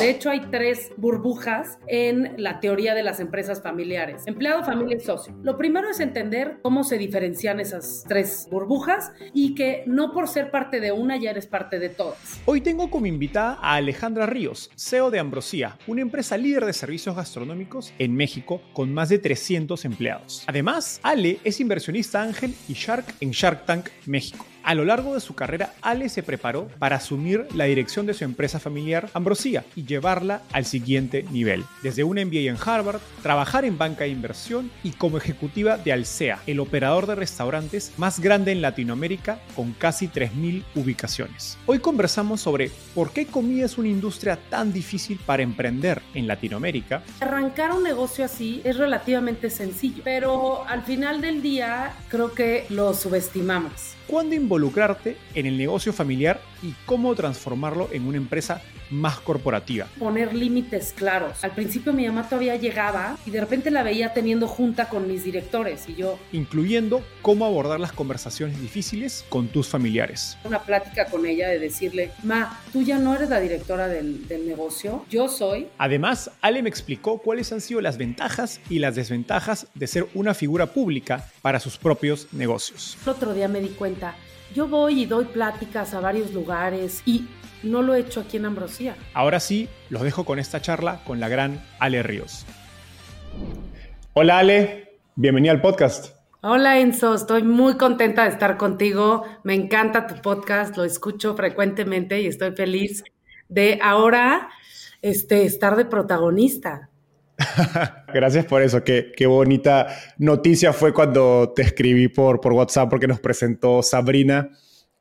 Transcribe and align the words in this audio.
De 0.00 0.10
hecho, 0.10 0.28
hay 0.28 0.42
tres 0.50 0.92
burbujas 0.98 1.78
en 1.86 2.34
la 2.36 2.60
teoría 2.60 2.94
de 2.94 3.02
las 3.02 3.18
empresas 3.18 3.62
familiares. 3.62 4.24
Empleado, 4.26 4.62
familia 4.62 4.98
y 4.98 5.00
socio. 5.00 5.34
Lo 5.42 5.56
primero 5.56 5.88
es 5.88 6.00
entender 6.00 6.58
cómo 6.62 6.84
se 6.84 6.98
diferencian 6.98 7.60
esas 7.60 8.04
tres 8.06 8.46
burbujas 8.50 9.12
y 9.32 9.54
que 9.54 9.84
no 9.86 10.12
por 10.12 10.28
ser 10.28 10.50
parte 10.50 10.80
de 10.80 10.92
una 10.92 11.16
ya 11.16 11.30
eres 11.30 11.46
parte 11.46 11.78
de 11.78 11.88
todas. 11.88 12.40
Hoy 12.44 12.60
tengo 12.60 12.90
como 12.90 13.06
invitada 13.06 13.58
a 13.62 13.76
Alejandra 13.76 14.26
Ríos, 14.26 14.70
CEO 14.76 15.10
de 15.10 15.18
Ambrosía, 15.18 15.78
una 15.86 16.02
empresa 16.02 16.36
líder 16.36 16.66
de 16.66 16.72
servicios 16.72 17.16
gastronómicos 17.16 17.94
en 17.98 18.14
México 18.14 18.60
con 18.74 18.92
más 18.92 19.08
de 19.08 19.18
300 19.18 19.84
empleados. 19.86 20.44
Además, 20.46 21.00
Ale 21.02 21.38
es 21.42 21.58
inversionista 21.58 22.22
ángel 22.22 22.54
y 22.68 22.74
Shark 22.74 23.06
en 23.20 23.30
Shark 23.30 23.64
Tank 23.64 23.88
México. 24.06 24.45
A 24.66 24.74
lo 24.74 24.84
largo 24.84 25.14
de 25.14 25.20
su 25.20 25.36
carrera, 25.36 25.74
Ale 25.80 26.08
se 26.08 26.24
preparó 26.24 26.66
para 26.80 26.96
asumir 26.96 27.46
la 27.54 27.66
dirección 27.66 28.04
de 28.04 28.14
su 28.14 28.24
empresa 28.24 28.58
familiar 28.58 29.08
Ambrosía 29.14 29.64
y 29.76 29.84
llevarla 29.84 30.42
al 30.50 30.64
siguiente 30.64 31.24
nivel. 31.30 31.64
Desde 31.84 32.02
un 32.02 32.16
MBA 32.16 32.50
en 32.50 32.56
Harvard, 32.60 32.98
trabajar 33.22 33.64
en 33.64 33.78
banca 33.78 34.02
de 34.02 34.10
inversión 34.10 34.72
y 34.82 34.90
como 34.90 35.18
ejecutiva 35.18 35.78
de 35.78 35.92
Alsea, 35.92 36.40
el 36.48 36.58
operador 36.58 37.06
de 37.06 37.14
restaurantes 37.14 37.92
más 37.96 38.18
grande 38.18 38.50
en 38.50 38.60
Latinoamérica 38.60 39.38
con 39.54 39.72
casi 39.72 40.08
3.000 40.08 40.64
ubicaciones. 40.74 41.56
Hoy 41.66 41.78
conversamos 41.78 42.40
sobre 42.40 42.72
por 42.92 43.12
qué 43.12 43.26
comida 43.26 43.66
es 43.66 43.78
una 43.78 43.86
industria 43.86 44.36
tan 44.50 44.72
difícil 44.72 45.20
para 45.24 45.44
emprender 45.44 46.02
en 46.12 46.26
Latinoamérica. 46.26 47.04
Arrancar 47.20 47.70
un 47.70 47.84
negocio 47.84 48.24
así 48.24 48.62
es 48.64 48.76
relativamente 48.78 49.48
sencillo, 49.48 50.02
pero 50.02 50.66
al 50.66 50.82
final 50.82 51.20
del 51.20 51.40
día 51.40 51.92
creo 52.08 52.34
que 52.34 52.66
lo 52.68 52.94
subestimamos 52.94 53.95
cuándo 54.06 54.34
involucrarte 54.34 55.16
en 55.34 55.46
el 55.46 55.58
negocio 55.58 55.92
familiar 55.92 56.40
y 56.62 56.74
cómo 56.86 57.14
transformarlo 57.14 57.88
en 57.92 58.06
una 58.06 58.16
empresa 58.16 58.62
más 58.90 59.18
corporativa. 59.18 59.86
Poner 59.98 60.34
límites 60.34 60.92
claros. 60.96 61.42
Al 61.44 61.52
principio 61.52 61.92
mi 61.92 62.06
mamá 62.06 62.28
todavía 62.28 62.56
llegaba 62.56 63.16
y 63.26 63.30
de 63.30 63.40
repente 63.40 63.70
la 63.70 63.82
veía 63.82 64.12
teniendo 64.12 64.46
junta 64.46 64.88
con 64.88 65.08
mis 65.08 65.24
directores 65.24 65.88
y 65.88 65.94
yo... 65.94 66.18
Incluyendo 66.32 67.02
cómo 67.22 67.44
abordar 67.46 67.80
las 67.80 67.92
conversaciones 67.92 68.60
difíciles 68.60 69.24
con 69.28 69.48
tus 69.48 69.68
familiares. 69.68 70.38
Una 70.44 70.62
plática 70.62 71.06
con 71.06 71.26
ella 71.26 71.48
de 71.48 71.58
decirle, 71.58 72.12
ma, 72.22 72.60
tú 72.72 72.82
ya 72.82 72.98
no 72.98 73.14
eres 73.14 73.28
la 73.28 73.40
directora 73.40 73.88
del, 73.88 74.28
del 74.28 74.46
negocio, 74.46 75.04
yo 75.10 75.28
soy. 75.28 75.66
Además, 75.78 76.30
Ale 76.40 76.62
me 76.62 76.68
explicó 76.68 77.18
cuáles 77.18 77.52
han 77.52 77.60
sido 77.60 77.80
las 77.80 77.98
ventajas 77.98 78.60
y 78.68 78.78
las 78.78 78.94
desventajas 78.94 79.66
de 79.74 79.86
ser 79.86 80.06
una 80.14 80.34
figura 80.34 80.66
pública 80.66 81.28
para 81.42 81.60
sus 81.60 81.76
propios 81.76 82.28
negocios. 82.32 82.96
El 83.04 83.10
otro 83.10 83.34
día 83.34 83.48
me 83.48 83.60
di 83.60 83.68
cuenta, 83.68 83.95
yo 84.54 84.68
voy 84.68 85.02
y 85.02 85.06
doy 85.06 85.24
pláticas 85.26 85.94
a 85.94 86.00
varios 86.00 86.32
lugares 86.32 87.02
y 87.04 87.26
no 87.62 87.82
lo 87.82 87.94
he 87.94 88.00
hecho 88.00 88.20
aquí 88.20 88.36
en 88.36 88.46
Ambrosía. 88.46 88.96
Ahora 89.14 89.40
sí, 89.40 89.68
los 89.90 90.02
dejo 90.02 90.24
con 90.24 90.38
esta 90.38 90.60
charla 90.60 91.02
con 91.04 91.20
la 91.20 91.28
gran 91.28 91.62
Ale 91.78 92.02
Ríos. 92.02 92.46
Hola 94.12 94.38
Ale, 94.38 94.98
bienvenida 95.14 95.52
al 95.52 95.60
podcast. 95.60 96.14
Hola 96.42 96.78
Enzo, 96.78 97.14
estoy 97.14 97.42
muy 97.42 97.76
contenta 97.76 98.22
de 98.24 98.30
estar 98.30 98.56
contigo. 98.56 99.24
Me 99.42 99.54
encanta 99.54 100.06
tu 100.06 100.22
podcast, 100.22 100.76
lo 100.76 100.84
escucho 100.84 101.34
frecuentemente 101.34 102.20
y 102.20 102.26
estoy 102.26 102.52
feliz 102.52 103.02
de 103.48 103.78
ahora 103.82 104.48
este, 105.02 105.44
estar 105.44 105.76
de 105.76 105.84
protagonista. 105.84 106.90
Gracias 108.14 108.44
por 108.46 108.62
eso. 108.62 108.82
Qué, 108.82 109.12
qué, 109.16 109.26
bonita 109.26 109.88
noticia 110.18 110.72
fue 110.72 110.92
cuando 110.92 111.52
te 111.54 111.62
escribí 111.62 112.08
por, 112.08 112.40
por 112.40 112.52
WhatsApp 112.52 112.88
porque 112.88 113.06
nos 113.06 113.20
presentó 113.20 113.82
Sabrina 113.82 114.50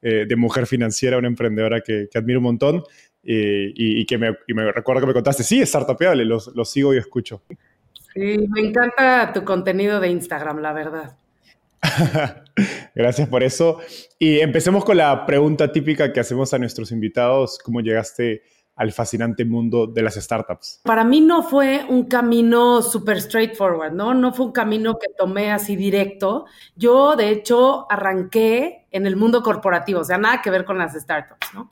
eh, 0.01 0.25
de 0.27 0.35
Mujer 0.35 0.67
Financiera, 0.67 1.17
una 1.17 1.27
emprendedora 1.27 1.81
que, 1.81 2.07
que 2.11 2.17
admiro 2.17 2.39
un 2.39 2.45
montón 2.45 2.83
y, 3.27 4.05
que 4.05 4.19
me, 4.19 4.37
y 4.47 4.53
me, 4.53 4.71
recuerdo 4.71 5.01
que 5.01 5.07
me 5.07 5.13
contaste, 5.13 5.41
sí, 5.41 5.59
es 5.59 5.69
startupeable, 5.69 6.23
lo, 6.25 6.37
lo 6.53 6.63
sigo 6.63 6.93
y 6.93 6.97
escucho. 6.97 7.41
Sí, 8.13 8.47
me 8.49 8.61
encanta 8.61 9.31
tu 9.33 9.43
contenido 9.43 9.99
de 9.99 10.09
Instagram, 10.09 10.59
la 10.59 10.73
verdad. 10.73 11.17
Gracias 12.95 13.27
por 13.27 13.43
eso. 13.43 13.79
Y 14.19 14.39
empecemos 14.39 14.85
con 14.85 14.97
la 14.97 15.25
pregunta 15.25 15.71
típica 15.71 16.13
que 16.13 16.19
hacemos 16.19 16.53
a 16.53 16.59
nuestros 16.59 16.91
invitados, 16.91 17.59
¿cómo 17.59 17.81
llegaste 17.81 18.43
al 18.75 18.91
fascinante 18.91 19.45
mundo 19.45 19.87
de 19.87 20.01
las 20.01 20.15
startups? 20.15 20.81
Para 20.83 21.03
mí 21.03 21.21
no 21.21 21.43
fue 21.43 21.85
un 21.87 22.05
camino 22.05 22.81
súper 22.81 23.21
straightforward, 23.21 23.93
¿no? 23.93 24.13
No 24.13 24.33
fue 24.33 24.47
un 24.47 24.51
camino 24.51 24.97
que 24.97 25.07
tomé 25.17 25.51
así 25.51 25.75
directo. 25.75 26.45
Yo, 26.75 27.15
de 27.15 27.29
hecho, 27.29 27.85
arranqué 27.89 28.87
en 28.91 29.05
el 29.05 29.15
mundo 29.15 29.41
corporativo, 29.43 30.01
o 30.01 30.03
sea, 30.03 30.17
nada 30.17 30.41
que 30.41 30.51
ver 30.51 30.65
con 30.65 30.77
las 30.77 30.93
startups, 30.93 31.53
¿no? 31.53 31.71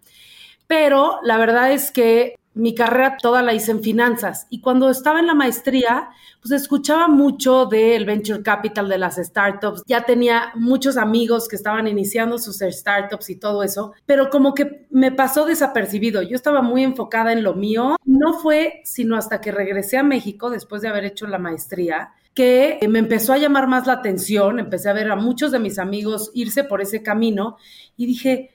Pero 0.67 1.19
la 1.23 1.37
verdad 1.37 1.71
es 1.71 1.91
que 1.91 2.35
mi 2.53 2.75
carrera 2.75 3.17
toda 3.21 3.41
la 3.41 3.53
hice 3.53 3.71
en 3.71 3.81
finanzas. 3.81 4.47
Y 4.49 4.61
cuando 4.61 4.89
estaba 4.89 5.19
en 5.19 5.27
la 5.27 5.33
maestría, 5.33 6.09
pues 6.41 6.51
escuchaba 6.51 7.07
mucho 7.07 7.65
del 7.65 8.05
venture 8.05 8.43
capital 8.43 8.89
de 8.89 8.97
las 8.97 9.15
startups, 9.15 9.83
ya 9.87 10.05
tenía 10.05 10.51
muchos 10.55 10.97
amigos 10.97 11.47
que 11.47 11.55
estaban 11.55 11.87
iniciando 11.87 12.37
sus 12.37 12.59
startups 12.59 13.29
y 13.29 13.37
todo 13.37 13.63
eso, 13.63 13.93
pero 14.05 14.29
como 14.29 14.53
que 14.53 14.85
me 14.89 15.11
pasó 15.11 15.45
desapercibido, 15.45 16.21
yo 16.21 16.35
estaba 16.35 16.61
muy 16.61 16.83
enfocada 16.83 17.31
en 17.31 17.43
lo 17.43 17.53
mío, 17.53 17.95
no 18.05 18.33
fue 18.33 18.81
sino 18.83 19.15
hasta 19.15 19.39
que 19.39 19.51
regresé 19.51 19.97
a 19.97 20.03
México 20.03 20.49
después 20.49 20.81
de 20.81 20.89
haber 20.89 21.05
hecho 21.05 21.27
la 21.27 21.39
maestría 21.39 22.11
que 22.33 22.79
me 22.89 22.99
empezó 22.99 23.33
a 23.33 23.37
llamar 23.37 23.67
más 23.67 23.85
la 23.85 23.93
atención, 23.93 24.59
empecé 24.59 24.89
a 24.89 24.93
ver 24.93 25.11
a 25.11 25.15
muchos 25.15 25.51
de 25.51 25.59
mis 25.59 25.77
amigos 25.77 26.31
irse 26.33 26.63
por 26.63 26.81
ese 26.81 27.03
camino 27.03 27.57
y 27.95 28.07
dije, 28.07 28.49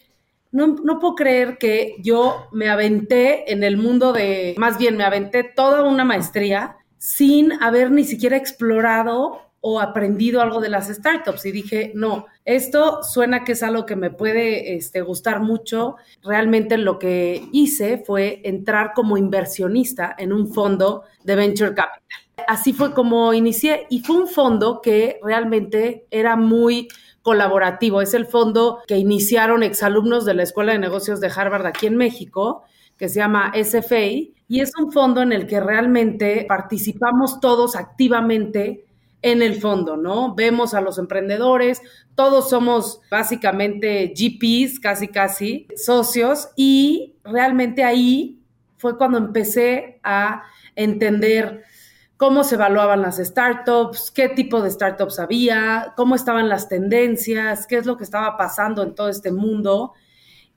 no, 0.51 0.99
puedo 0.99 1.15
creer 1.15 1.59
que 1.59 1.97
yo 2.03 2.49
me 2.53 2.69
aventé 2.69 3.53
en 3.53 3.63
el 3.63 3.77
mundo 3.77 4.13
de, 4.13 4.55
más 4.59 4.79
bien 4.79 4.97
me 4.97 5.05
aventé 5.05 5.45
toda 5.45 5.83
una 5.83 6.05
maestría 6.05 6.77
sin 6.99 7.53
haber 7.63 7.91
ni 7.91 8.05
siquiera 8.05 8.37
explorado 8.37 9.43
o 9.61 9.81
aprendido 9.81 10.41
algo 10.41 10.61
de 10.61 10.69
las 10.69 10.89
startups 10.89 11.45
y 11.45 11.53
dije, 11.53 11.93
no, 11.95 12.27
esto 12.45 13.03
suena 13.03 13.45
que 13.45 13.53
es 13.53 13.63
algo 13.63 13.87
que 13.87 13.97
me 13.97 14.11
puede 14.11 14.77
este, 14.77 15.03
gustar 15.03 15.41
mucho. 15.41 15.97
Realmente 16.23 16.79
lo 16.79 16.99
que 16.99 17.43
hice 17.53 17.99
fue 17.99 18.41
entrar 18.45 18.93
como 18.95 19.17
inversionista 19.17 20.15
en 20.17 20.33
un 20.33 20.53
fondo 20.55 21.03
de 21.25 21.37
venture 21.37 21.75
capital 21.75 22.29
así 22.47 22.73
fue 22.73 22.95
como 22.95 23.35
inicié 23.35 23.87
y 23.91 24.01
fue 24.01 24.17
un 24.17 24.29
fondo 24.29 24.81
que 24.81 25.19
realmente 25.23 26.07
era 26.11 26.37
muy 26.37 26.89
colaborativo. 27.29 28.01
Es 28.01 28.15
el 28.15 28.25
fondo 28.25 28.79
que 28.87 28.97
iniciaron 28.97 29.63
exalumnos 29.63 30.25
de 30.25 30.33
la 30.33 30.45
Escuela 30.45 30.73
de 30.73 30.79
Negocios 30.79 31.21
de 31.21 31.29
Harvard 31.29 31.67
aquí 31.67 31.87
en 31.87 31.95
México, 31.95 32.65
que 32.97 33.11
se 33.11 33.17
llama 33.17 33.53
SFA, 33.55 34.07
y 34.49 34.61
es 34.61 34.73
un 34.83 34.91
fondo 34.93 35.21
en 35.21 35.33
el 35.33 35.47
que 35.47 35.61
realmente 35.61 36.47
participamos 36.49 37.39
todos 37.39 37.77
activamente 37.77 38.87
en 39.21 39.43
el 39.43 39.61
fondo, 39.61 39.99
¿no? 39.99 40.35
Vemos 40.35 40.73
a 40.73 40.81
los 40.81 40.97
emprendedores, 40.97 41.83
todos 42.15 42.49
somos 42.49 43.03
básicamente 43.11 44.15
GPs, 44.17 44.81
casi 44.81 45.09
casi 45.09 45.69
socios, 45.77 46.49
y 46.57 47.13
realmente 47.25 47.85
ahí 47.85 48.39
fue 48.79 48.97
cuando 48.97 49.19
empecé 49.19 50.01
a 50.03 50.45
entender 50.75 51.63
cómo 52.19 52.43
se 52.43 52.57
evaluaban 52.57 53.01
las 53.01 53.17
startups, 53.17 54.11
qué 54.11 54.29
tipo 54.29 54.61
de 54.61 54.71
startups 54.71 55.21
había, 55.21 55.95
cómo 55.97 56.17
estaban 56.17 56.49
las 56.49 56.69
tendencias, 56.69 57.67
qué 57.67 57.77
es 57.77 57.87
lo 57.87 57.97
que 57.97 58.05
estaba 58.05 58.37
pasando 58.37 58.83
en 58.83 58.95
todo 58.95 59.09
este 59.09 59.31
mundo 59.31 59.95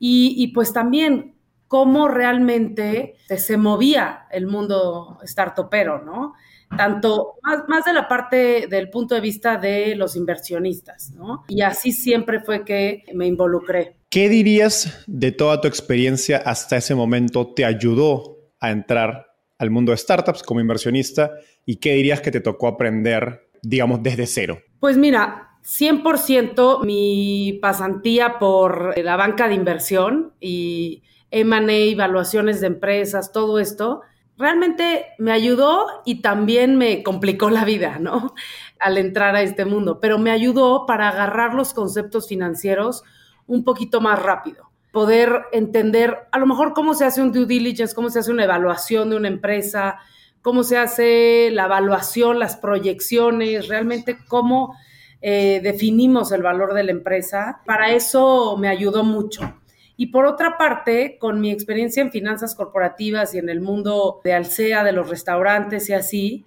y, 0.04 0.48
pues 0.48 0.74
también 0.74 1.36
cómo 1.68 2.08
realmente 2.08 3.14
se 3.38 3.56
movía 3.56 4.26
el 4.32 4.48
mundo 4.48 5.20
startupero, 5.24 6.04
¿no? 6.04 6.34
Tanto 6.76 7.36
más, 7.44 7.66
más 7.68 7.86
de 7.86 7.94
la 7.94 8.08
parte 8.08 8.66
del 8.68 8.90
punto 8.90 9.14
de 9.14 9.22
vista 9.22 9.58
de 9.58 9.96
los 9.96 10.16
inversionistas, 10.16 11.12
¿no? 11.12 11.44
Y 11.48 11.62
así 11.62 11.92
siempre 11.92 12.40
fue 12.40 12.66
que 12.66 13.04
me 13.14 13.28
involucré. 13.28 13.98
¿Qué 14.10 14.28
dirías 14.30 15.04
de 15.06 15.32
toda 15.32 15.62
tu 15.62 15.68
experiencia 15.68 16.38
hasta 16.44 16.78
ese 16.78 16.96
momento 16.96 17.54
te 17.54 17.64
ayudó 17.64 18.52
a 18.60 18.72
entrar 18.72 19.31
al 19.62 19.70
mundo 19.70 19.92
de 19.92 19.98
startups 20.00 20.42
como 20.42 20.60
inversionista 20.60 21.34
y 21.68 21.76
qué 21.76 21.94
dirías 21.94 22.20
que 22.20 22.32
te 22.32 22.42
tocó 22.42 22.68
aprender, 22.68 23.48
digamos, 23.62 24.02
desde 24.02 24.26
cero? 24.26 24.60
Pues 24.80 24.98
mira, 24.98 25.52
100% 25.64 26.84
mi 26.84 27.60
pasantía 27.62 28.40
por 28.40 28.98
la 28.98 29.16
banca 29.18 29.48
de 29.48 29.54
inversión 29.54 30.34
y 30.40 31.04
M&A, 31.30 31.72
evaluaciones 31.72 32.60
de 32.60 32.68
empresas, 32.68 33.32
todo 33.32 33.60
esto, 33.60 34.02
realmente 34.36 35.06
me 35.20 35.32
ayudó 35.32 35.86
y 36.06 36.24
también 36.24 36.76
me 36.76 37.04
complicó 37.04 37.52
la 37.52 37.64
vida, 37.64 38.00
¿no? 38.00 38.34
Al 38.80 38.98
entrar 38.98 39.36
a 39.36 39.44
este 39.44 39.66
mundo, 39.66 40.00
pero 40.00 40.18
me 40.18 40.32
ayudó 40.32 40.88
para 40.88 41.08
agarrar 41.08 41.54
los 41.54 41.76
conceptos 41.76 42.28
financieros 42.28 43.04
un 43.46 43.64
poquito 43.64 44.02
más 44.02 44.20
rápido 44.20 44.71
poder 44.92 45.44
entender 45.52 46.28
a 46.32 46.40
lo 46.40 46.46
mejor 46.46 46.74
cómo 46.74 46.94
se 46.94 47.06
hace 47.06 47.22
un 47.22 47.32
due 47.32 47.46
diligence, 47.46 47.96
cómo 47.96 48.10
se 48.10 48.20
hace 48.20 48.32
una 48.32 48.44
evaluación 48.44 49.10
de 49.10 49.16
una 49.16 49.28
empresa, 49.30 50.00
cómo 50.42 50.64
se 50.64 50.78
hace 50.78 51.50
la 51.52 51.66
evaluación, 51.66 52.40
las 52.40 52.58
proyecciones, 52.58 53.68
realmente 53.68 54.18
cómo 54.28 54.76
eh, 55.22 55.62
definimos 55.64 56.32
el 56.32 56.42
valor 56.42 56.74
de 56.74 56.84
la 56.84 56.92
empresa. 56.92 57.62
Para 57.66 57.92
eso 57.92 58.58
me 58.58 58.68
ayudó 58.68 59.04
mucho. 59.04 59.56
Y 59.96 60.08
por 60.08 60.26
otra 60.26 60.58
parte, 60.58 61.18
con 61.20 61.40
mi 61.40 61.52
experiencia 61.52 62.02
en 62.02 62.12
finanzas 62.12 62.56
corporativas 62.56 63.36
y 63.36 63.38
en 63.38 63.50
el 63.50 63.62
mundo 63.62 64.20
de 64.24 64.34
Alsea, 64.34 64.84
de 64.84 64.94
los 64.94 65.10
restaurantes 65.10 65.90
y 65.90 65.94
así, 65.94 66.46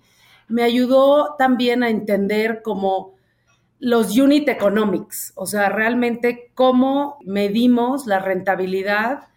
me 0.49 0.64
ayudó 0.64 1.37
también 1.38 1.82
a 1.82 1.88
entender 1.88 2.62
cómo 2.62 3.13
los 3.79 4.17
unit 4.17 4.49
economics, 4.49 5.32
o 5.37 5.47
sea, 5.47 5.69
realmente 5.69 6.53
cómo 6.55 7.19
medimos 7.25 8.06
la 8.06 8.19
rentabilidad 8.19 9.29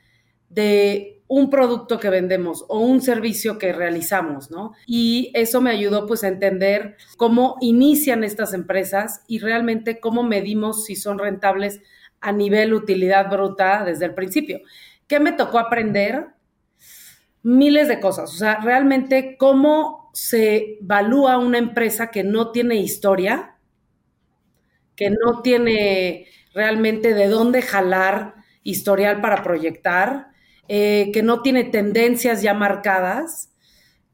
de 0.50 1.18
un 1.28 1.50
producto 1.50 2.00
que 2.00 2.10
vendemos 2.10 2.64
o 2.70 2.80
un 2.80 3.02
servicio 3.02 3.58
que 3.58 3.74
realizamos, 3.74 4.50
¿no? 4.50 4.74
Y 4.86 5.32
eso 5.34 5.60
me 5.60 5.72
ayudó 5.72 6.08
pues 6.08 6.24
a 6.24 6.30
entender 6.30 6.96
cómo 7.18 7.58
inician 7.60 8.24
estas 8.24 8.54
empresas 8.54 9.24
y 9.28 9.40
realmente 9.40 10.00
cómo 10.00 10.24
medimos 10.24 10.86
si 10.86 10.96
son 10.96 11.20
rentables 11.20 11.82
a 12.22 12.32
nivel 12.32 12.74
utilidad 12.74 13.30
bruta 13.30 13.84
desde 13.84 14.06
el 14.06 14.14
principio. 14.14 14.62
¿Qué 15.08 15.20
me 15.20 15.34
tocó 15.34 15.60
aprender? 15.60 16.28
Miles 17.44 17.88
de 17.88 18.00
cosas, 18.00 18.34
o 18.34 18.38
sea, 18.38 18.60
realmente 18.62 19.36
cómo 19.38 20.10
se 20.14 20.80
evalúa 20.82 21.38
una 21.38 21.60
empresa 21.60 22.08
que 22.08 22.24
no 22.24 22.52
tiene 22.52 22.76
historia, 22.76 23.57
que 24.98 25.12
no 25.12 25.42
tiene 25.42 26.28
realmente 26.54 27.14
de 27.14 27.28
dónde 27.28 27.62
jalar 27.62 28.34
historial 28.64 29.22
para 29.22 29.44
proyectar, 29.44 30.28
eh, 30.68 31.12
que 31.14 31.24
no 31.24 31.42
tiene 31.42 31.64
tendencias 31.64 32.42
ya 32.42 32.54
marcadas, 32.54 33.54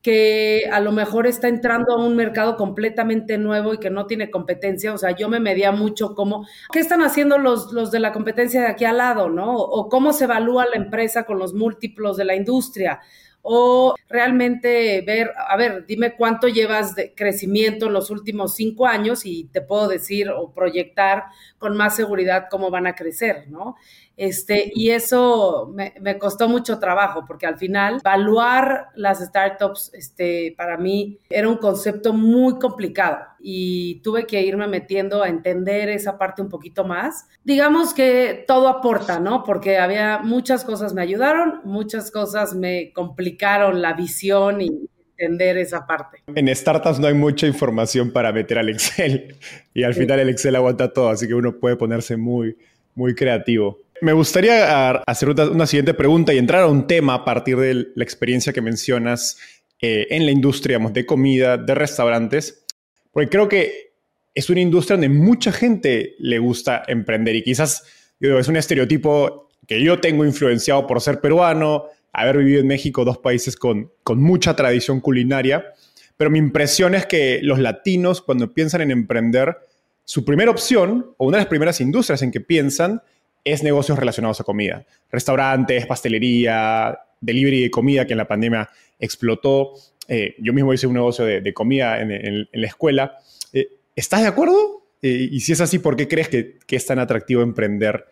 que 0.04 0.70
a 0.72 0.82
lo 0.82 0.92
mejor 0.92 1.26
está 1.26 1.48
entrando 1.48 1.94
a 1.94 2.06
un 2.06 2.18
mercado 2.18 2.58
completamente 2.58 3.38
nuevo 3.38 3.74
y 3.74 3.78
que 3.78 3.90
no 3.90 4.06
tiene 4.06 4.30
competencia. 4.30 4.94
O 4.94 4.98
sea, 4.98 5.12
yo 5.12 5.30
me 5.30 5.40
medía 5.40 5.72
mucho 5.72 6.14
como, 6.14 6.46
¿qué 6.74 6.80
están 6.80 7.02
haciendo 7.02 7.38
los, 7.38 7.72
los 7.72 7.90
de 7.90 8.02
la 8.02 8.12
competencia 8.12 8.62
de 8.62 8.68
aquí 8.68 8.84
al 8.84 8.98
lado, 8.98 9.30
no? 9.30 9.56
O 9.56 9.88
cómo 9.88 10.12
se 10.12 10.26
evalúa 10.26 10.66
la 10.66 10.76
empresa 10.76 11.24
con 11.24 11.40
los 11.40 11.54
múltiplos 11.54 12.18
de 12.18 12.26
la 12.26 12.36
industria 12.36 13.00
o 13.46 13.94
realmente 14.08 15.02
ver, 15.06 15.32
a 15.36 15.58
ver, 15.58 15.86
dime 15.86 16.16
cuánto 16.16 16.48
llevas 16.48 16.96
de 16.96 17.14
crecimiento 17.14 17.88
en 17.88 17.94
los 17.94 18.10
últimos 18.10 18.56
cinco 18.56 18.88
años 18.88 19.26
y 19.26 19.50
te 19.52 19.62
puedo 19.62 19.90
decir 19.90 20.30
o 20.30 20.54
proyectar 20.54 21.26
con 21.60 21.76
más 21.76 21.96
seguridad 21.96 22.48
cómo 22.50 22.72
van 22.72 22.88
a 22.88 22.96
crecer, 22.96 23.50
¿no? 23.50 23.76
Este, 24.16 24.72
y 24.74 24.92
eso 24.92 25.74
me, 25.74 26.18
costó 26.20 26.48
mucho 26.48 26.80
trabajo 26.80 27.26
porque 27.28 27.46
al 27.46 27.58
final 27.58 27.98
evaluar 28.00 28.90
las 28.96 29.20
startups 29.20 29.92
este, 29.94 30.54
para 30.56 30.78
mí 30.78 31.18
era 31.30 31.50
un 31.50 31.58
concepto 31.58 32.14
muy 32.14 32.60
complicado 32.60 33.33
y 33.46 34.00
tuve 34.04 34.26
que 34.26 34.42
irme 34.42 34.68
metiendo 34.68 35.22
a 35.22 35.28
entender 35.28 35.90
esa 35.90 36.18
parte 36.18 36.42
un 36.42 36.48
poquito 36.48 36.86
más. 36.86 37.28
Digamos 37.44 37.94
que 37.94 38.46
todo 38.48 38.70
aporta, 38.70 39.20
¿no? 39.20 39.44
Porque 39.44 39.78
había 39.78 40.20
muchas 40.20 40.64
cosas 40.64 40.94
me 40.94 41.02
ayudaron, 41.02 41.60
muchas 41.66 42.10
cosas 42.10 42.56
me 42.56 42.94
complicaron 42.94 43.82
la 43.82 43.94
visión 43.94 44.62
y 44.62 44.90
entender 45.18 45.58
esa 45.58 45.86
parte. 45.86 46.24
En 46.34 46.54
startups 46.56 47.00
no 47.00 47.08
hay 47.08 47.14
mucha 47.14 47.46
información 47.46 48.12
para 48.12 48.32
meter 48.32 48.58
al 48.58 48.70
Excel 48.70 49.36
y 49.74 49.84
al 49.84 49.94
final 49.94 50.22
el 50.22 50.30
Excel 50.30 50.56
aguanta 50.56 50.94
todo, 50.94 51.10
así 51.10 51.28
que 51.28 51.34
uno 51.34 51.60
puede 51.60 51.76
ponerse 51.76 52.16
muy, 52.16 52.58
muy 52.96 53.14
creativo. 53.14 53.80
Me 54.02 54.14
gustaría 54.14 54.92
hacer 54.92 55.30
una 55.30 55.66
siguiente 55.66 55.94
pregunta 55.94 56.34
y 56.34 56.38
entrar 56.38 56.64
a 56.64 56.68
un 56.68 56.88
tema 56.88 57.14
a 57.14 57.26
partir 57.26 57.58
de 57.58 57.88
la 57.96 58.04
experiencia 58.04 58.54
que 58.54 58.62
mencionas 58.62 59.38
eh, 59.82 60.08
en 60.12 60.26
la 60.26 60.32
industria 60.32 60.80
de 60.80 61.06
comida, 61.06 61.58
de 61.58 61.76
restaurantes, 61.76 62.63
porque 63.14 63.30
creo 63.30 63.48
que 63.48 63.94
es 64.36 64.50
una 64.50 64.60
industria 64.60 64.98
donde 64.98 65.10
mucha 65.10 65.54
gente 65.54 66.16
le 66.20 66.40
gusta 66.40 66.84
emprender 66.88 67.36
y 67.36 67.44
quizás 67.44 67.84
es 68.20 68.48
un 68.48 68.58
estereotipo 68.58 69.50
que 69.68 69.82
yo 69.82 70.02
tengo 70.02 70.26
influenciado 70.26 70.86
por 70.88 71.00
ser 71.00 71.22
peruano, 71.22 71.86
haber 72.12 72.40
vivido 72.40 72.60
en 72.60 72.68
México, 72.68 73.06
dos 73.06 73.20
países 73.20 73.56
con, 73.56 73.92
con 74.04 74.22
mucha 74.22 74.56
tradición 74.56 75.00
culinaria, 75.00 75.74
pero 76.18 76.30
mi 76.30 76.40
impresión 76.40 76.96
es 76.96 77.06
que 77.06 77.40
los 77.42 77.60
latinos 77.60 78.22
cuando 78.22 78.54
piensan 78.54 78.82
en 78.82 78.92
emprender, 78.92 79.58
su 80.06 80.26
primera 80.26 80.52
opción 80.52 81.14
o 81.18 81.28
una 81.28 81.38
de 81.38 81.44
las 81.44 81.50
primeras 81.50 81.80
industrias 81.80 82.22
en 82.22 82.32
que 82.32 82.42
piensan 82.42 83.02
es 83.44 83.64
negocios 83.64 83.98
relacionados 83.98 84.40
a 84.42 84.44
comida. 84.44 84.86
Restaurantes, 85.12 85.86
pastelería, 85.86 86.98
delivery 87.20 87.64
de 87.64 87.72
comida 87.72 88.06
que 88.06 88.14
en 88.14 88.18
la 88.18 88.28
pandemia 88.28 88.70
explotó. 89.00 89.74
Eh, 90.08 90.36
yo 90.40 90.54
mismo 90.54 90.74
hice 90.74 90.88
un 90.88 90.94
negocio 90.94 91.26
de, 91.26 91.54
comida 91.54 92.02
en, 92.02 92.48
la 92.52 92.68
escuela. 92.68 93.18
Eh, 93.52 93.70
¿Estás 93.96 94.22
de 94.22 94.28
acuerdo? 94.28 94.84
Eh, 95.02 95.30
y 95.32 95.40
si 95.42 95.52
es 95.52 95.62
así, 95.62 95.80
¿por 95.80 95.96
qué 95.96 96.08
crees 96.08 96.30
que, 96.30 96.58
es 96.68 96.86
tan 96.86 97.00
atractivo 97.00 97.42
emprender 97.42 98.06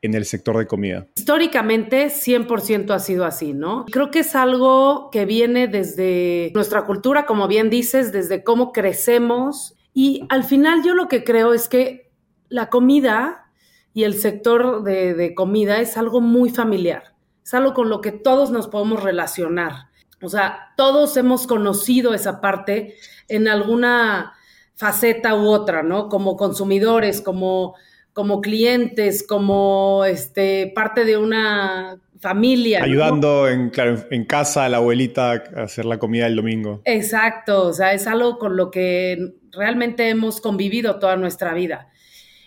en 0.00 0.14
el 0.14 0.24
sector 0.24 0.58
de 0.58 0.66
comida? 0.66 1.06
Históricamente, 1.16 2.06
100% 2.06 2.90
ha 2.94 2.98
sido 2.98 3.24
así, 3.24 3.52
¿no? 3.52 3.86
Creo 3.90 4.10
que 4.10 4.20
es 4.20 4.34
algo 4.34 5.10
que 5.10 5.24
viene 5.24 5.68
desde 5.68 6.50
nuestra 6.54 6.84
cultura, 6.84 7.26
como 7.26 7.48
bien 7.48 7.70
dices, 7.70 8.12
desde 8.12 8.44
cómo 8.44 8.72
crecemos. 8.72 9.74
Y 9.94 10.24
al 10.28 10.44
final 10.44 10.82
yo 10.84 10.94
lo 10.94 11.08
que 11.08 11.24
creo 11.24 11.54
es 11.54 11.68
que 11.68 12.10
la 12.48 12.68
comida 12.68 13.48
y 13.92 14.04
el 14.04 14.14
sector 14.14 14.84
de, 14.84 15.34
comida 15.34 15.80
es 15.80 15.96
algo 15.96 16.20
muy 16.20 16.50
familiar, 16.50 17.14
es 17.44 17.52
algo 17.54 17.74
con 17.74 17.88
lo 17.88 18.00
que 18.00 18.12
todos 18.12 18.50
nos 18.50 18.68
podemos 18.68 19.02
relacionar. 19.02 19.87
O 20.20 20.28
sea, 20.28 20.72
todos 20.76 21.16
hemos 21.16 21.46
conocido 21.46 22.14
esa 22.14 22.40
parte 22.40 22.96
en 23.28 23.48
alguna 23.48 24.34
faceta 24.74 25.34
u 25.34 25.48
otra, 25.48 25.82
¿no? 25.82 26.08
Como 26.08 26.36
consumidores, 26.36 27.20
como, 27.20 27.74
como 28.12 28.40
clientes, 28.40 29.26
como 29.26 30.04
este, 30.04 30.72
parte 30.74 31.04
de 31.04 31.16
una 31.16 32.00
familia. 32.20 32.82
Ayudando 32.82 33.48
en, 33.48 33.72
en 34.10 34.24
casa 34.24 34.64
a 34.64 34.68
la 34.68 34.78
abuelita 34.78 35.32
a 35.32 35.62
hacer 35.62 35.84
la 35.84 35.98
comida 35.98 36.26
el 36.26 36.36
domingo. 36.36 36.82
Exacto, 36.84 37.66
o 37.66 37.72
sea, 37.72 37.92
es 37.92 38.06
algo 38.06 38.38
con 38.38 38.56
lo 38.56 38.70
que 38.70 39.34
realmente 39.52 40.08
hemos 40.08 40.40
convivido 40.40 40.98
toda 40.98 41.16
nuestra 41.16 41.54
vida. 41.54 41.88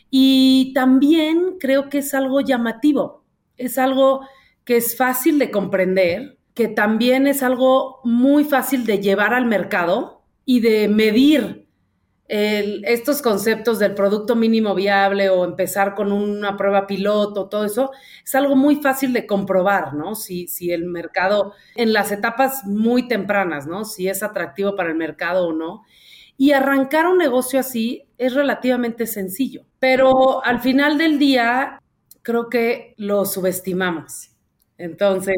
Y 0.10 0.74
también 0.74 1.58
creo 1.60 1.90
que 1.90 2.00
es 2.00 2.14
algo 2.14 2.42
llamativo, 2.42 3.24
es 3.58 3.78
algo 3.78 4.28
que 4.66 4.78
es 4.78 4.98
fácil 4.98 5.40
de 5.40 5.52
comprender, 5.52 6.38
que 6.54 6.68
también 6.68 7.28
es 7.28 7.44
algo 7.44 8.02
muy 8.04 8.44
fácil 8.44 8.86
de 8.86 9.00
llevar 9.00 9.34
al 9.34 9.46
mercado 9.46 10.24
y 10.46 10.60
de 10.60 10.88
medir 10.88 11.62
estos 12.34 13.22
conceptos 13.22 13.78
del 13.78 13.94
producto 13.94 14.38
mínimo 14.38 14.74
viable 14.74 15.30
o 15.30 15.44
empezar 15.44 15.96
con 15.96 16.14
una 16.14 16.56
prueba 16.56 16.88
piloto, 16.88 17.50
todo 17.50 17.66
eso, 17.66 17.92
es 18.24 18.34
algo 18.36 18.56
muy 18.56 18.78
fácil 18.78 19.12
de 19.12 19.28
comprobar, 19.28 19.94
¿no? 19.94 20.16
Si, 20.16 20.48
si 20.48 20.72
el 20.72 20.86
mercado, 20.86 21.54
en 21.76 21.92
las 21.92 22.10
etapas 22.14 22.66
muy 22.66 23.10
tempranas, 23.10 23.68
¿no? 23.68 23.84
Si 23.84 24.08
es 24.08 24.24
atractivo 24.24 24.78
para 24.78 24.92
el 24.92 24.96
mercado 24.96 25.48
o 25.48 25.54
no. 25.54 25.84
Y 26.38 26.54
arrancar 26.54 27.06
un 27.06 27.18
negocio 27.18 27.60
así 27.60 28.08
es 28.18 28.34
relativamente 28.34 29.08
sencillo, 29.08 29.66
pero 29.80 30.44
al 30.46 30.62
final 30.62 30.98
del 30.98 31.20
día 31.20 31.82
creo 32.22 32.48
que 32.50 32.94
lo 32.96 33.26
subestimamos. 33.26 34.32
Entonces, 34.78 35.36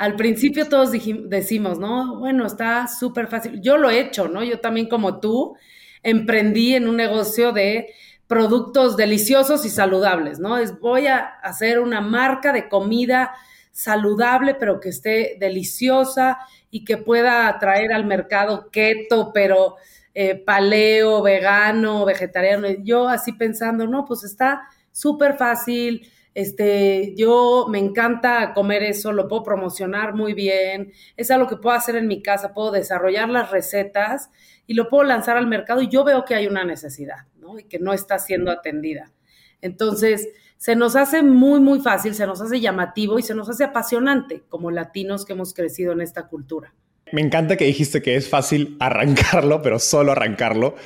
al 0.00 0.16
principio 0.16 0.66
todos 0.66 0.92
decimos, 0.92 1.78
no, 1.78 2.18
bueno, 2.20 2.46
está 2.46 2.88
súper 2.88 3.26
fácil. 3.26 3.60
Yo 3.60 3.76
lo 3.76 3.90
he 3.90 4.00
hecho, 4.00 4.28
¿no? 4.28 4.42
Yo 4.42 4.58
también 4.58 4.88
como 4.88 5.20
tú 5.20 5.58
emprendí 6.02 6.74
en 6.74 6.88
un 6.88 6.96
negocio 6.96 7.52
de 7.52 7.92
productos 8.26 8.96
deliciosos 8.96 9.66
y 9.66 9.68
saludables, 9.68 10.38
¿no? 10.38 10.56
Es 10.56 10.80
voy 10.80 11.06
a 11.06 11.18
hacer 11.42 11.80
una 11.80 12.00
marca 12.00 12.50
de 12.54 12.66
comida 12.66 13.34
saludable, 13.72 14.54
pero 14.54 14.80
que 14.80 14.88
esté 14.88 15.36
deliciosa 15.38 16.38
y 16.70 16.82
que 16.86 16.96
pueda 16.96 17.46
atraer 17.46 17.92
al 17.92 18.06
mercado 18.06 18.70
keto, 18.70 19.32
pero 19.34 19.76
eh, 20.14 20.34
paleo, 20.34 21.20
vegano, 21.20 22.06
vegetariano. 22.06 22.68
Yo 22.82 23.06
así 23.06 23.34
pensando, 23.34 23.86
no, 23.86 24.06
pues 24.06 24.24
está 24.24 24.62
súper 24.92 25.36
fácil, 25.36 26.10
este, 26.40 27.14
yo 27.16 27.66
me 27.68 27.78
encanta 27.78 28.54
comer 28.54 28.82
eso, 28.82 29.12
lo 29.12 29.28
puedo 29.28 29.42
promocionar 29.42 30.14
muy 30.14 30.32
bien, 30.32 30.92
es 31.16 31.30
algo 31.30 31.46
que 31.46 31.56
puedo 31.56 31.76
hacer 31.76 31.96
en 31.96 32.06
mi 32.06 32.22
casa, 32.22 32.54
puedo 32.54 32.70
desarrollar 32.70 33.28
las 33.28 33.50
recetas 33.50 34.30
y 34.66 34.72
lo 34.72 34.88
puedo 34.88 35.04
lanzar 35.04 35.36
al 35.36 35.46
mercado 35.46 35.82
y 35.82 35.88
yo 35.88 36.02
veo 36.02 36.24
que 36.24 36.34
hay 36.34 36.46
una 36.46 36.64
necesidad, 36.64 37.26
¿no? 37.38 37.58
Y 37.58 37.64
que 37.64 37.78
no 37.78 37.92
está 37.92 38.18
siendo 38.18 38.50
atendida. 38.50 39.12
Entonces, 39.60 40.30
se 40.56 40.76
nos 40.76 40.96
hace 40.96 41.22
muy, 41.22 41.60
muy 41.60 41.80
fácil, 41.80 42.14
se 42.14 42.26
nos 42.26 42.40
hace 42.40 42.58
llamativo 42.58 43.18
y 43.18 43.22
se 43.22 43.34
nos 43.34 43.50
hace 43.50 43.64
apasionante 43.64 44.42
como 44.48 44.70
latinos 44.70 45.26
que 45.26 45.34
hemos 45.34 45.52
crecido 45.52 45.92
en 45.92 46.00
esta 46.00 46.26
cultura. 46.26 46.72
Me 47.12 47.20
encanta 47.20 47.58
que 47.58 47.66
dijiste 47.66 48.00
que 48.00 48.16
es 48.16 48.30
fácil 48.30 48.76
arrancarlo, 48.80 49.60
pero 49.60 49.78
solo 49.78 50.12
arrancarlo. 50.12 50.76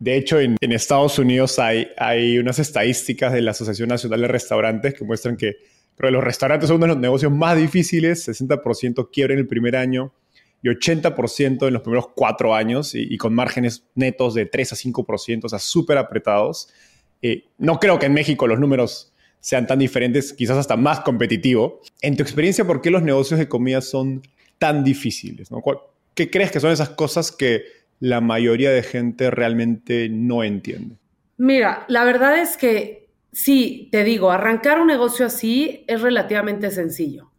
De 0.00 0.16
hecho, 0.16 0.40
en, 0.40 0.56
Estados 0.60 1.18
Unidos 1.18 1.58
hay, 1.58 2.38
unas 2.38 2.58
estadísticas 2.58 3.34
de 3.34 3.42
la 3.42 3.50
Asociación 3.50 3.90
Nacional 3.90 4.22
de 4.22 4.28
Restaurantes 4.28 4.94
que 4.94 5.04
muestran 5.04 5.36
que 5.36 5.56
los 5.98 6.24
restaurantes 6.24 6.68
son 6.68 6.78
uno 6.78 6.86
de 6.86 6.92
los 6.94 6.98
negocios 6.98 7.30
más 7.30 7.58
difíciles, 7.58 8.26
60% 8.26 9.10
quiebra 9.12 9.34
en 9.34 9.40
el 9.40 9.46
primer 9.46 9.76
año 9.76 10.14
y 10.62 10.68
80% 10.68 11.66
en 11.66 11.74
los 11.74 11.82
primeros 11.82 12.08
cuatro 12.16 12.54
años 12.54 12.94
y, 12.94 13.14
con 13.18 13.34
márgenes 13.34 13.84
netos 13.94 14.32
de 14.32 14.46
3 14.46 14.72
a 14.72 14.76
5%, 14.76 15.44
o 15.44 15.48
sea, 15.50 15.58
súper 15.58 15.98
apretados. 15.98 16.70
Eh, 17.20 17.44
no 17.58 17.78
creo 17.78 17.98
que 17.98 18.06
en 18.06 18.14
México 18.14 18.46
los 18.46 18.58
números 18.58 19.12
sean 19.40 19.66
tan 19.66 19.78
diferentes, 19.78 20.32
quizás 20.32 20.56
hasta 20.56 20.78
más 20.78 21.00
competitivo. 21.00 21.82
En 22.00 22.16
tu 22.16 22.22
experiencia, 22.22 22.66
¿por 22.66 22.80
qué 22.80 22.90
los 22.90 23.02
negocios 23.02 23.38
de 23.38 23.48
comida 23.48 23.82
son 23.82 24.22
tan 24.58 24.82
difíciles? 24.82 25.50
¿Qué 26.14 26.30
crees 26.30 26.50
que 26.50 26.60
son 26.60 26.72
esas 26.72 26.88
cosas 26.88 27.30
que 27.30 27.79
la 28.00 28.20
mayoría 28.20 28.70
de 28.70 28.82
gente 28.82 29.30
realmente 29.30 30.08
no 30.10 30.42
entiende? 30.42 30.96
Mira, 31.36 31.84
la 31.88 32.04
verdad 32.04 32.38
es 32.38 32.56
que 32.56 33.10
sí, 33.32 33.88
te 33.92 34.04
digo, 34.04 34.30
arrancar 34.30 34.80
un 34.80 34.88
negocio 34.88 35.26
así 35.26 35.84
es 35.86 36.00
relativamente 36.00 36.70
sencillo. 36.70 37.30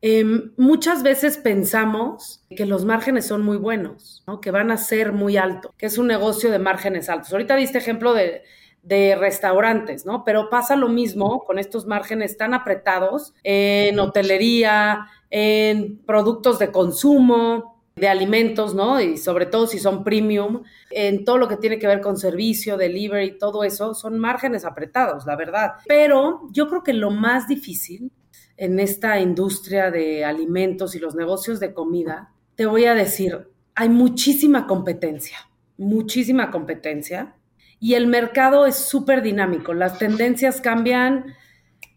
Em, 0.00 0.52
muchas 0.56 1.02
veces 1.02 1.38
pensamos 1.38 2.44
que 2.54 2.66
los 2.66 2.84
márgenes 2.84 3.26
son 3.26 3.42
muy 3.42 3.56
buenos, 3.56 4.22
que 4.42 4.50
van 4.50 4.70
a 4.70 4.76
ser 4.76 5.12
muy 5.12 5.36
altos, 5.36 5.72
que 5.76 5.86
es 5.86 5.98
un 5.98 6.06
negocio 6.06 6.50
de 6.50 6.58
márgenes 6.58 7.08
altos. 7.08 7.32
Ahorita 7.32 7.56
diste 7.56 7.78
ejemplo 7.78 8.12
de, 8.12 8.42
de 8.82 9.16
restaurantes, 9.16 10.04
¿no? 10.04 10.22
Pero 10.24 10.50
pasa 10.50 10.76
lo 10.76 10.88
mismo 10.88 11.42
con 11.44 11.58
estos 11.58 11.86
márgenes 11.86 12.36
tan 12.36 12.52
apretados 12.52 13.32
en 13.42 13.98
hotelería, 13.98 15.06
en 15.30 15.98
productos 16.04 16.58
de 16.58 16.70
consumo, 16.70 17.73
de 17.96 18.08
alimentos, 18.08 18.74
¿no? 18.74 19.00
Y 19.00 19.16
sobre 19.16 19.46
todo 19.46 19.66
si 19.66 19.78
son 19.78 20.02
premium, 20.02 20.62
en 20.90 21.24
todo 21.24 21.38
lo 21.38 21.48
que 21.48 21.56
tiene 21.56 21.78
que 21.78 21.86
ver 21.86 22.00
con 22.00 22.16
servicio, 22.16 22.76
delivery, 22.76 23.38
todo 23.38 23.62
eso, 23.62 23.94
son 23.94 24.18
márgenes 24.18 24.64
apretados, 24.64 25.26
la 25.26 25.36
verdad. 25.36 25.74
Pero 25.86 26.48
yo 26.50 26.68
creo 26.68 26.82
que 26.82 26.92
lo 26.92 27.10
más 27.10 27.46
difícil 27.46 28.10
en 28.56 28.80
esta 28.80 29.20
industria 29.20 29.90
de 29.90 30.24
alimentos 30.24 30.94
y 30.94 30.98
los 30.98 31.14
negocios 31.14 31.60
de 31.60 31.72
comida, 31.72 32.32
te 32.54 32.66
voy 32.66 32.84
a 32.84 32.94
decir, 32.94 33.48
hay 33.74 33.88
muchísima 33.88 34.66
competencia, 34.66 35.38
muchísima 35.76 36.50
competencia, 36.50 37.34
y 37.80 37.94
el 37.94 38.06
mercado 38.06 38.66
es 38.66 38.76
súper 38.76 39.22
dinámico, 39.22 39.74
las 39.74 39.98
tendencias 39.98 40.60
cambian 40.60 41.34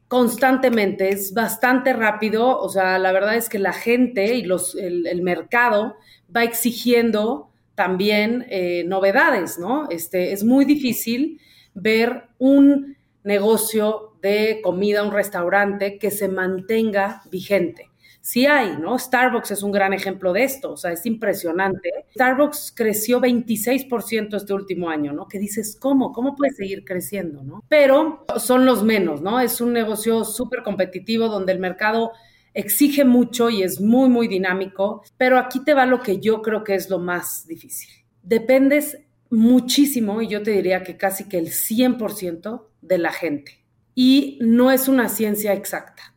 constantemente, 0.07 1.09
es 1.09 1.33
bastante 1.33 1.93
rápido, 1.93 2.59
o 2.59 2.69
sea, 2.69 2.97
la 2.99 3.11
verdad 3.11 3.35
es 3.35 3.49
que 3.49 3.59
la 3.59 3.73
gente 3.73 4.35
y 4.35 4.43
los, 4.43 4.75
el, 4.75 5.21
mercado 5.21 5.97
va 6.33 6.43
exigiendo 6.43 7.49
también 7.75 8.45
eh, 8.49 8.83
novedades, 8.85 9.59
¿no? 9.59 9.89
Este, 9.89 10.31
es 10.31 10.43
muy 10.43 10.65
difícil 10.65 11.39
ver 11.73 12.23
un 12.39 12.95
negocio 13.23 14.13
de 14.21 14.61
comida, 14.63 15.03
un 15.03 15.11
restaurante 15.11 15.97
que 15.99 16.11
se 16.11 16.27
mantenga 16.29 17.21
vigente 17.29 17.89
sí 18.27 18.45
hay, 18.45 18.75
¿no? 18.77 18.99
Starbucks 18.99 19.51
es 19.51 19.63
un 19.63 19.71
gran 19.71 19.93
ejemplo 19.93 20.33
de 20.33 20.43
esto, 20.43 20.73
o 20.73 20.75
sea, 20.75 20.91
es 20.91 21.05
impresionante. 21.05 21.89
Starbucks 22.11 22.73
creció 22.75 23.21
26% 23.21 24.35
este 24.35 24.53
último 24.53 24.89
año, 24.89 25.13
¿no? 25.13 25.29
Que 25.29 25.39
dices, 25.39 25.77
¿cómo? 25.79 26.11
¿Cómo 26.11 26.35
puede 26.35 26.51
seguir 26.51 26.83
creciendo, 26.83 27.41
¿no? 27.41 27.63
Pero 27.69 28.25
son 28.37 28.65
los 28.65 28.83
menos, 28.83 29.21
¿no? 29.21 29.39
Es 29.39 29.61
un 29.61 29.71
negocio 29.71 30.25
súper 30.25 30.61
competitivo 30.61 31.29
donde 31.29 31.53
el 31.53 31.59
mercado 31.59 32.11
exige 32.53 33.05
mucho 33.05 33.49
y 33.49 33.63
es 33.63 33.79
muy, 33.79 34.09
muy 34.09 34.27
dinámico, 34.27 35.03
pero 35.15 35.39
aquí 35.39 35.63
te 35.63 35.73
va 35.73 35.85
lo 35.85 36.01
que 36.01 36.19
yo 36.19 36.41
creo 36.41 36.65
que 36.65 36.75
es 36.75 36.89
lo 36.89 36.99
más 36.99 37.47
difícil. 37.47 37.89
Dependes 38.23 38.97
muchísimo, 39.29 40.21
y 40.21 40.27
yo 40.27 40.43
te 40.43 40.51
diría 40.51 40.83
que 40.83 40.97
casi 40.97 41.29
que 41.29 41.37
el 41.37 41.47
100% 41.47 42.67
de 42.81 42.97
la 42.97 43.13
gente. 43.13 43.63
Y 43.95 44.37
no 44.41 44.69
es 44.69 44.89
una 44.89 45.07
ciencia 45.07 45.53
exacta. 45.53 46.13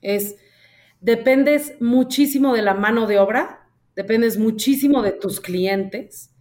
Es 0.00 0.36
dependes 1.00 1.74
muchísimo 1.80 2.54
de 2.54 2.62
la 2.62 2.74
mano 2.74 3.06
de 3.06 3.18
obra, 3.18 3.68
dependes 3.96 4.38
muchísimo 4.38 5.02
de 5.02 5.12
tus 5.12 5.40
clientes, 5.40 6.34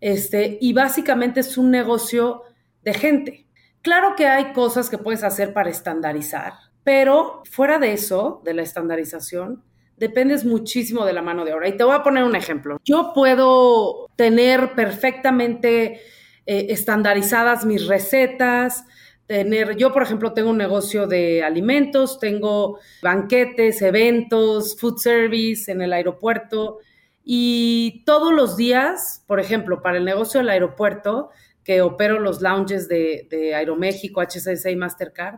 este, 0.00 0.58
y 0.60 0.72
básicamente 0.72 1.40
es 1.40 1.56
un 1.56 1.70
negocio 1.70 2.42
de 2.82 2.94
gente. 2.94 3.46
Claro 3.82 4.14
que 4.16 4.26
hay 4.26 4.52
cosas 4.52 4.90
que 4.90 4.98
puedes 4.98 5.24
hacer 5.24 5.52
para 5.52 5.70
estandarizar, 5.70 6.52
pero 6.84 7.42
fuera 7.50 7.78
de 7.78 7.92
eso, 7.92 8.42
de 8.44 8.54
la 8.54 8.62
estandarización, 8.62 9.62
dependes 9.96 10.44
muchísimo 10.44 11.04
de 11.04 11.12
la 11.12 11.22
mano 11.22 11.44
de 11.44 11.54
obra. 11.54 11.68
Y 11.68 11.76
te 11.76 11.84
voy 11.84 11.94
a 11.94 12.02
poner 12.02 12.24
un 12.24 12.36
ejemplo. 12.36 12.78
Yo 12.84 13.12
puedo 13.14 14.08
tener 14.16 14.74
perfectamente 14.74 16.00
eh, 16.46 16.66
estandarizadas 16.70 17.64
mis 17.64 17.86
recetas, 17.86 18.84
tener, 19.26 19.76
yo 19.76 19.92
por 19.92 20.02
ejemplo 20.02 20.32
tengo 20.32 20.50
un 20.50 20.58
negocio 20.58 21.06
de 21.06 21.42
alimentos, 21.42 22.18
tengo 22.18 22.78
banquetes, 23.02 23.80
eventos, 23.82 24.76
food 24.78 24.98
service 24.98 25.70
en 25.70 25.82
el 25.82 25.92
aeropuerto 25.92 26.78
y 27.24 28.02
todos 28.04 28.32
los 28.32 28.56
días, 28.56 29.24
por 29.26 29.40
ejemplo, 29.40 29.80
para 29.80 29.96
el 29.96 30.04
negocio 30.04 30.40
del 30.40 30.50
aeropuerto, 30.50 31.30
que 31.64 31.80
opero 31.80 32.20
los 32.20 32.42
lounges 32.42 32.88
de, 32.88 33.54
Aeroméxico, 33.54 34.20
HCC 34.20 34.70
y 34.70 34.76
Mastercard, 34.76 35.36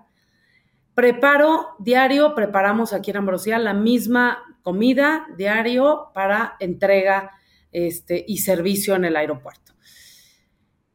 preparo 0.95 1.77
diario, 1.79 2.35
preparamos 2.35 2.93
aquí 2.93 3.13
en 3.13 3.19
Ambrosía 3.19 3.61
la 3.61 3.75
misma 3.75 4.43
comida 4.63 5.29
diario 5.37 6.11
para 6.13 6.57
entrega 6.59 7.31
este, 7.71 8.25
y 8.27 8.39
servicio 8.39 8.97
en 8.97 9.05
el 9.05 9.15
aeropuerto. 9.15 9.75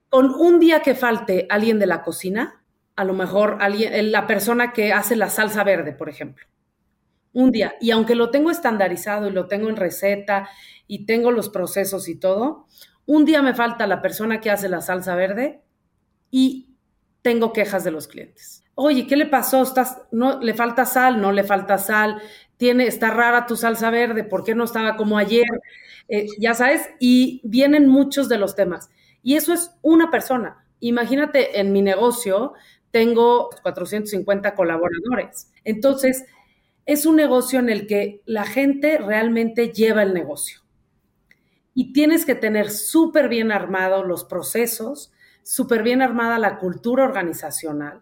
Con 0.10 0.34
un 0.34 0.60
día 0.60 0.82
que 0.82 0.94
falte 0.94 1.48
alguien 1.50 1.80
de 1.80 1.86
la 1.86 2.04
cocina, 2.04 2.61
a 3.02 3.04
lo 3.04 3.14
mejor 3.14 3.58
alguien, 3.62 4.12
la 4.12 4.28
persona 4.28 4.74
que 4.74 4.94
hace 4.94 5.16
la 5.16 5.32
salsa 5.32 5.64
verde, 5.64 5.92
por 5.92 6.08
ejemplo. 6.08 6.46
Un 7.34 7.52
día. 7.52 7.74
Y 7.82 7.90
aunque 7.90 8.14
lo 8.14 8.30
tengo 8.30 8.52
estandarizado 8.52 9.28
y 9.28 9.32
lo 9.32 9.48
tengo 9.48 9.70
en 9.70 9.76
receta 9.76 10.48
y 10.86 11.08
tengo 11.08 11.32
los 11.32 11.50
procesos 11.50 12.08
y 12.08 12.20
todo, 12.20 12.68
un 13.08 13.26
día 13.26 13.42
me 13.42 13.56
falta 13.56 13.88
la 13.88 14.04
persona 14.04 14.40
que 14.40 14.52
hace 14.52 14.70
la 14.70 14.82
salsa 14.82 15.16
verde 15.16 15.64
y 16.30 16.76
tengo 17.24 17.54
quejas 17.54 17.84
de 17.84 17.90
los 17.90 18.08
clientes. 18.08 18.64
Oye, 18.76 19.08
¿qué 19.08 19.16
le 19.16 19.26
pasó? 19.26 19.64
¿Estás, 19.64 20.04
no, 20.12 20.40
¿Le 20.40 20.54
falta 20.54 20.86
sal? 20.86 21.20
¿No 21.20 21.32
le 21.32 21.44
falta 21.44 21.80
sal? 21.80 22.22
Tiene, 22.58 22.86
está 22.86 23.10
rara 23.10 23.48
tu 23.48 23.56
salsa 23.56 23.90
verde, 23.90 24.24
¿por 24.24 24.44
qué 24.44 24.54
no 24.54 24.66
estaba 24.66 24.96
como 24.96 25.18
ayer? 25.18 25.48
Eh, 26.08 26.28
ya 26.38 26.54
sabes, 26.54 26.88
y 27.00 27.42
vienen 27.44 27.88
muchos 27.88 28.30
de 28.30 28.38
los 28.38 28.54
temas. 28.54 28.92
Y 29.24 29.38
eso 29.38 29.54
es 29.54 29.72
una 29.82 30.12
persona. 30.12 30.68
Imagínate 30.82 31.60
en 31.60 31.72
mi 31.72 31.82
negocio, 31.82 32.54
tengo 32.92 33.50
450 33.64 34.54
colaboradores. 34.56 35.52
Entonces, 35.64 36.26
es 36.86 37.06
un 37.06 37.16
negocio 37.16 37.60
en 37.60 37.70
el 37.70 37.88
que 37.88 38.22
la 38.26 38.46
gente 38.46 38.98
realmente 38.98 39.70
lleva 39.70 40.04
el 40.04 40.14
negocio. 40.14 40.62
Y 41.74 41.94
tienes 41.94 42.26
que 42.26 42.36
tener 42.36 42.70
súper 42.70 43.30
bien 43.30 43.52
armados 43.52 44.06
los 44.06 44.26
procesos, 44.26 45.14
súper 45.42 45.84
bien 45.84 46.02
armada 46.02 46.38
la 46.38 46.60
cultura 46.60 47.06
organizacional 47.06 48.02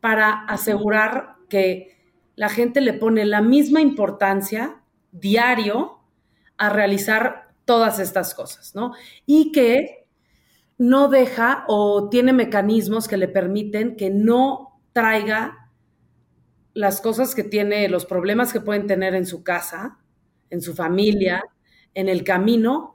para 0.00 0.44
asegurar 0.46 1.36
que 1.48 1.96
la 2.34 2.48
gente 2.48 2.80
le 2.80 2.92
pone 2.92 3.24
la 3.24 3.40
misma 3.40 3.80
importancia 3.80 4.82
diario 5.12 6.00
a 6.56 6.70
realizar 6.70 7.48
todas 7.64 7.98
estas 7.98 8.34
cosas, 8.34 8.74
¿no? 8.74 8.92
Y 9.26 9.52
que 9.52 9.97
no 10.78 11.08
deja 11.08 11.64
o 11.66 12.08
tiene 12.08 12.32
mecanismos 12.32 13.08
que 13.08 13.16
le 13.16 13.28
permiten 13.28 13.96
que 13.96 14.10
no 14.10 14.80
traiga 14.92 15.70
las 16.72 17.00
cosas 17.00 17.34
que 17.34 17.42
tiene, 17.42 17.88
los 17.88 18.06
problemas 18.06 18.52
que 18.52 18.60
pueden 18.60 18.86
tener 18.86 19.14
en 19.14 19.26
su 19.26 19.42
casa, 19.42 19.98
en 20.50 20.60
su 20.62 20.74
familia, 20.74 21.44
en 21.94 22.08
el 22.08 22.22
camino 22.22 22.94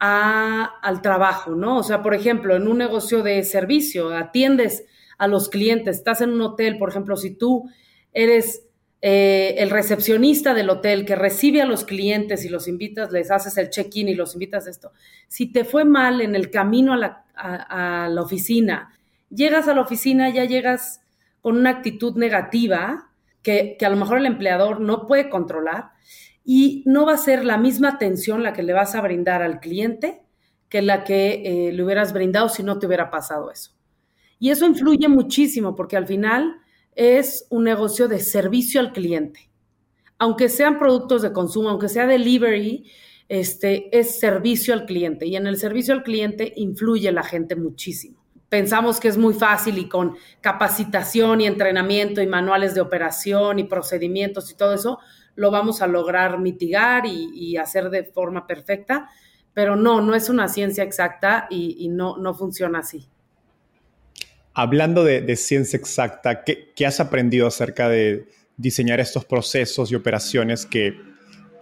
al 0.00 1.02
trabajo, 1.02 1.54
¿no? 1.54 1.76
O 1.76 1.82
sea, 1.82 2.02
por 2.02 2.14
ejemplo, 2.14 2.56
en 2.56 2.66
un 2.66 2.78
negocio 2.78 3.22
de 3.22 3.44
servicio, 3.44 4.16
atiendes 4.16 4.86
a 5.18 5.28
los 5.28 5.50
clientes, 5.50 5.98
estás 5.98 6.22
en 6.22 6.30
un 6.30 6.40
hotel, 6.40 6.78
por 6.78 6.88
ejemplo, 6.88 7.16
si 7.16 7.36
tú 7.36 7.68
eres 8.12 8.66
eh, 9.02 9.54
el 9.58 9.70
recepcionista 9.70 10.54
del 10.54 10.70
hotel 10.70 11.04
que 11.06 11.16
recibe 11.16 11.62
a 11.62 11.66
los 11.66 11.84
clientes 11.84 12.44
y 12.44 12.48
los 12.48 12.68
invitas, 12.68 13.12
les 13.12 13.30
haces 13.30 13.56
el 13.56 13.70
check-in 13.70 14.08
y 14.08 14.14
los 14.14 14.34
invitas 14.34 14.66
a 14.66 14.70
esto, 14.70 14.92
si 15.28 15.46
te 15.52 15.64
fue 15.64 15.84
mal 15.84 16.20
en 16.20 16.34
el 16.34 16.50
camino 16.50 16.92
a 16.92 16.96
la, 18.08 18.22
oficina, 18.22 18.92
llegas 19.30 19.68
a 19.68 19.74
la 19.74 19.80
oficina, 19.80 20.28
ya 20.30 20.44
llegas 20.44 21.00
con 21.40 21.56
una 21.56 21.70
actitud 21.70 22.16
negativa 22.16 23.10
que, 23.42 23.76
que 23.78 23.86
a 23.86 23.90
lo 23.90 23.96
mejor 23.96 24.18
el 24.18 24.26
empleador 24.26 24.80
no 24.80 25.06
puede 25.06 25.30
controlar, 25.30 25.92
y 26.44 26.82
no 26.86 27.06
va 27.06 27.14
a 27.14 27.18
ser 27.18 27.44
la 27.44 27.58
misma 27.58 27.90
atención 27.90 28.42
la 28.42 28.52
que 28.52 28.62
le 28.62 28.72
vas 28.72 28.94
a 28.94 29.00
brindar 29.00 29.42
al 29.42 29.60
cliente 29.60 30.22
que 30.68 30.82
la 30.82 31.04
que 31.04 31.42
eh, 31.44 31.72
le 31.72 31.82
hubieras 31.82 32.12
brindado 32.12 32.48
si 32.48 32.62
no 32.62 32.78
te 32.78 32.86
hubiera 32.86 33.10
pasado 33.10 33.50
eso. 33.50 33.72
Y 34.38 34.50
eso 34.50 34.66
influye 34.66 35.08
muchísimo 35.08 35.76
porque 35.76 35.96
al 35.96 36.06
final 36.06 36.56
es 36.94 37.46
un 37.50 37.64
negocio 37.64 38.08
de 38.08 38.20
servicio 38.20 38.80
al 38.80 38.92
cliente. 38.92 39.50
Aunque 40.18 40.48
sean 40.48 40.78
productos 40.78 41.22
de 41.22 41.32
consumo, 41.32 41.70
aunque 41.70 41.88
sea 41.88 42.06
delivery, 42.06 42.90
este, 43.28 43.96
es 43.96 44.18
servicio 44.18 44.74
al 44.74 44.84
cliente. 44.86 45.26
Y 45.26 45.36
en 45.36 45.46
el 45.46 45.56
servicio 45.56 45.94
al 45.94 46.02
cliente 46.02 46.52
influye 46.56 47.10
la 47.12 47.22
gente 47.22 47.56
muchísimo. 47.56 48.20
Pensamos 48.48 48.98
que 48.98 49.06
es 49.06 49.16
muy 49.16 49.32
fácil 49.32 49.78
y 49.78 49.88
con 49.88 50.16
capacitación 50.40 51.40
y 51.40 51.46
entrenamiento 51.46 52.20
y 52.20 52.26
manuales 52.26 52.74
de 52.74 52.80
operación 52.80 53.60
y 53.60 53.64
procedimientos 53.64 54.50
y 54.50 54.56
todo 54.56 54.74
eso, 54.74 54.98
lo 55.36 55.52
vamos 55.52 55.80
a 55.82 55.86
lograr 55.86 56.40
mitigar 56.40 57.06
y, 57.06 57.56
hacer 57.56 57.90
de 57.90 58.04
forma 58.04 58.48
perfecta, 58.48 59.08
pero 59.54 59.76
no, 59.76 60.00
no 60.00 60.16
es 60.16 60.28
una 60.28 60.48
ciencia 60.48 60.82
exacta 60.82 61.46
y, 61.48 61.88
no, 61.88 62.16
no 62.16 62.34
funciona 62.34 62.80
así. 62.80 63.08
Hablando 64.60 65.04
de, 65.04 65.36
ciencia 65.36 65.78
exacta, 65.78 66.44
¿qué, 66.44 66.86
has 66.86 67.00
aprendido 67.00 67.46
acerca 67.46 67.88
de 67.88 68.26
diseñar 68.58 69.00
estos 69.00 69.24
procesos 69.24 69.90
y 69.90 69.94
operaciones 69.94 70.66
que 70.66 71.00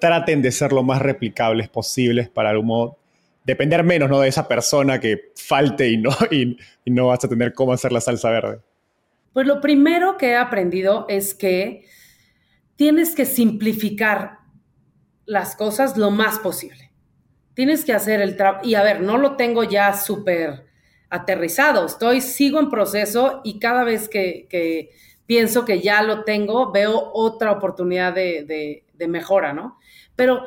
traten 0.00 0.43
de 0.43 0.50
ser 0.50 0.73
lo 0.73 0.83
más 0.83 1.00
replicables 1.00 1.69
posibles 1.69 2.28
para 2.28 2.50
algún 2.50 2.67
modo 2.67 2.99
depender 3.45 3.85
menos 3.85 4.11
¿no? 4.11 4.19
de 4.19 4.26
esa 4.26 4.49
persona 4.49 4.99
que 4.99 5.31
falte 5.37 5.88
y 5.88 5.97
no, 5.97 6.11
y, 6.33 6.57
no 6.87 7.07
vas 7.07 7.25
a 7.25 7.28
tener 7.28 7.52
cómo 7.52 7.73
hacer 7.73 7.93
la 7.93 8.00
salsa 8.00 8.31
verde? 8.31 8.62
Pues 9.33 9.47
lo 9.47 9.61
primero 9.61 10.17
que 10.17 10.31
he 10.31 10.37
aprendido 10.37 11.07
es 11.09 11.35
que 11.35 11.85
tienes 12.75 13.14
que 13.14 13.26
simplificar 13.26 14.38
las 15.25 15.55
cosas 15.55 15.97
lo 15.97 16.11
más 16.11 16.40
posible. 16.40 16.90
Tienes 17.55 17.85
que 17.85 17.93
hacer 17.93 18.21
el 18.21 18.37
trabajo. 18.37 18.67
Y 18.67 18.75
a 18.75 18.83
ver, 18.83 19.02
no 19.02 19.19
lo 19.19 19.37
tengo 19.37 19.62
ya 19.62 19.97
súper 19.97 20.68
aterrizado. 21.11 21.87
Estoy, 21.87 22.21
sigo 22.21 22.61
en 22.61 22.71
proceso 22.71 23.41
y 23.45 23.59
cada 23.59 23.85
vez 23.85 24.09
que, 24.09 24.91
pienso 25.27 25.65
que 25.65 25.81
ya 25.81 26.03
lo 26.03 26.25
tengo, 26.25 26.73
veo 26.73 27.11
otra 27.12 27.53
oportunidad 27.53 28.15
de, 28.15 28.85
de 28.93 29.09
mejora, 29.09 29.53
¿no? 29.53 29.79
Pero 30.17 30.45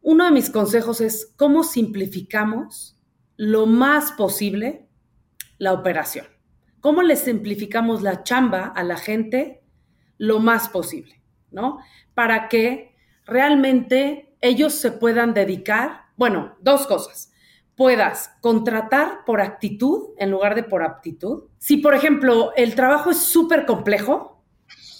uno 0.00 0.24
de 0.24 0.30
mis 0.30 0.50
consejos 0.50 1.00
es 1.00 1.32
cómo 1.36 1.64
simplificamos 1.64 2.96
lo 3.36 3.66
más 3.66 4.12
posible 4.12 4.86
la 5.58 5.72
operación. 5.72 6.26
¿Cómo 6.80 7.02
le 7.02 7.16
simplificamos 7.16 8.02
la 8.02 8.22
chamba 8.24 8.66
a 8.66 8.82
la 8.82 8.96
gente 8.96 9.62
lo 10.18 10.40
más 10.40 10.68
posible? 10.68 11.22
¿no? 11.52 11.78
Para 12.14 12.48
que 12.48 12.96
realmente 13.24 14.34
ellos 14.40 14.74
se 14.74 14.90
puedan 14.90 15.34
dedicar, 15.34 16.06
bueno, 16.16 16.56
dos 16.60 16.86
cosas. 16.86 17.31
Puedas 17.82 18.30
contratar 18.40 19.24
por 19.26 19.40
actitud 19.40 20.10
en 20.16 20.30
lugar 20.30 20.54
de 20.54 20.62
por 20.62 20.84
aptitud. 20.84 21.46
Si, 21.58 21.78
por 21.78 21.96
ejemplo, 21.96 22.52
el 22.54 22.76
trabajo 22.76 23.10
es 23.10 23.18
súper 23.18 23.66
complejo, 23.66 24.40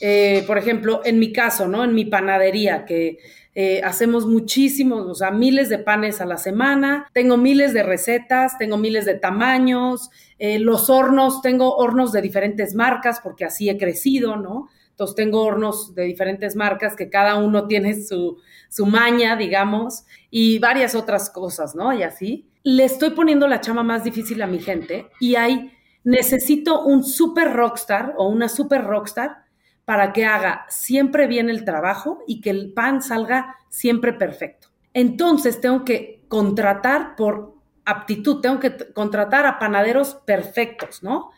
eh, 0.00 0.42
por 0.48 0.58
ejemplo, 0.58 1.00
en 1.04 1.20
mi 1.20 1.32
caso, 1.32 1.68
¿no? 1.68 1.84
En 1.84 1.94
mi 1.94 2.06
panadería, 2.06 2.84
que 2.84 3.18
eh, 3.54 3.82
hacemos 3.84 4.26
muchísimos, 4.26 5.06
o 5.06 5.14
sea, 5.14 5.30
miles 5.30 5.68
de 5.68 5.78
panes 5.78 6.20
a 6.20 6.26
la 6.26 6.38
semana, 6.38 7.06
tengo 7.12 7.36
miles 7.36 7.72
de 7.72 7.84
recetas, 7.84 8.58
tengo 8.58 8.78
miles 8.78 9.04
de 9.04 9.14
tamaños, 9.14 10.10
eh, 10.40 10.58
los 10.58 10.90
hornos, 10.90 11.40
tengo 11.40 11.76
hornos 11.76 12.10
de 12.10 12.20
diferentes 12.20 12.74
marcas 12.74 13.20
porque 13.22 13.44
así 13.44 13.70
he 13.70 13.78
crecido, 13.78 14.34
¿no? 14.34 14.70
Entonces 14.90 15.14
tengo 15.14 15.44
hornos 15.44 15.94
de 15.94 16.02
diferentes 16.02 16.56
marcas 16.56 16.96
que 16.96 17.08
cada 17.08 17.36
uno 17.36 17.68
tiene 17.68 18.02
su, 18.02 18.38
su 18.68 18.86
maña, 18.86 19.36
digamos, 19.36 20.04
y 20.32 20.58
varias 20.58 20.96
otras 20.96 21.30
cosas, 21.30 21.76
¿no? 21.76 21.92
Y 21.92 22.02
así. 22.02 22.48
Le 22.64 22.84
estoy 22.84 23.10
poniendo 23.10 23.48
la 23.48 23.60
chama 23.60 23.82
más 23.82 24.04
difícil 24.04 24.40
a 24.42 24.46
mi 24.46 24.60
gente 24.60 25.10
y 25.18 25.34
hay, 25.34 25.72
necesito 26.04 26.84
un 26.84 27.04
super 27.04 27.52
rockstar 27.52 28.14
o 28.16 28.28
una 28.28 28.48
super 28.48 28.84
rockstar 28.84 29.44
para 29.84 30.12
que 30.12 30.24
haga 30.24 30.66
siempre 30.68 31.26
bien 31.26 31.50
el 31.50 31.64
trabajo 31.64 32.22
y 32.26 32.40
que 32.40 32.50
el 32.50 32.72
pan 32.72 33.02
salga 33.02 33.56
siempre 33.68 34.12
perfecto. 34.12 34.68
Entonces 34.94 35.60
tengo 35.60 35.84
que 35.84 36.24
contratar 36.28 37.16
por 37.16 37.56
aptitud, 37.84 38.40
tengo 38.40 38.60
que 38.60 38.92
contratar 38.92 39.44
a 39.44 39.58
panaderos 39.58 40.14
perfectos, 40.24 41.02
¿no? 41.02 41.30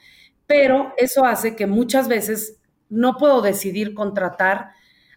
Pero 0.46 0.92
eso 0.98 1.24
hace 1.24 1.56
que 1.56 1.66
muchas 1.66 2.06
veces 2.06 2.60
no 2.90 3.16
puedo 3.16 3.40
decidir 3.40 3.94
contratar 3.94 4.72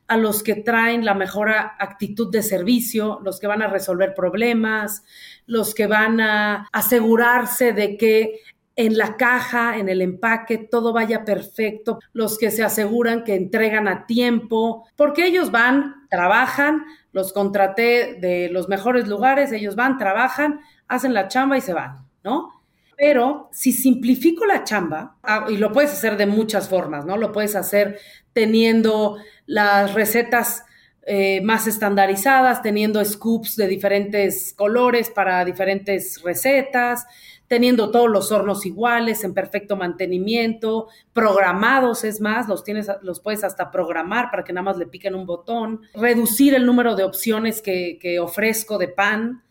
a 0.07 0.17
los 0.17 0.43
que 0.43 0.55
traen 0.55 1.05
la 1.05 1.13
mejor 1.13 1.49
actitud 1.49 2.31
de 2.31 2.41
servicio, 2.41 3.19
los 3.23 3.39
que 3.39 3.47
van 3.47 3.61
a 3.61 3.67
resolver 3.67 4.13
problemas, 4.15 5.03
los 5.45 5.75
que 5.75 5.87
van 5.87 6.21
a 6.21 6.67
asegurarse 6.71 7.73
de 7.73 7.97
que 7.97 8.39
en 8.77 8.95
la 8.95 9.17
caja, 9.17 9.77
en 9.77 9.89
el 9.89 10.01
empaque, 10.01 10.59
todo 10.59 10.93
vaya 10.93 11.25
perfecto, 11.25 11.99
los 12.13 12.37
que 12.37 12.51
se 12.51 12.63
aseguran 12.63 13.23
que 13.23 13.33
entregan 13.33 13.87
a 13.87 14.05
tiempo, 14.05 14.87
porque 14.95 15.25
ellos 15.25 15.51
van, 15.51 16.07
trabajan, 16.09 16.85
los 17.11 17.33
contraté 17.33 18.17
de 18.21 18.49
los 18.51 18.69
mejores 18.69 19.07
lugares, 19.07 19.51
ellos 19.51 19.75
van, 19.75 19.97
trabajan, 19.97 20.61
hacen 20.87 21.15
la 21.15 21.27
chamba 21.27 21.57
y 21.57 21.61
se 21.61 21.73
van, 21.73 22.05
¿no? 22.23 22.51
Pero 22.95 23.49
si 23.51 23.71
simplifico 23.71 24.45
la 24.45 24.63
chamba, 24.63 25.17
ah, 25.23 25.47
y 25.49 25.57
lo 25.57 25.71
puedes 25.71 25.91
hacer 25.91 26.15
de 26.15 26.27
muchas 26.27 26.69
formas, 26.69 27.03
¿no? 27.03 27.17
Lo 27.17 27.31
puedes 27.31 27.55
hacer 27.55 27.97
teniendo 28.37 29.17
las 29.47 29.95
recetas 29.95 30.63
eh, 31.07 31.41
más 31.41 31.65
estandarizadas, 31.65 32.61
teniendo 32.61 33.03
scoops 33.03 33.55
de 33.55 33.67
diferentes 33.67 34.53
colores 34.55 35.09
para 35.09 35.43
diferentes 35.43 36.21
recetas, 36.21 37.07
teniendo 37.47 37.89
todos 37.89 38.11
los 38.11 38.31
hornos 38.31 38.63
iguales, 38.67 39.23
en 39.23 39.33
perfecto 39.33 39.75
mantenimiento, 39.75 40.87
programados, 41.13 42.03
es 42.03 42.21
más, 42.21 42.47
los 42.47 42.63
tienes, 42.63 42.91
los 43.01 43.21
puedes 43.21 43.43
hasta 43.43 43.71
programar 43.71 44.29
para 44.29 44.43
que 44.43 44.53
nada 44.53 44.65
más 44.65 44.77
le 44.77 44.85
piquen 44.85 45.15
un 45.15 45.25
botón, 45.25 45.81
reducir 45.95 46.53
el 46.53 46.63
número 46.63 46.95
de 46.95 47.05
opciones 47.05 47.63
que, 47.63 47.97
que 47.99 48.19
ofrezco 48.19 48.77
de 48.77 48.89
pan, 48.89 49.41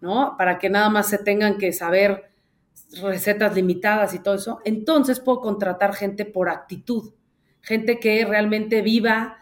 ¿no? 0.00 0.34
Para 0.36 0.58
que 0.58 0.68
nada 0.68 0.88
más 0.88 1.08
se 1.08 1.18
tengan 1.18 1.58
que 1.58 1.72
saber 1.72 2.24
recetas 3.00 3.54
limitadas 3.54 4.14
y 4.14 4.18
todo 4.18 4.34
eso, 4.34 4.58
entonces 4.64 5.20
puedo 5.20 5.40
contratar 5.40 5.94
gente 5.94 6.24
por 6.24 6.48
actitud, 6.48 7.12
gente 7.62 7.98
que 7.98 8.24
realmente 8.24 8.82
viva 8.82 9.38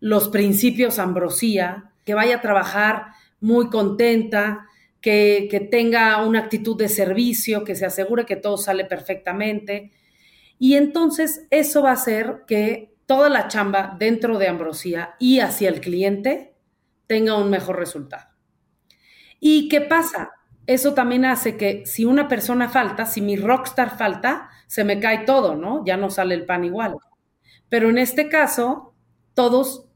los 0.00 0.28
principios 0.28 0.98
ambrosía, 0.98 1.90
que 2.04 2.14
vaya 2.14 2.36
a 2.36 2.40
trabajar 2.40 3.06
muy 3.40 3.70
contenta, 3.70 4.66
que, 5.00 5.48
que, 5.50 5.60
tenga 5.60 6.24
una 6.24 6.40
actitud 6.40 6.76
de 6.76 6.88
servicio, 6.88 7.64
que 7.64 7.74
se 7.74 7.86
asegure 7.86 8.24
que 8.24 8.36
todo 8.36 8.56
sale 8.56 8.84
perfectamente. 8.84 9.90
Y 10.58 10.74
entonces 10.76 11.46
eso 11.50 11.82
va 11.82 11.90
a 11.90 11.94
hacer 11.94 12.44
que 12.46 12.94
toda 13.06 13.28
la 13.28 13.48
chamba 13.48 13.96
dentro 13.98 14.38
de 14.38 14.48
Ambrosía 14.48 15.16
y 15.18 15.40
hacia 15.40 15.68
el 15.68 15.80
cliente 15.80 16.54
tenga 17.08 17.36
un 17.36 17.50
mejor 17.50 17.78
resultado. 17.78 18.28
¿Y 19.40 19.68
qué 19.68 19.80
pasa? 19.80 20.30
eso 20.66 20.94
también 20.94 21.24
hace 21.24 21.56
que 21.56 21.84
si 21.86 22.04
una 22.04 22.28
persona 22.28 22.68
falta, 22.68 23.06
si 23.06 23.20
mi 23.20 23.36
rockstar 23.36 23.96
falta, 23.96 24.50
se 24.66 24.84
me 24.84 25.00
cae 25.00 25.24
todo, 25.24 25.56
¿no? 25.56 25.84
Ya 25.84 25.96
no 25.96 26.10
sale 26.10 26.34
el 26.34 26.46
pan 26.46 26.64
igual. 26.64 26.96
Pero 27.72 27.88
en 27.88 27.96
este 27.96 28.28
caso, 28.28 28.92
todos 29.32 29.86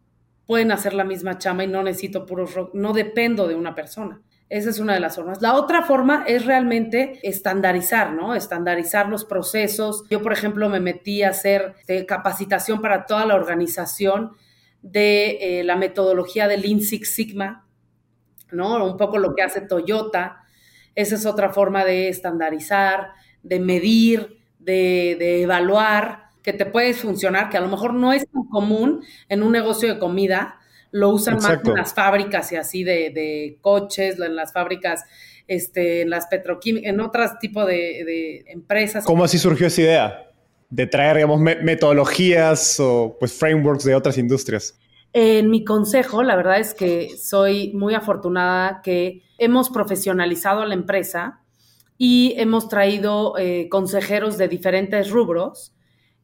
pueden 0.46 0.72
hacer 0.72 0.94
la 0.94 1.04
misma 1.04 1.36
chama 1.36 1.64
y 1.64 1.66
no 1.66 1.82
necesito 1.82 2.24
puros 2.24 2.54
no 2.72 2.94
dependo 2.94 3.46
de 3.46 3.54
una 3.54 3.74
persona. 3.74 4.22
Esa 4.48 4.70
es 4.70 4.78
una 4.78 4.94
de 4.94 5.00
las 5.00 5.16
formas. 5.16 5.42
La 5.42 5.52
otra 5.52 5.82
forma 5.82 6.24
es 6.26 6.46
realmente 6.46 7.20
estandarizar, 7.22 8.14
¿no? 8.14 8.34
Estandarizar 8.34 9.10
los 9.10 9.26
procesos. 9.26 10.04
Yo, 10.08 10.22
por 10.22 10.32
ejemplo, 10.32 10.70
me 10.70 10.80
metí 10.80 11.22
a 11.22 11.28
hacer 11.28 11.74
eh, 11.86 12.06
capacitación 12.06 12.80
para 12.80 13.04
toda 13.04 13.26
la 13.26 13.34
organización 13.34 14.32
de 14.80 15.58
eh, 15.60 15.62
la 15.62 15.76
metodología 15.76 16.48
del 16.48 16.62
Lean 16.62 16.80
Six 16.80 17.14
Sigma, 17.14 17.66
¿no? 18.52 18.82
Un 18.90 18.96
poco 18.96 19.18
lo 19.18 19.34
que 19.34 19.42
hace 19.42 19.60
Toyota 19.60 20.46
esa 20.96 21.14
es 21.14 21.26
otra 21.26 21.50
forma 21.50 21.84
de 21.84 22.08
estandarizar, 22.08 23.10
de 23.42 23.60
medir, 23.60 24.38
de, 24.58 25.42
evaluar 25.42 26.25
que 26.46 26.52
te 26.52 26.64
puede 26.64 26.94
funcionar, 26.94 27.50
que 27.50 27.56
a 27.56 27.60
lo 27.60 27.66
mejor 27.66 27.92
no 27.92 28.12
es 28.12 28.24
tan 28.30 28.44
común 28.44 29.02
en 29.28 29.42
un 29.42 29.50
negocio 29.50 29.92
de 29.92 29.98
comida, 29.98 30.60
lo 30.92 31.10
usan 31.10 31.34
más 31.42 31.58
en 31.64 31.74
las 31.74 31.92
fábricas 31.92 32.52
y 32.52 32.56
así 32.56 32.84
de, 32.84 33.58
coches, 33.60 34.16
en 34.20 34.36
las 34.36 34.52
fábricas, 34.52 35.02
este, 35.48 36.02
en 36.02 36.10
las 36.10 36.28
petroquímicas, 36.28 36.88
en 36.88 37.00
otros 37.00 37.40
tipos 37.40 37.66
de, 37.66 38.44
empresas. 38.46 39.04
¿Cómo 39.04 39.24
así 39.24 39.38
surgió 39.38 39.66
esa 39.66 39.80
idea? 39.80 40.30
De 40.70 40.86
traer, 40.86 41.16
digamos, 41.16 41.40
metodologías 41.40 42.78
o 42.78 43.16
pues 43.18 43.32
frameworks 43.32 43.82
de 43.82 43.96
otras 43.96 44.16
industrias. 44.16 44.78
En 45.12 45.50
mi 45.50 45.64
consejo, 45.64 46.22
la 46.22 46.36
verdad 46.36 46.60
es 46.60 46.74
que 46.74 47.10
soy 47.18 47.72
muy 47.72 47.94
afortunada 47.94 48.82
que 48.84 49.22
hemos 49.38 49.68
profesionalizado 49.68 50.62
a 50.62 50.66
la 50.66 50.74
empresa 50.74 51.40
y 51.98 52.34
hemos 52.36 52.68
traído 52.68 53.36
eh, 53.36 53.68
consejeros 53.68 54.38
de 54.38 54.46
diferentes 54.46 55.10
rubros 55.10 55.72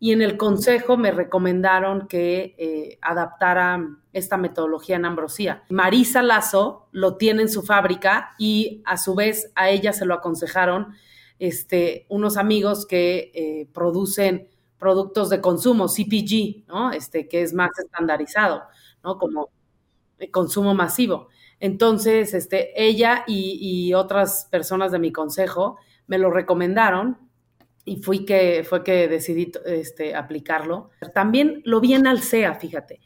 y 0.02 0.10
en 0.10 0.20
el 0.20 0.36
consejo 0.36 0.96
me 0.96 1.12
recomendaron 1.12 2.08
que 2.08 2.56
eh, 2.58 2.98
adaptara 3.02 4.00
esta 4.12 4.36
metodología 4.36 4.96
en 4.96 5.04
Ambrosía. 5.04 5.62
Marisa 5.68 6.24
Lazo 6.24 6.88
lo 6.90 7.16
tiene 7.16 7.42
en 7.42 7.48
su 7.48 7.62
fábrica 7.62 8.34
y 8.36 8.82
a 8.84 8.96
su 8.96 9.14
vez 9.14 9.52
a 9.54 9.70
ella 9.70 9.92
se 9.92 10.04
lo 10.04 10.14
aconsejaron 10.14 10.88
este, 11.38 12.06
unos 12.08 12.36
amigos 12.36 12.84
que 12.84 13.30
eh, 13.32 13.68
producen 13.72 14.48
productos 14.76 15.30
de 15.30 15.40
consumo, 15.40 15.86
CPG, 15.86 16.66
¿no? 16.66 16.90
Este, 16.90 17.28
que 17.28 17.42
es 17.42 17.54
más 17.54 17.70
estandarizado, 17.78 18.64
¿no? 19.04 19.18
Como 19.18 19.50
consumo 20.32 20.74
masivo. 20.74 21.28
Entonces, 21.60 22.34
este, 22.34 22.72
ella 22.74 23.22
y, 23.28 23.94
otras 23.94 24.48
personas 24.50 24.90
de 24.90 24.98
mi 24.98 25.12
consejo 25.12 25.76
me 26.08 26.18
lo 26.18 26.32
recomendaron 26.32 27.30
y 27.84 28.02
fui 28.02 28.24
que, 28.24 28.64
fue 28.68 28.84
que 28.84 29.08
decidí 29.08 29.50
este, 29.64 30.14
aplicarlo. 30.14 30.90
También 31.14 31.62
lo 31.64 31.80
vi 31.80 31.94
en 31.94 32.06
Alsea, 32.06 32.54
fíjate. 32.54 33.00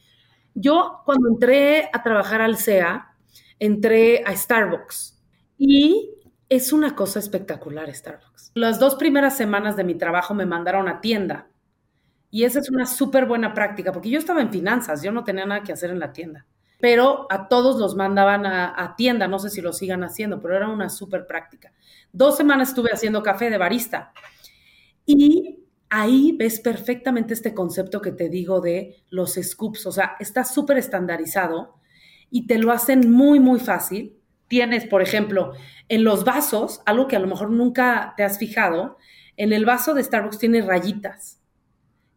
Yo 0.54 1.02
cuando 1.04 1.28
entré 1.28 1.88
a 1.92 2.02
trabajar 2.02 2.40
al 2.40 2.56
SEA, 2.56 3.14
entré 3.58 4.22
a 4.24 4.34
Starbucks 4.34 5.22
y 5.58 6.10
es 6.48 6.72
una 6.72 6.94
cosa 6.94 7.18
espectacular 7.18 7.94
Starbucks. 7.94 8.52
Las 8.54 8.78
dos 8.78 8.94
primeras 8.94 9.36
semanas 9.36 9.76
de 9.76 9.84
mi 9.84 9.94
trabajo 9.94 10.34
me 10.34 10.46
mandaron 10.46 10.88
a 10.88 11.00
tienda 11.00 11.48
y 12.30 12.44
esa 12.44 12.60
es 12.60 12.70
una 12.70 12.86
súper 12.86 13.26
buena 13.26 13.54
práctica 13.54 13.92
porque 13.92 14.10
yo 14.10 14.18
estaba 14.18 14.40
en 14.40 14.50
finanzas, 14.50 15.02
yo 15.02 15.12
no 15.12 15.24
tenía 15.24 15.46
nada 15.46 15.62
que 15.62 15.72
hacer 15.72 15.90
en 15.90 15.98
la 15.98 16.12
tienda 16.12 16.46
pero 16.78 17.26
a 17.30 17.48
todos 17.48 17.76
los 17.76 17.94
mandaban 17.96 18.44
a, 18.46 18.94
tienda, 18.96 19.28
no 19.28 19.38
sé 19.38 19.50
si 19.50 19.60
lo 19.60 19.72
sigan 19.72 20.04
haciendo, 20.04 20.40
pero 20.40 20.56
era 20.56 20.68
una 20.68 20.88
súper 20.88 21.26
práctica. 21.26 21.72
Dos 22.12 22.36
semanas 22.36 22.70
estuve 22.70 22.90
haciendo 22.92 23.22
café 23.22 23.50
de 23.50 23.58
barista 23.58 24.12
y 25.06 25.60
ahí 25.88 26.36
ves 26.36 26.60
perfectamente 26.60 27.32
este 27.32 27.54
concepto 27.54 28.02
que 28.02 28.12
te 28.12 28.28
digo 28.28 28.60
de 28.60 28.96
los 29.08 29.34
scoops, 29.34 29.86
o 29.86 29.92
sea, 29.92 30.16
está 30.20 30.44
súper 30.44 30.78
estandarizado 30.78 31.76
y 32.30 32.46
te 32.46 32.58
lo 32.58 32.72
hacen 32.72 33.10
muy, 33.10 33.40
muy 33.40 33.60
fácil. 33.60 34.18
Tienes, 34.48 34.86
por 34.86 35.02
ejemplo, 35.02 35.52
en 35.88 36.04
los 36.04 36.24
vasos, 36.24 36.82
algo 36.86 37.06
que 37.08 37.16
a 37.16 37.20
lo 37.20 37.28
mejor 37.28 37.50
nunca 37.50 38.14
te 38.16 38.24
has 38.24 38.38
fijado, 38.38 38.98
en 39.36 39.52
el 39.52 39.64
vaso 39.64 39.94
de 39.94 40.02
Starbucks 40.02 40.38
tiene 40.38 40.62
rayitas, 40.62 41.40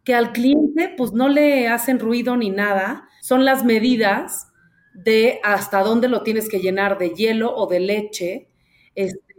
que 0.04 0.14
al 0.14 0.32
cliente 0.32 0.94
pues 0.96 1.12
no 1.12 1.28
le 1.28 1.68
hacen 1.68 1.98
ruido 1.98 2.36
ni 2.36 2.50
nada, 2.50 3.08
son 3.20 3.44
las 3.44 3.64
medidas 3.64 4.48
de 4.94 5.40
hasta 5.44 5.82
dónde 5.82 6.08
lo 6.08 6.22
tienes 6.22 6.48
que 6.48 6.60
llenar 6.60 6.98
de 6.98 7.10
hielo 7.10 7.54
o 7.54 7.66
de 7.66 7.80
leche, 7.80 8.48
este, 8.94 9.29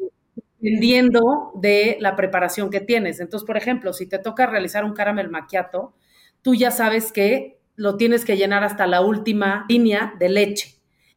dependiendo 0.61 1.51
de 1.55 1.97
la 1.99 2.15
preparación 2.15 2.69
que 2.69 2.81
tienes. 2.81 3.19
Entonces, 3.19 3.45
por 3.45 3.57
ejemplo, 3.57 3.93
si 3.93 4.07
te 4.07 4.19
toca 4.19 4.45
realizar 4.45 4.85
un 4.85 4.93
caramel 4.93 5.29
macchiato, 5.29 5.93
tú 6.41 6.53
ya 6.55 6.71
sabes 6.71 7.11
que 7.11 7.59
lo 7.75 7.97
tienes 7.97 8.25
que 8.25 8.37
llenar 8.37 8.63
hasta 8.63 8.85
la 8.85 9.01
última 9.01 9.65
línea 9.67 10.13
de 10.19 10.29
leche 10.29 10.75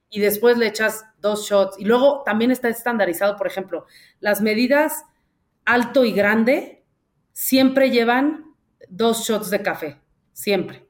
y 0.09 0.21
después 0.21 0.57
le 0.57 0.67
echas 0.67 1.05
dos 1.21 1.49
shots. 1.49 1.79
Y 1.79 1.85
luego 1.85 2.23
también 2.25 2.51
está 2.51 2.69
estandarizado, 2.69 3.37
por 3.37 3.47
ejemplo, 3.47 3.87
las 4.21 4.41
medidas 4.41 5.05
alto 5.65 6.05
y 6.05 6.13
grande 6.13 6.85
siempre 7.33 7.91
llevan 7.91 8.55
dos 8.89 9.27
shots 9.27 9.51
de 9.51 9.63
café, 9.63 10.01
siempre 10.33 10.84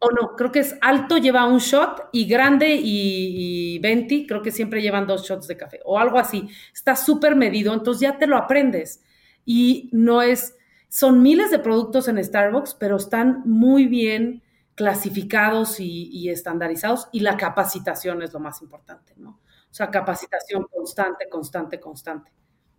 o 0.00 0.10
no, 0.10 0.36
creo 0.36 0.52
que 0.52 0.60
es 0.60 0.76
alto 0.80 1.18
lleva 1.18 1.46
un 1.46 1.58
shot 1.58 2.10
y 2.12 2.26
grande 2.26 2.74
y, 2.74 3.74
y 3.74 3.78
20, 3.80 4.26
creo 4.26 4.42
que 4.42 4.52
siempre 4.52 4.80
llevan 4.80 5.06
dos 5.06 5.26
shots 5.26 5.48
de 5.48 5.56
café 5.56 5.80
o 5.84 5.98
algo 5.98 6.18
así. 6.18 6.48
Está 6.72 6.94
súper 6.94 7.34
medido, 7.34 7.74
entonces 7.74 8.02
ya 8.02 8.18
te 8.18 8.26
lo 8.26 8.36
aprendes. 8.36 9.02
Y 9.44 9.88
no 9.92 10.22
es, 10.22 10.56
son 10.88 11.22
miles 11.22 11.50
de 11.50 11.58
productos 11.58 12.06
en 12.06 12.22
Starbucks, 12.22 12.74
pero 12.74 12.96
están 12.96 13.42
muy 13.44 13.86
bien 13.86 14.42
clasificados 14.78 15.80
y, 15.80 16.30
estandarizados 16.30 17.08
y 17.10 17.18
la 17.20 17.36
capacitación 17.36 18.22
es 18.22 18.32
lo 18.32 18.38
más 18.38 18.62
importante, 18.62 19.12
¿no? 19.16 19.30
O 19.30 19.74
sea, 19.74 19.90
capacitación 19.90 20.66
constante, 20.70 21.28
constante, 21.28 21.80
constante. 21.80 22.30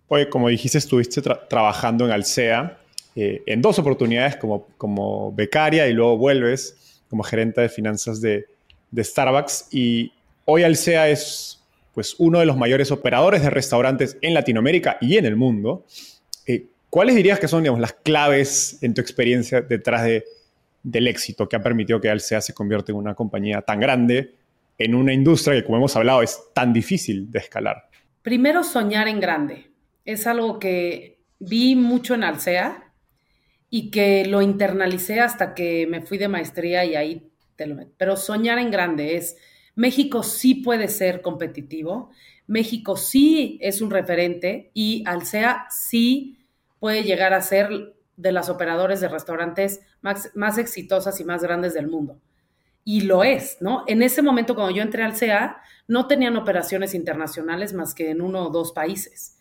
Oye, 0.07 0.29
como 0.29 0.47
dijiste, 0.47 0.77
estuviste 0.77 1.21
trabajando 1.21 2.05
en 2.05 2.11
Alsea 2.11 2.79
eh, 3.15 3.43
en 3.45 3.61
dos 3.61 3.77
oportunidades 3.79 4.37
como, 4.37 4.67
como 4.77 5.33
becaria 5.33 5.87
y 5.87 5.93
luego 5.93 6.17
vuelves 6.17 6.88
como 7.09 7.23
gerente 7.23 7.61
de 7.61 7.69
finanzas 7.69 8.21
de, 8.21 8.45
Starbucks 8.97 9.67
y 9.71 10.11
hoy 10.45 10.63
Alsea 10.63 11.09
es 11.09 11.63
pues 11.93 12.15
uno 12.17 12.39
de 12.39 12.45
los 12.47 12.57
mayores 12.57 12.91
operadores 12.91 13.43
de 13.43 13.51
restaurantes 13.51 14.17
en 14.21 14.33
Latinoamérica 14.33 14.97
y 14.99 15.17
en 15.17 15.25
el 15.25 15.35
mundo. 15.35 15.85
Eh, 16.47 16.65
¿Cuáles 16.89 17.15
dirías 17.15 17.39
que 17.39 17.47
son 17.47 17.61
digamos, 17.61 17.81
las 17.81 17.93
claves 17.93 18.79
en 18.81 18.95
tu 18.95 19.01
experiencia 19.01 19.61
detrás 19.61 20.05
de, 20.05 20.23
del 20.81 21.07
éxito 21.07 21.47
que 21.47 21.55
ha 21.55 21.61
permitido 21.61 22.01
que 22.01 22.09
Alsea 22.09 22.41
se 22.41 22.53
convierta 22.53 22.91
en 22.91 22.97
una 22.97 23.13
compañía 23.13 23.61
tan 23.61 23.79
grande 23.79 24.33
en 24.79 24.95
una 24.95 25.13
industria 25.13 25.55
que, 25.55 25.65
como 25.65 25.77
hemos 25.77 25.95
hablado, 25.95 26.23
es 26.23 26.41
tan 26.53 26.73
difícil 26.73 27.29
de 27.29 27.39
escalar? 27.39 27.89
Primero, 28.21 28.63
soñar 28.63 29.07
en 29.07 29.19
grande. 29.19 29.69
Es 30.05 30.25
algo 30.25 30.57
que 30.57 31.19
vi 31.39 31.75
mucho 31.75 32.15
en 32.15 32.23
Alsea 32.23 32.88
y 33.69 33.91
que 33.91 34.25
lo 34.25 34.41
internalicé 34.41 35.19
hasta 35.19 35.53
que 35.53 35.87
me 35.87 36.01
fui 36.01 36.17
de 36.17 36.27
maestría 36.27 36.85
y 36.85 36.95
ahí 36.95 37.31
te 37.55 37.67
lo 37.67 37.75
meto. 37.75 37.91
Pero 37.97 38.17
soñar 38.17 38.57
en 38.57 38.71
grande 38.71 39.15
es, 39.15 39.37
México 39.75 40.23
sí 40.23 40.55
puede 40.55 40.87
ser 40.87 41.21
competitivo, 41.21 42.11
México 42.47 42.97
sí 42.97 43.59
es 43.61 43.81
un 43.81 43.91
referente 43.91 44.71
y 44.73 45.03
Alsea 45.05 45.67
sí 45.69 46.39
puede 46.79 47.03
llegar 47.03 47.33
a 47.33 47.41
ser 47.41 47.95
de 48.17 48.31
las 48.31 48.49
operadores 48.49 48.99
de 49.01 49.07
restaurantes 49.07 49.81
más, 50.01 50.31
más 50.35 50.57
exitosas 50.57 51.19
y 51.19 51.23
más 51.23 51.43
grandes 51.43 51.73
del 51.73 51.87
mundo. 51.87 52.19
Y 52.83 53.01
lo 53.01 53.23
es, 53.23 53.57
¿no? 53.61 53.83
En 53.87 54.01
ese 54.01 54.21
momento, 54.21 54.55
cuando 54.55 54.75
yo 54.75 54.81
entré 54.81 55.03
al 55.03 55.15
CEA, 55.15 55.61
no 55.87 56.07
tenían 56.07 56.35
operaciones 56.37 56.95
internacionales 56.95 57.73
más 57.73 57.93
que 57.93 58.09
en 58.09 58.21
uno 58.21 58.47
o 58.47 58.49
dos 58.49 58.71
países, 58.71 59.37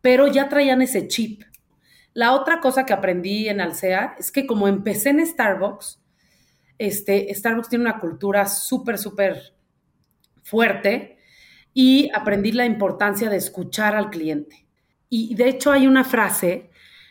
pero 0.00 0.26
ya 0.26 0.48
traían 0.48 0.82
ese 0.82 1.06
chip 1.06 1.42
la 2.14 2.32
otra 2.32 2.60
cosa 2.60 2.84
que 2.84 2.92
aprendí 2.92 3.48
en 3.48 3.60
Alsea 3.60 4.16
es 4.18 4.32
que 4.32 4.46
como 4.46 4.68
empecé 4.68 5.10
en 5.10 5.24
Starbucks, 5.26 6.00
este, 6.78 7.32
Starbucks 7.34 7.68
tiene 7.68 7.84
una 7.84 7.98
cultura 7.98 8.46
súper, 8.46 8.98
súper 8.98 9.54
fuerte 10.42 11.18
y 11.74 12.10
aprendí 12.14 12.52
la 12.52 12.66
importancia 12.66 13.30
de 13.30 13.36
escuchar 13.36 13.94
al 13.94 14.10
cliente. 14.10 14.66
Y 15.08 15.34
de 15.34 15.48
hecho 15.48 15.70
hay 15.72 15.86
una 15.86 16.04
frase 16.04 16.70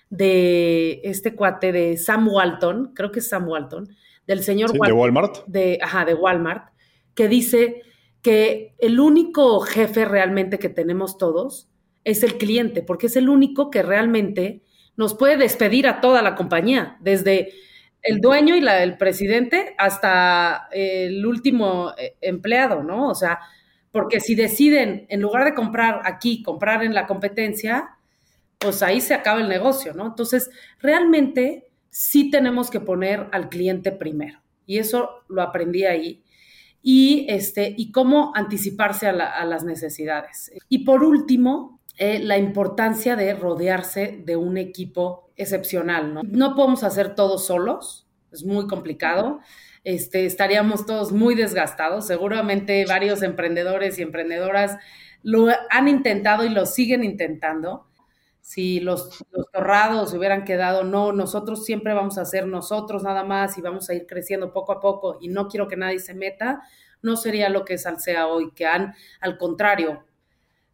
de 0.09 1.01
este 1.03 1.35
cuate 1.35 1.71
de 1.71 1.97
Sam 1.97 2.27
Walton, 2.27 2.93
creo 2.93 3.11
que 3.11 3.19
es 3.19 3.29
Sam 3.29 3.47
Walton, 3.47 3.89
del 4.25 4.43
señor 4.43 4.71
¿De 4.71 4.91
Walmart? 4.91 5.45
De, 5.47 5.79
ajá, 5.81 6.05
de 6.05 6.13
Walmart, 6.13 6.73
que 7.15 7.27
dice 7.27 7.81
que 8.21 8.75
el 8.79 8.99
único 8.99 9.59
jefe 9.61 10.05
realmente 10.05 10.59
que 10.59 10.69
tenemos 10.69 11.17
todos 11.17 11.69
es 12.03 12.23
el 12.23 12.37
cliente, 12.37 12.81
porque 12.81 13.07
es 13.07 13.15
el 13.15 13.29
único 13.29 13.69
que 13.69 13.83
realmente 13.83 14.63
nos 14.97 15.13
puede 15.13 15.37
despedir 15.37 15.87
a 15.87 16.01
toda 16.01 16.21
la 16.21 16.35
compañía, 16.35 16.97
desde 16.99 17.53
el 18.01 18.19
dueño 18.19 18.55
y 18.55 18.61
la, 18.61 18.83
el 18.83 18.97
presidente 18.97 19.75
hasta 19.77 20.67
el 20.71 21.25
último 21.25 21.93
eh, 21.97 22.15
empleado, 22.21 22.83
¿no? 22.83 23.07
O 23.09 23.15
sea, 23.15 23.39
porque 23.91 24.19
si 24.19 24.35
deciden, 24.35 25.05
en 25.09 25.21
lugar 25.21 25.45
de 25.45 25.53
comprar 25.53 26.01
aquí, 26.03 26.43
comprar 26.43 26.83
en 26.83 26.93
la 26.93 27.07
competencia, 27.07 27.97
pues 28.57 28.81
ahí 28.81 29.01
se 29.01 29.13
acaba 29.13 29.39
el 29.39 29.49
negocio, 29.49 29.93
¿no? 29.93 30.07
Entonces, 30.07 30.49
realmente 30.79 31.67
sí 31.89 32.29
tenemos 32.29 32.69
que 32.69 32.79
poner 32.79 33.27
al 33.31 33.49
cliente 33.49 33.91
primero. 33.91 34.39
Y 34.65 34.79
eso 34.79 35.23
lo 35.29 35.41
aprendí 35.41 35.85
ahí. 35.85 36.23
Y, 36.81 37.25
este, 37.29 37.73
y 37.77 37.91
cómo 37.91 38.31
anticiparse 38.35 39.07
a, 39.07 39.11
a 39.11 39.45
las 39.45 39.63
necesidades. 39.63 40.51
Y 40.69 40.79
por 40.79 41.03
último, 41.03 41.76
eh, 41.97 42.19
la 42.19 42.37
importancia 42.37 43.15
de 43.15 43.33
rodearse 43.33 44.21
de 44.23 44.35
un 44.35 44.57
equipo 44.57 45.31
excepcional, 45.35 46.13
¿no? 46.13 46.21
No 46.23 46.55
podemos 46.55 46.83
hacer 46.83 47.15
todo 47.15 47.37
solos, 47.37 48.07
es 48.31 48.43
muy 48.43 48.67
complicado. 48.67 49.39
Este, 49.83 50.25
estaríamos 50.25 50.85
todos 50.85 51.11
muy 51.11 51.33
desgastados. 51.33 52.05
Seguramente 52.05 52.85
varios 52.85 53.21
emprendedores 53.23 53.97
y 53.97 54.03
emprendedoras 54.03 54.77
lo 55.23 55.47
han 55.69 55.87
intentado 55.87 56.45
y 56.45 56.49
lo 56.49 56.65
siguen 56.65 57.03
intentando. 57.03 57.87
si 58.41 58.79
los, 58.79 59.25
los 59.31 59.51
torrados 59.51 60.13
hubieran 60.13 60.45
quedado, 60.45 60.83
no, 60.83 61.11
nosotros 61.11 61.65
siempre 61.65 61.93
vamos 61.93 62.17
a 62.17 62.25
ser 62.25 62.47
nosotros 62.47 63.03
nada 63.03 63.23
más 63.23 63.57
y 63.57 63.61
vamos 63.61 63.89
a 63.89 63.93
ir 63.93 64.07
creciendo 64.07 64.53
poco 64.53 64.71
a 64.71 64.79
poco 64.79 65.17
y 65.19 65.27
no 65.27 65.49
quiero 65.49 65.67
que 65.67 65.75
nadie 65.75 65.99
se 65.99 66.13
meta, 66.13 66.61
no 67.01 67.17
sería 67.17 67.49
lo 67.49 67.65
que 67.65 67.73
es 67.73 67.85
Alsea 67.85 68.27
hoy, 68.27 68.51
que 68.53 68.65
han, 68.65 68.93
al 69.19 69.37
contrario, 69.37 70.05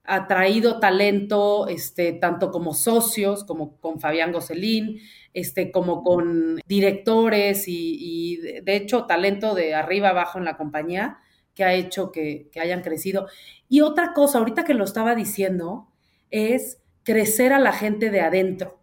atraído 0.04 0.80
talento, 0.80 1.68
este, 1.68 2.14
tanto 2.14 2.52
como 2.52 2.74
socios, 2.74 3.44
como 3.44 3.78
con 3.80 4.00
Fabián 4.00 4.32
Gocelín, 4.32 5.00
este, 5.34 5.72
como 5.72 6.04
con 6.04 6.60
directores 6.68 7.66
y, 7.68 8.38
de 8.38 8.76
hecho 8.76 9.06
talento 9.06 9.56
de 9.56 9.74
arriba 9.76 10.10
abajo 10.10 10.38
en 10.38 10.46
la 10.46 10.58
compañía 10.58 11.20
que 11.56 11.64
ha 11.64 11.74
hecho 11.74 12.12
que, 12.12 12.50
que 12.52 12.60
hayan 12.60 12.82
crecido. 12.82 13.28
Y 13.70 13.82
otra 13.82 14.14
cosa, 14.14 14.40
ahorita 14.40 14.66
que 14.66 14.74
lo 14.74 14.84
estaba 14.84 15.16
diciendo, 15.16 15.88
es 16.32 16.82
crecer 17.04 17.54
a 17.54 17.60
la 17.60 17.72
gente 17.72 18.10
de 18.10 18.22
adentro, 18.22 18.82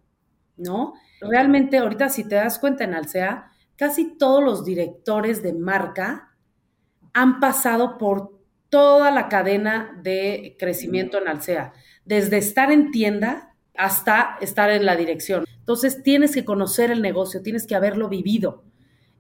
¿no? 0.57 0.95
Realmente 1.21 1.79
ahorita 1.79 2.09
si 2.09 2.27
te 2.27 2.37
das 2.37 2.59
cuenta 2.59 2.85
en 2.85 2.95
Alsea, 2.95 3.51
casi 3.77 4.17
todos 4.17 4.43
los 4.43 4.65
directores 4.65 5.43
de 5.43 5.53
marca 5.53 6.37
han 7.13 7.41
pasado 7.41 7.99
por 7.99 8.40
toda 8.71 9.11
la 9.11 9.29
cadena 9.29 9.99
de 10.03 10.57
crecimiento 10.59 11.19
en 11.19 11.29
Alsea, 11.29 11.73
desde 12.05 12.39
estar 12.39 12.73
en 12.73 12.91
tienda 12.91 13.55
hasta 13.77 14.39
estar 14.41 14.71
en 14.71 14.87
la 14.87 14.97
dirección. 14.97 15.45
Entonces 15.59 16.03
tienes 16.03 16.35
que 16.35 16.45
conocer 16.45 16.91
el 16.91 17.03
negocio, 17.03 17.43
tienes 17.43 17.67
que 17.67 17.75
haberlo 17.75 18.09
vivido 18.09 18.65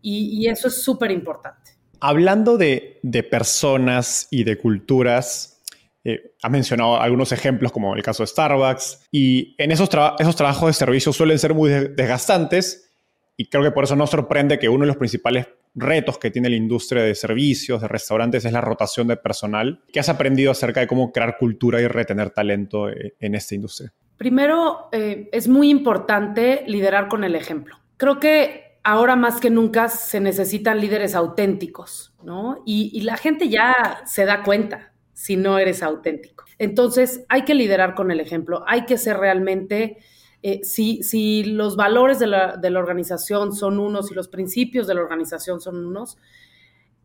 y, 0.03 0.49
eso 0.49 0.69
es 0.69 0.83
súper 0.83 1.11
importante. 1.11 1.73
Hablando 2.01 2.57
de, 2.57 3.01
personas 3.31 4.27
y 4.31 4.45
de 4.45 4.57
culturas, 4.57 5.63
eh, 6.05 6.35
ha 6.43 6.49
mencionado 6.49 6.99
algunos 6.99 7.33
ejemplos 7.33 7.73
como 7.73 7.95
el 7.95 8.03
caso 8.03 8.23
de 8.23 8.29
Starbucks 8.29 9.09
y 9.11 9.55
en 9.59 9.71
esos, 9.73 9.91
esos 10.19 10.37
trabajos 10.37 10.69
de 10.69 10.73
servicio 10.73 11.13
suelen 11.13 11.39
ser 11.39 11.53
muy 11.53 11.71
desgastantes 11.71 12.91
y 13.37 13.47
creo 13.47 13.63
que 13.63 13.71
por 13.71 13.85
eso 13.85 13.97
no 13.97 14.07
sorprende 14.07 14.59
que 14.59 14.69
uno 14.69 14.83
de 14.83 14.89
los 14.89 14.97
principales 14.97 15.47
retos 15.75 16.19
que 16.19 16.31
tiene 16.31 16.51
la 16.51 16.57
industria 16.57 17.03
de 17.03 17.15
servicios, 17.15 17.81
de 17.81 17.89
restaurantes, 17.89 18.45
es 18.45 18.53
la 18.53 18.61
rotación 18.61 19.09
de 19.09 19.17
personal. 19.17 19.83
¿Qué 19.93 20.01
has 20.01 20.09
aprendido 20.09 20.51
acerca 20.51 20.81
de 20.81 20.87
cómo 20.87 21.13
crear 21.13 21.37
cultura 21.39 21.81
y 21.81 21.87
retener 21.87 22.31
talento 22.31 22.89
eh, 22.89 23.15
en 23.21 23.35
esta 23.35 23.55
industria? 23.55 23.93
Primero, 24.17 24.89
eh, 24.93 25.29
es 25.33 25.49
muy 25.49 25.71
importante 25.71 26.65
liderar 26.67 27.09
con 27.09 27.25
el 27.25 27.35
ejemplo. 27.35 27.77
Creo 27.97 28.21
que 28.21 28.79
ahora 28.83 29.17
más 29.17 29.41
que 29.41 29.51
nunca 29.51 29.89
se 29.89 30.21
necesitan 30.21 30.81
líderes 30.81 31.15
auténticos, 31.15 32.15
¿no? 32.23 32.63
Y, 32.67 32.91
y 32.93 33.03
la 33.03 33.17
gente 33.17 33.49
ya 33.49 34.03
se 34.05 34.25
da 34.25 34.43
cuenta 34.43 34.93
si 35.13 35.37
no 35.37 35.59
eres 35.59 35.83
auténtico. 35.83 36.45
Entonces, 36.59 37.25
hay 37.29 37.43
que 37.43 37.55
liderar 37.55 37.95
con 37.95 38.11
el 38.11 38.21
ejemplo, 38.21 38.65
hay 38.67 38.85
que 38.85 38.99
ser 38.99 39.17
realmente 39.19 39.99
eh, 40.42 40.61
si, 40.64 41.44
los 41.44 41.76
valores 41.76 42.18
de 42.18 42.26
la, 42.26 42.59
organización 42.79 43.55
son 43.55 43.79
unos 43.79 44.11
y 44.11 44.14
los 44.14 44.29
principios 44.29 44.87
de 44.87 44.94
la 44.94 45.03
organización 45.03 45.61
son 45.61 45.85
unos, 45.87 46.16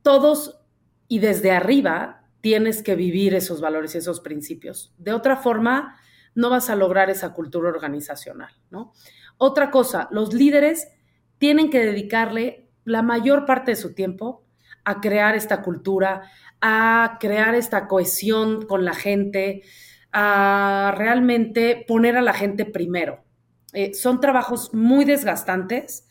todos 0.02 0.60
y 1.08 1.20
desde 1.20 1.52
arriba 1.52 2.24
tienes 2.42 2.82
que 2.82 2.96
vivir 2.96 3.34
esos 3.34 3.60
valores 3.60 3.96
y 3.96 3.98
esos 3.98 4.22
principios. 4.22 4.94
De 4.98 5.12
otra 5.12 5.38
forma, 5.38 5.98
no 6.34 6.50
vas 6.50 6.70
a 6.70 6.76
lograr 6.76 7.10
esa 7.10 7.34
cultura 7.34 7.70
organizacional, 7.70 8.54
¿no? 8.70 8.94
Otra 9.38 9.70
cosa, 9.72 10.08
los 10.12 10.34
líderes 10.34 10.88
tienen 11.38 11.70
que 11.70 11.84
dedicarle 11.84 12.70
la 12.86 13.02
mayor 13.02 13.46
parte 13.46 13.72
de 13.72 13.76
su 13.76 13.94
tiempo 13.94 14.46
a 14.86 15.02
crear 15.02 15.36
esta 15.36 15.62
cultura, 15.62 16.30
a 16.62 17.18
crear 17.20 17.56
esta 17.56 17.88
cohesión 17.88 18.66
con 18.66 18.86
la 18.86 18.94
gente, 18.94 19.64
a 20.14 20.94
realmente 20.98 21.84
poner 21.88 22.16
a 22.16 22.22
la 22.22 22.34
gente 22.34 22.64
primero. 22.64 23.25
Eh, 23.76 23.94
son 23.94 24.22
trabajos 24.22 24.74
muy 24.74 25.04
desgastantes 25.04 26.08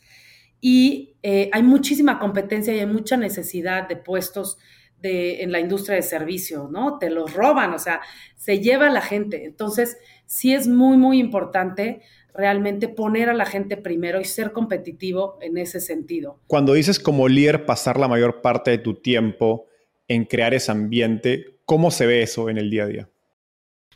y 0.61 1.15
eh, 1.23 1.49
hay 1.51 1.63
muchísima 1.63 2.19
competencia 2.19 2.75
y 2.75 2.79
hay 2.79 2.85
mucha 2.85 3.17
necesidad 3.17 3.89
de 3.89 3.95
puestos 3.95 4.57
de, 5.01 5.41
en 5.41 5.51
la 5.51 5.59
industria 5.59 5.95
de 5.95 6.03
servicio, 6.03 6.69
¿no? 6.71 6.99
Te 6.99 7.09
los 7.09 7.33
roban, 7.33 7.73
o 7.73 7.79
sea, 7.79 8.01
se 8.37 8.59
lleva 8.59 8.87
a 8.87 8.91
la 8.91 9.01
gente. 9.01 9.45
Entonces, 9.45 9.97
sí 10.27 10.53
es 10.53 10.67
muy, 10.67 10.95
muy 10.95 11.19
importante 11.19 12.01
realmente 12.35 12.87
poner 12.87 13.29
a 13.29 13.33
la 13.33 13.45
gente 13.45 13.77
primero 13.77 14.21
y 14.21 14.25
ser 14.25 14.51
competitivo 14.51 15.39
en 15.41 15.57
ese 15.57 15.79
sentido. 15.79 16.39
Cuando 16.47 16.73
dices 16.73 16.99
como 16.99 17.27
líder 17.27 17.65
pasar 17.65 17.99
la 17.99 18.07
mayor 18.07 18.41
parte 18.41 18.71
de 18.71 18.77
tu 18.77 19.01
tiempo 19.01 19.67
en 20.07 20.25
crear 20.25 20.53
ese 20.53 20.71
ambiente, 20.71 21.57
¿cómo 21.65 21.89
se 21.89 22.05
ve 22.05 22.21
eso 22.21 22.49
en 22.49 22.57
el 22.57 22.69
día 22.69 22.83
a 22.83 22.87
día? 22.87 23.09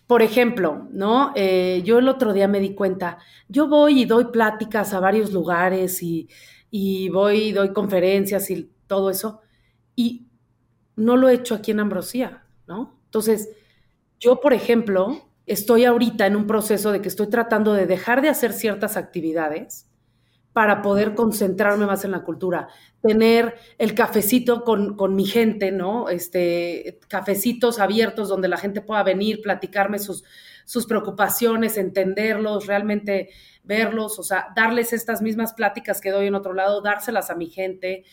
Por 0.09 0.23
ejemplo, 0.23 0.87
¿no? 0.91 1.33
Eh, 1.35 1.83
yo 1.85 1.99
el 1.99 2.07
otro 2.07 2.33
día 2.33 2.47
me 2.47 2.59
di 2.59 2.73
cuenta, 2.73 3.19
yo 3.47 3.67
voy 3.67 4.01
y 4.01 4.05
doy 4.05 4.25
pláticas 4.31 4.91
a 4.95 4.99
varios 4.99 5.31
lugares 5.31 6.01
y, 6.01 6.27
y 6.71 7.09
voy 7.09 7.49
y 7.49 7.51
doy 7.51 7.73
conferencias 7.73 8.49
y 8.49 8.71
todo 8.87 9.11
eso, 9.11 9.41
y 9.95 10.25
no 10.95 11.15
lo 11.15 11.29
he 11.29 11.35
hecho 11.35 11.53
aquí 11.53 11.69
en 11.69 11.79
Ambrosía, 11.79 12.43
¿no? 12.65 12.99
Entonces, 13.05 13.49
yo, 14.19 14.39
por 14.39 14.53
ejemplo, 14.53 15.29
estoy 15.45 15.85
ahorita 15.85 16.25
en 16.25 16.37
un 16.37 16.47
proceso 16.47 16.91
de 16.91 17.01
que 17.01 17.07
estoy 17.07 17.27
tratando 17.27 17.73
de 17.73 17.85
dejar 17.85 18.23
de 18.23 18.29
hacer 18.29 18.53
ciertas 18.53 18.97
actividades 18.97 19.88
para 20.59 20.81
poder 20.81 21.15
concentrarme 21.15 21.85
más 21.85 22.03
en 22.03 22.11
la 22.11 22.25
cultura, 22.25 22.67
tener 23.01 23.55
el 23.77 23.95
cafecito 23.95 24.65
con, 24.65 25.15
mi 25.15 25.23
gente, 25.23 25.71
¿no? 25.71 26.09
Este, 26.09 26.99
cafecitos 27.07 27.79
abiertos 27.79 28.27
donde 28.27 28.49
la 28.49 28.57
gente 28.57 28.81
pueda 28.81 29.01
venir, 29.03 29.41
platicarme 29.41 29.99
sus, 29.99 30.25
sus 30.65 30.85
preocupaciones, 30.85 31.77
entenderlos, 31.77 32.67
realmente 32.67 33.29
verlos, 33.63 34.19
o 34.19 34.23
sea, 34.23 34.47
darles 34.53 34.91
estas 34.91 35.21
mismas 35.21 35.53
pláticas 35.53 36.01
que 36.01 36.11
doy 36.11 36.27
en 36.27 36.35
otro 36.35 36.51
lado, 36.51 36.81
dárselas 36.81 37.29
a 37.29 37.35
mi 37.35 37.47
gente. 37.47 38.03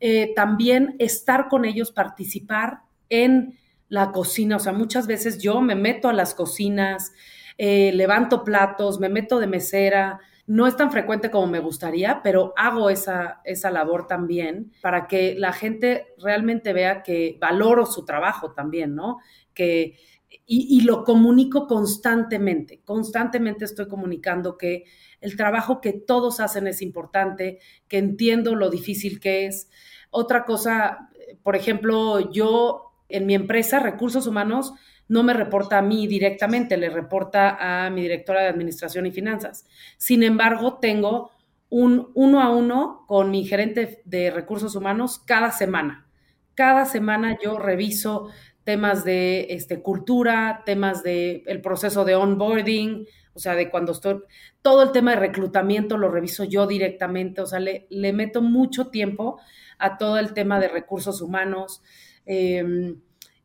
Eh, 0.00 0.32
también 0.34 0.96
estar 0.98 1.46
con 1.46 1.64
ellos, 1.64 1.92
participar 1.92 2.80
en 3.10 3.56
la 3.88 4.10
cocina, 4.10 4.56
o 4.56 4.58
sea, 4.58 4.72
muchas 4.72 5.06
veces 5.06 5.38
yo 5.38 5.60
me 5.60 5.76
meto 5.76 6.08
a 6.08 6.12
las 6.12 6.34
cocinas, 6.34 7.12
eh, 7.58 7.92
levanto 7.94 8.42
platos, 8.42 8.98
me 8.98 9.08
meto 9.08 9.38
de 9.38 9.46
mesera, 9.46 10.18
no 10.46 10.66
es 10.66 10.76
tan 10.76 10.90
frecuente 10.90 11.30
como 11.30 11.46
me 11.46 11.60
gustaría, 11.60 12.20
pero 12.22 12.52
hago 12.56 12.90
esa, 12.90 13.40
esa 13.44 13.70
labor 13.70 14.06
también 14.06 14.72
para 14.82 15.06
que 15.06 15.34
la 15.38 15.52
gente 15.52 16.14
realmente 16.18 16.72
vea 16.72 17.02
que 17.02 17.38
valoro 17.40 17.86
su 17.86 18.04
trabajo 18.04 18.52
también, 18.52 18.94
¿no? 18.94 19.18
Que, 19.54 19.96
y, 20.44 20.82
lo 20.82 21.04
comunico 21.04 21.66
constantemente, 21.66 22.80
constantemente 22.84 23.64
estoy 23.64 23.86
comunicando 23.86 24.58
que 24.58 24.84
el 25.20 25.36
trabajo 25.36 25.80
que 25.80 25.92
todos 25.92 26.40
hacen 26.40 26.66
es 26.66 26.82
importante, 26.82 27.58
que 27.88 27.98
entiendo 27.98 28.54
lo 28.54 28.68
difícil 28.68 29.20
que 29.20 29.46
es. 29.46 29.70
Otra 30.10 30.44
cosa, 30.44 31.10
por 31.42 31.56
ejemplo, 31.56 32.32
yo 32.32 32.92
en 33.08 33.26
mi 33.26 33.34
empresa, 33.34 33.78
Recursos 33.78 34.26
Humanos, 34.26 34.74
no 35.08 35.22
me 35.22 35.34
reporta 35.34 35.78
a 35.78 35.82
mí 35.82 36.06
directamente, 36.06 36.76
le 36.76 36.88
reporta 36.88 37.84
a 37.84 37.90
mi 37.90 38.02
directora 38.02 38.42
de 38.42 38.48
Administración 38.48 39.06
y 39.06 39.10
Finanzas. 39.10 39.66
Sin 39.96 40.22
embargo, 40.22 40.78
tengo 40.80 41.30
un 41.68 42.10
uno 42.14 42.40
a 42.42 42.50
uno 42.50 43.04
con 43.06 43.30
mi 43.30 43.44
gerente 43.44 44.02
de 44.04 44.30
recursos 44.30 44.74
humanos 44.76 45.18
cada 45.18 45.50
semana. 45.50 46.06
Cada 46.54 46.84
semana 46.84 47.38
yo 47.42 47.58
reviso 47.58 48.28
temas 48.64 49.04
de 49.04 49.46
este, 49.50 49.82
cultura, 49.82 50.62
temas 50.64 51.02
de 51.02 51.42
el 51.46 51.60
proceso 51.60 52.04
de 52.04 52.14
onboarding, 52.14 53.06
o 53.34 53.38
sea, 53.38 53.54
de 53.54 53.70
cuando 53.70 53.92
estoy, 53.92 54.20
todo 54.60 54.82
el 54.82 54.92
tema 54.92 55.12
de 55.12 55.20
reclutamiento 55.20 55.96
lo 55.96 56.10
reviso 56.10 56.44
yo 56.44 56.66
directamente, 56.66 57.40
o 57.40 57.46
sea, 57.46 57.58
le, 57.58 57.86
meto 58.12 58.42
mucho 58.42 58.88
tiempo 58.88 59.40
a 59.78 59.96
todo 59.96 60.18
el 60.18 60.34
tema 60.34 60.60
de 60.60 60.68
recursos 60.68 61.22
humanos. 61.22 61.82
Eh, 62.26 62.94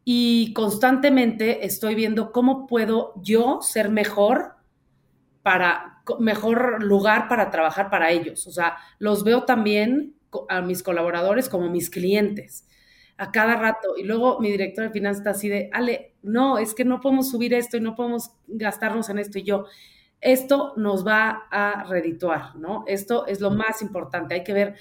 y 0.10 0.54
constantemente 0.54 1.66
estoy 1.66 1.94
viendo 1.94 2.32
cómo 2.32 2.66
puedo 2.66 3.12
yo 3.22 3.60
ser 3.62 3.90
mejor 3.90 4.54
para 5.44 6.02
mejor 6.18 6.82
lugar 6.82 7.28
para 7.28 7.52
trabajar 7.52 7.90
para 7.90 8.10
ellos. 8.12 8.48
O 8.48 8.52
sea, 8.52 8.78
los 9.00 9.26
veo 9.26 9.44
también 9.44 10.16
a 10.48 10.62
mis 10.62 10.82
colaboradores 10.82 11.50
como 11.50 11.70
mis 11.70 11.90
clientes 11.90 12.66
a 13.18 13.34
cada 13.34 13.58
rato. 13.58 13.98
Y 13.98 14.04
luego 14.04 14.40
mi 14.40 14.50
director 14.50 14.86
de 14.86 14.92
finanzas 14.92 15.18
está 15.18 15.32
así 15.32 15.50
de, 15.50 15.70
Ale, 15.74 16.16
no, 16.22 16.58
es 16.58 16.74
que 16.74 16.86
no 16.86 17.02
podemos 17.02 17.30
subir 17.30 17.54
esto 17.54 17.76
y 17.76 17.82
no 17.82 17.94
podemos 17.94 18.32
gastarnos 18.48 19.10
en 19.10 19.20
esto. 19.20 19.40
Y 19.40 19.44
yo, 19.44 19.66
esto 20.22 20.72
nos 20.78 21.06
va 21.06 21.50
a 21.52 21.84
redituar, 21.84 22.56
¿no? 22.56 22.86
Esto 22.88 23.28
es 23.28 23.42
lo 23.42 23.52
más 23.52 23.82
importante. 23.82 24.36
Hay 24.36 24.46
que 24.46 24.54
ver 24.54 24.76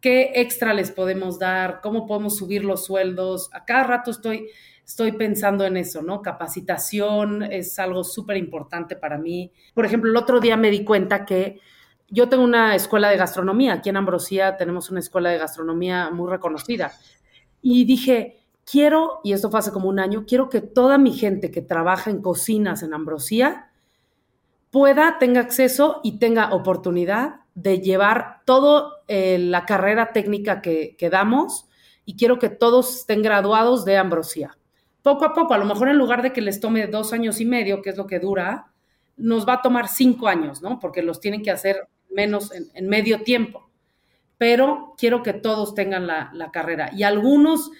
qué 0.00 0.32
extra 0.36 0.72
les 0.72 0.90
podemos 0.90 1.38
dar, 1.38 1.82
cómo 1.82 2.06
podemos 2.06 2.38
subir 2.38 2.64
los 2.64 2.86
sueldos. 2.86 3.50
A 3.52 3.66
cada 3.66 3.84
rato 3.84 4.10
estoy 4.10 4.48
estoy 4.90 5.12
pensando 5.12 5.64
en 5.64 5.76
eso, 5.76 6.02
¿no? 6.02 6.20
Capacitación 6.20 7.44
es 7.44 7.78
algo 7.78 8.02
súper 8.02 8.36
importante 8.36 8.96
para 8.96 9.18
mí. 9.18 9.52
Por 9.72 9.86
ejemplo, 9.86 10.10
el 10.10 10.16
otro 10.16 10.40
día 10.40 10.56
me 10.56 10.68
di 10.68 10.84
cuenta 10.84 11.24
que 11.24 11.60
yo 12.08 12.28
tengo 12.28 12.42
una 12.42 12.74
escuela 12.74 13.08
de 13.08 13.16
gastronomía, 13.16 13.74
aquí 13.74 13.88
en 13.88 13.96
Ambrosía 13.96 14.56
tenemos 14.56 14.90
una 14.90 14.98
escuela 14.98 15.30
de 15.30 15.38
gastronomía 15.38 16.10
muy 16.10 16.28
reconocida. 16.28 16.90
Y 17.62 17.84
dije, 17.84 18.40
quiero, 18.68 19.20
y 19.22 19.32
esto 19.32 19.48
fue 19.48 19.60
hace 19.60 19.70
como 19.70 19.88
un 19.88 20.00
año, 20.00 20.24
quiero 20.26 20.48
que 20.48 20.60
toda 20.60 20.98
mi 20.98 21.12
gente 21.12 21.52
que 21.52 21.62
trabaja 21.62 22.10
en 22.10 22.20
cocinas 22.20 22.82
en 22.82 22.92
Ambrosía 22.92 23.70
pueda, 24.72 25.18
tenga 25.20 25.40
acceso 25.40 26.00
y 26.02 26.18
tenga 26.18 26.52
oportunidad 26.52 27.42
de 27.54 27.78
llevar 27.78 28.40
toda 28.44 28.90
eh, 29.06 29.38
la 29.38 29.66
carrera 29.66 30.10
técnica 30.12 30.60
que, 30.60 30.96
que 30.98 31.10
damos 31.10 31.68
y 32.04 32.16
quiero 32.16 32.40
que 32.40 32.48
todos 32.48 32.96
estén 32.96 33.22
graduados 33.22 33.84
de 33.84 33.96
ambrosía. 33.96 34.56
Poco 35.02 35.24
a 35.24 35.32
poco, 35.32 35.54
a 35.54 35.58
lo 35.58 35.64
mejor 35.64 35.88
en 35.88 35.98
lugar 35.98 36.22
de 36.22 36.32
que 36.32 36.40
les 36.40 36.60
tome 36.60 36.86
dos 36.86 37.12
años 37.12 37.40
y 37.40 37.44
medio, 37.44 37.82
que 37.82 37.90
es 37.90 37.96
lo 37.96 38.06
que 38.06 38.18
dura, 38.18 38.72
nos 39.16 39.46
va 39.46 39.54
a 39.54 39.62
tomar 39.62 39.88
cinco 39.88 40.28
años, 40.28 40.62
¿no? 40.62 40.78
Porque 40.78 41.02
los 41.02 41.20
tienen 41.20 41.42
que 41.42 41.50
hacer 41.50 41.88
menos 42.10 42.52
en, 42.52 42.88
medio 42.88 43.22
tiempo. 43.22 43.70
Pero 44.38 44.94
quiero 44.96 45.22
que 45.22 45.32
todos 45.32 45.74
tengan 45.74 46.06
la, 46.06 46.50
carrera. 46.52 46.90
Y 46.94 47.02
algunos, 47.02 47.70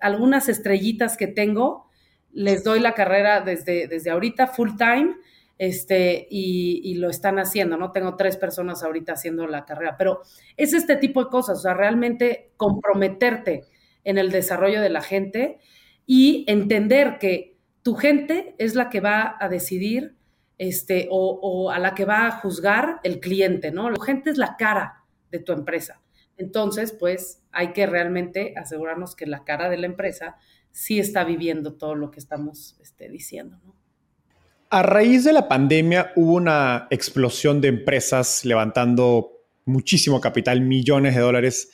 algunas 0.00 0.48
estrellitas 0.48 1.16
que 1.16 1.28
tengo, 1.28 1.88
les 2.32 2.64
doy 2.64 2.80
la 2.80 2.94
carrera 2.94 3.40
desde, 3.40 3.86
desde 3.86 4.10
ahorita 4.10 4.48
full 4.48 4.70
time 4.76 5.16
este, 5.60 6.26
y, 6.30 6.94
lo 6.94 7.10
están 7.10 7.38
haciendo, 7.38 7.76
¿no? 7.76 7.92
Tengo 7.92 8.16
tres 8.16 8.38
personas 8.38 8.82
ahorita 8.82 9.12
haciendo 9.12 9.46
la 9.46 9.66
carrera, 9.66 9.96
pero 9.98 10.22
es 10.56 10.72
este 10.72 10.96
tipo 10.96 11.22
de 11.22 11.30
cosas, 11.30 11.58
o 11.58 11.60
sea, 11.60 11.74
realmente 11.74 12.50
comprometerte 12.56 13.64
en 14.02 14.16
el 14.16 14.30
desarrollo 14.30 14.80
de 14.80 14.88
la 14.88 15.02
gente 15.02 15.58
y 16.12 16.44
entender 16.48 17.18
que 17.20 17.56
tu 17.82 17.94
gente 17.94 18.56
es 18.58 18.74
la 18.74 18.90
que 18.90 18.98
va 18.98 19.36
a 19.38 19.48
decidir 19.48 20.16
este, 20.58 21.06
o, 21.08 21.70
a 21.70 21.78
la 21.78 21.94
que 21.94 22.04
va 22.04 22.26
a 22.26 22.32
juzgar 22.32 22.98
el 23.04 23.20
cliente, 23.20 23.70
¿no? 23.70 23.88
La 23.90 24.04
gente 24.04 24.30
es 24.30 24.36
la 24.36 24.56
cara 24.56 25.04
de 25.30 25.38
tu 25.38 25.52
empresa. 25.52 26.02
Entonces, 26.36 26.90
pues 26.90 27.44
hay 27.52 27.72
que 27.72 27.86
realmente 27.86 28.54
asegurarnos 28.56 29.14
que 29.14 29.24
la 29.24 29.44
cara 29.44 29.70
de 29.70 29.76
la 29.76 29.86
empresa 29.86 30.34
sí 30.72 30.98
está 30.98 31.22
viviendo 31.22 31.74
todo 31.74 31.94
lo 31.94 32.10
que 32.10 32.18
estamos 32.18 32.76
este, 32.80 33.08
diciendo. 33.08 33.60
A 34.68 34.82
raíz 34.82 35.22
de 35.22 35.32
la 35.32 35.46
pandemia 35.46 36.10
hubo 36.16 36.34
una 36.34 36.88
explosión 36.90 37.60
de 37.60 37.68
empresas 37.68 38.44
levantando 38.44 39.30
muchísimo 39.64 40.20
capital, 40.20 40.60
millones 40.60 41.14
de 41.14 41.20
dólares 41.20 41.70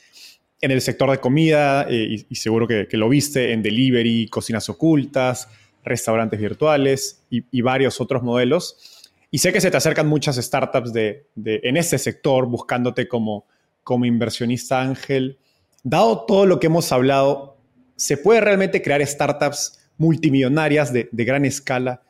en 0.61 0.71
el 0.71 0.81
sector 0.81 1.11
de 1.11 1.19
comida 1.19 1.85
eh, 1.89 2.25
y, 2.29 2.35
seguro 2.35 2.67
que, 2.67 2.87
lo 2.91 3.09
viste 3.09 3.53
en 3.53 3.61
delivery, 3.61 4.27
cocinas 4.27 4.69
ocultas, 4.69 5.49
restaurantes 5.83 6.39
virtuales 6.39 7.23
y, 7.29 7.61
varios 7.61 8.01
otros 8.01 8.23
modelos. 8.23 9.09
Y 9.29 9.39
sé 9.39 9.53
que 9.53 9.61
se 9.61 9.69
te 9.69 9.77
acercan 9.77 10.07
muchas 10.07 10.37
startups 10.37 10.93
de, 10.93 11.27
en 11.35 11.77
este 11.77 11.97
sector 11.97 12.47
buscándote 12.47 13.07
como, 13.07 13.45
como 13.83 14.05
inversionista 14.05 14.81
ángel. 14.81 15.37
Dado 15.83 16.25
todo 16.25 16.45
lo 16.45 16.59
que 16.59 16.67
hemos 16.67 16.91
hablado, 16.91 17.57
¿se 17.95 18.17
puede 18.17 18.41
realmente 18.41 18.81
crear 18.81 19.05
startups 19.05 19.79
multimillonarias 19.97 20.91
de, 20.91 21.09
de 21.11 21.25
gran 21.25 21.45
escala 21.45 22.01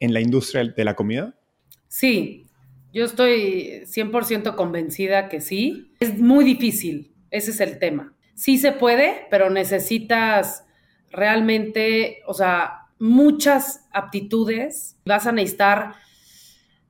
en 0.00 0.12
la 0.12 0.20
industria 0.20 0.64
de 0.64 0.84
la 0.84 0.94
comida? 0.94 1.34
Sí, 1.88 2.46
yo 2.92 3.04
estoy 3.04 3.82
100% 3.84 4.54
convencida 4.54 5.28
que 5.28 5.40
sí. 5.40 5.92
Es 6.00 6.18
muy 6.18 6.44
difícil, 6.44 7.12
ese 7.30 7.50
es 7.50 7.60
el 7.60 7.78
tema. 7.78 8.14
Sí 8.34 8.58
se 8.58 8.72
puede, 8.72 9.26
pero 9.30 9.50
necesitas 9.50 10.64
realmente, 11.10 12.22
o 12.26 12.34
sea, 12.34 12.88
muchas 12.98 13.86
aptitudes. 13.92 14.98
Vas 15.04 15.26
a 15.26 15.32
necesitar 15.32 15.94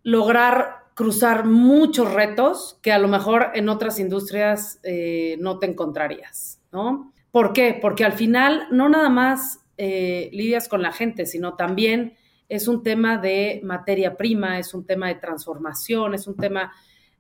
lograr 0.03 0.87
cruzar 0.95 1.45
muchos 1.45 2.13
retos 2.15 2.79
que 2.81 2.91
a 2.91 2.99
lo 2.99 3.07
mejor 3.07 3.51
en 3.55 3.69
otras 3.69 3.99
industrias 3.99 4.81
eh, 4.83 5.37
no 5.41 5.59
te 5.59 5.67
encontrarías, 5.67 6.63
¿no? 6.73 7.13
¿Por 7.31 7.53
qué? 7.53 7.79
Porque 7.79 8.05
al 8.05 8.15
final 8.15 8.67
no 8.71 8.89
nada 8.89 9.11
más 9.11 9.61
eh, 9.77 10.31
lidias 10.33 10.69
con 10.69 10.81
la 10.81 10.93
gente, 10.93 11.27
sino 11.27 11.55
también 11.55 12.17
es 12.49 12.67
un 12.67 12.83
tema 12.83 13.19
de 13.19 13.61
materia 13.63 14.17
prima, 14.17 14.59
es 14.59 14.73
un 14.73 14.87
tema 14.87 15.09
de 15.09 15.17
transformación, 15.17 16.15
es 16.15 16.27
un 16.27 16.37
tema 16.37 16.73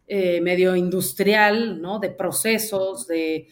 eh, 0.06 0.40
medio 0.40 0.76
industrial, 0.76 1.80
¿no? 1.80 1.98
De 1.98 2.10
procesos, 2.10 3.06
de, 3.06 3.48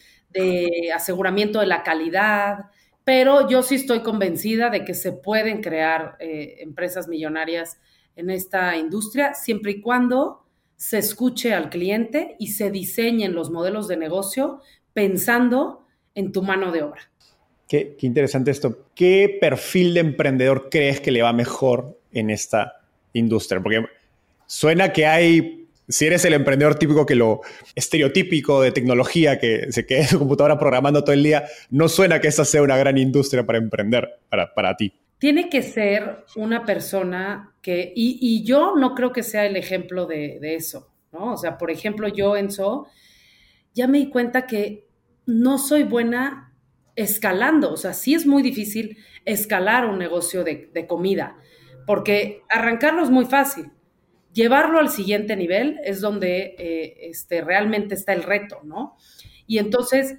aseguramiento 0.93 1.61
de 1.61 1.65
la 1.65 1.81
calidad, 1.81 2.65
pero 3.05 3.47
yo 3.47 3.63
sí 3.63 3.75
estoy 3.75 4.01
convencida 4.01 4.69
de 4.69 4.83
que 4.83 4.93
se 4.93 5.13
pueden 5.13 5.61
crear 5.61 6.17
eh, 6.19 6.57
empresas 6.59 7.07
millonarias 7.07 7.79
en 8.17 8.29
esta 8.29 8.75
industria 8.75 9.33
siempre 9.33 9.71
y 9.71 9.81
cuando 9.81 10.45
se 10.75 10.97
escuche 10.97 11.53
al 11.53 11.69
cliente 11.69 12.35
y 12.39 12.47
se 12.47 12.69
diseñen 12.69 13.33
los 13.33 13.49
modelos 13.49 13.87
de 13.87 13.97
negocio 13.97 14.61
pensando 14.93 15.85
en 16.15 16.31
tu 16.31 16.41
mano 16.41 16.71
de 16.71 16.83
obra. 16.83 17.01
Qué, 17.67 17.97
interesante 18.01 18.51
esto. 18.51 18.85
¿Qué 18.93 19.37
perfil 19.39 19.95
de 19.95 19.99
emprendedor 20.01 20.69
crees 20.69 21.01
que 21.01 21.11
le 21.11 21.21
va 21.21 21.33
mejor 21.33 21.99
en 22.11 22.29
esta 22.29 22.81
industria? 23.13 23.61
Porque 23.61 23.85
suena 24.45 24.93
que 24.93 25.05
hay, 25.05 25.64
si 25.87 26.05
eres 26.05 26.25
el 26.25 26.33
emprendedor 26.33 26.75
típico 26.75 27.05
que 27.05 27.15
lo 27.15 27.41
estereotípico 27.75 28.61
de 28.61 28.71
tecnología, 28.71 29.39
que 29.39 29.71
se 29.71 29.85
quede 29.85 30.01
en 30.01 30.07
su 30.07 30.19
computadora 30.19 30.57
programando 30.57 31.03
todo 31.03 31.13
el 31.13 31.23
día, 31.23 31.45
no 31.69 31.87
suena 31.89 32.19
que 32.19 32.27
esa 32.27 32.45
sea 32.45 32.61
una 32.61 32.77
gran 32.77 32.97
industria 32.97 33.45
para 33.45 33.57
emprender 33.57 34.19
para, 34.29 34.53
para 34.53 34.75
ti. 34.75 34.93
Tiene 35.17 35.49
que 35.49 35.61
ser 35.61 36.25
una 36.35 36.65
persona 36.65 37.55
que, 37.61 37.93
y, 37.95 38.43
yo 38.43 38.75
no 38.75 38.93
creo 38.95 39.11
que 39.11 39.23
sea 39.23 39.45
el 39.45 39.55
ejemplo 39.55 40.05
de, 40.05 40.39
de 40.39 40.55
eso, 40.55 40.91
¿no? 41.11 41.33
O 41.33 41.37
sea, 41.37 41.57
por 41.57 41.71
ejemplo, 41.71 42.07
yo, 42.07 42.35
Enzo, 42.35 42.87
ya 43.73 43.87
me 43.87 43.99
di 43.99 44.09
cuenta 44.09 44.45
que 44.45 44.87
no 45.25 45.57
soy 45.57 45.83
buena 45.83 46.53
escalando. 46.95 47.71
O 47.71 47.77
sea, 47.77 47.93
sí 47.93 48.13
es 48.13 48.25
muy 48.25 48.41
difícil 48.41 48.97
escalar 49.25 49.85
un 49.85 49.99
negocio 49.99 50.43
de, 50.43 50.87
comida, 50.87 51.37
porque 51.85 52.43
arrancarlo 52.49 53.03
es 53.03 53.09
muy 53.09 53.25
fácil. 53.25 53.71
Llevarlo 54.35 54.79
al 54.79 54.89
siguiente 54.89 55.37
nivel 55.37 55.79
es 55.85 56.01
donde 56.01 56.55
eh, 56.59 56.97
este, 57.09 57.39
realmente 57.39 57.95
está 57.95 58.11
el 58.11 58.23
reto, 58.23 58.59
¿no? 58.63 58.97
Y 59.47 59.59
entonces, 59.59 60.17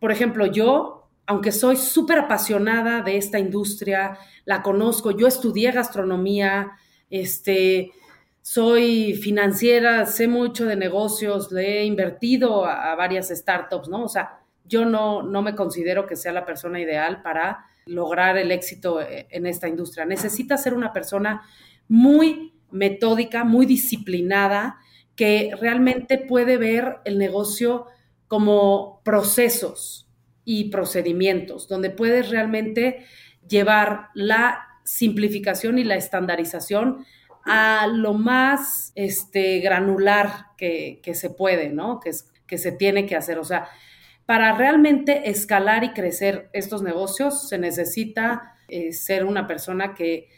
por 0.00 0.10
ejemplo, 0.10 0.46
yo, 0.46 1.08
aunque 1.26 1.52
soy 1.52 1.76
súper 1.76 2.18
apasionada 2.18 3.02
de 3.02 3.16
esta 3.16 3.38
industria, 3.38 4.18
la 4.44 4.62
conozco, 4.62 5.12
yo 5.12 5.28
estudié 5.28 5.70
gastronomía, 5.70 6.72
este, 7.08 7.92
soy 8.40 9.14
financiera, 9.14 10.06
sé 10.06 10.26
mucho 10.26 10.66
de 10.66 10.74
negocios, 10.74 11.52
le 11.52 11.82
he 11.82 11.84
invertido 11.84 12.64
a, 12.64 12.90
a 12.90 12.96
varias 12.96 13.28
startups, 13.28 13.88
¿no? 13.88 14.02
O 14.02 14.08
sea, 14.08 14.40
yo 14.64 14.84
no, 14.84 15.22
no 15.22 15.40
me 15.40 15.54
considero 15.54 16.04
que 16.04 16.16
sea 16.16 16.32
la 16.32 16.44
persona 16.44 16.80
ideal 16.80 17.22
para 17.22 17.66
lograr 17.86 18.36
el 18.36 18.50
éxito 18.50 19.00
eh, 19.00 19.28
en 19.30 19.46
esta 19.46 19.68
industria. 19.68 20.04
Necesita 20.04 20.56
ser 20.56 20.74
una 20.74 20.92
persona 20.92 21.42
muy 21.86 22.51
metódica, 22.72 23.44
muy 23.44 23.66
disciplinada, 23.66 24.78
que 25.16 25.50
realmente 25.60 26.18
puede 26.18 26.56
ver 26.56 26.98
el 27.04 27.18
negocio 27.18 27.86
como 28.28 29.00
procesos 29.04 30.08
y 30.44 30.70
procedimientos, 30.70 31.68
donde 31.68 31.90
puedes 31.90 32.30
realmente 32.30 33.04
llevar 33.46 34.08
la 34.14 34.66
simplificación 34.84 35.78
y 35.78 35.84
la 35.84 35.96
estandarización 35.96 37.04
a 37.44 37.86
lo 37.88 38.14
más 38.14 38.92
este, 38.94 39.60
granular 39.60 40.46
que, 40.56 41.00
se 41.14 41.30
puede, 41.30 41.70
¿no? 41.70 42.00
Que, 42.00 42.10
es, 42.10 42.30
que 42.46 42.58
se 42.58 42.72
tiene 42.72 43.06
que 43.06 43.16
hacer. 43.16 43.38
O 43.38 43.44
sea, 43.44 43.68
para 44.26 44.56
realmente 44.56 45.28
escalar 45.28 45.84
y 45.84 45.92
crecer 45.92 46.48
estos 46.52 46.82
negocios 46.82 47.48
se 47.48 47.58
necesita 47.58 48.54
eh, 48.68 48.92
ser 48.92 49.24
una 49.24 49.46
persona 49.46 49.94
que, 49.94 50.28